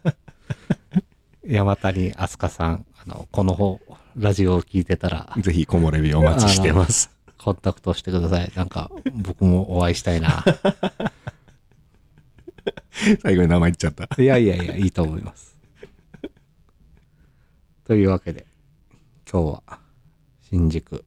[1.46, 3.80] 山谷飛鳥さん、あの、この方、
[4.16, 7.10] ラジオを聞いてたら、ぜひ、木漏れ日お待ちしてます。
[7.36, 8.50] コンタクトしてください。
[8.54, 10.44] なんか、僕もお会いしたいな。
[13.22, 14.22] 最後に名前言っちゃった。
[14.22, 15.54] いやいやいや、いいと思います。
[17.84, 18.46] というわけで、
[19.34, 19.80] 今日は
[20.48, 21.04] 新宿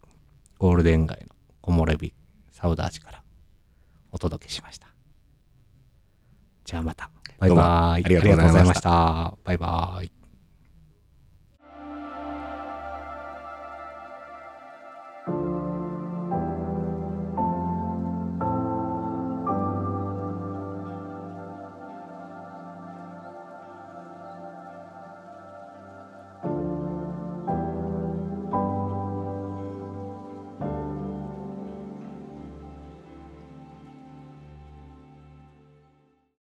[0.60, 1.28] ゴールデン街の
[1.62, 2.14] 木漏れ日
[2.52, 3.24] サウダージから
[4.12, 4.90] お届けしました。
[6.66, 7.10] じゃあまた。
[7.40, 8.04] バイバイ。
[8.04, 9.38] ありがとうございました。
[9.46, 10.12] バイバイ。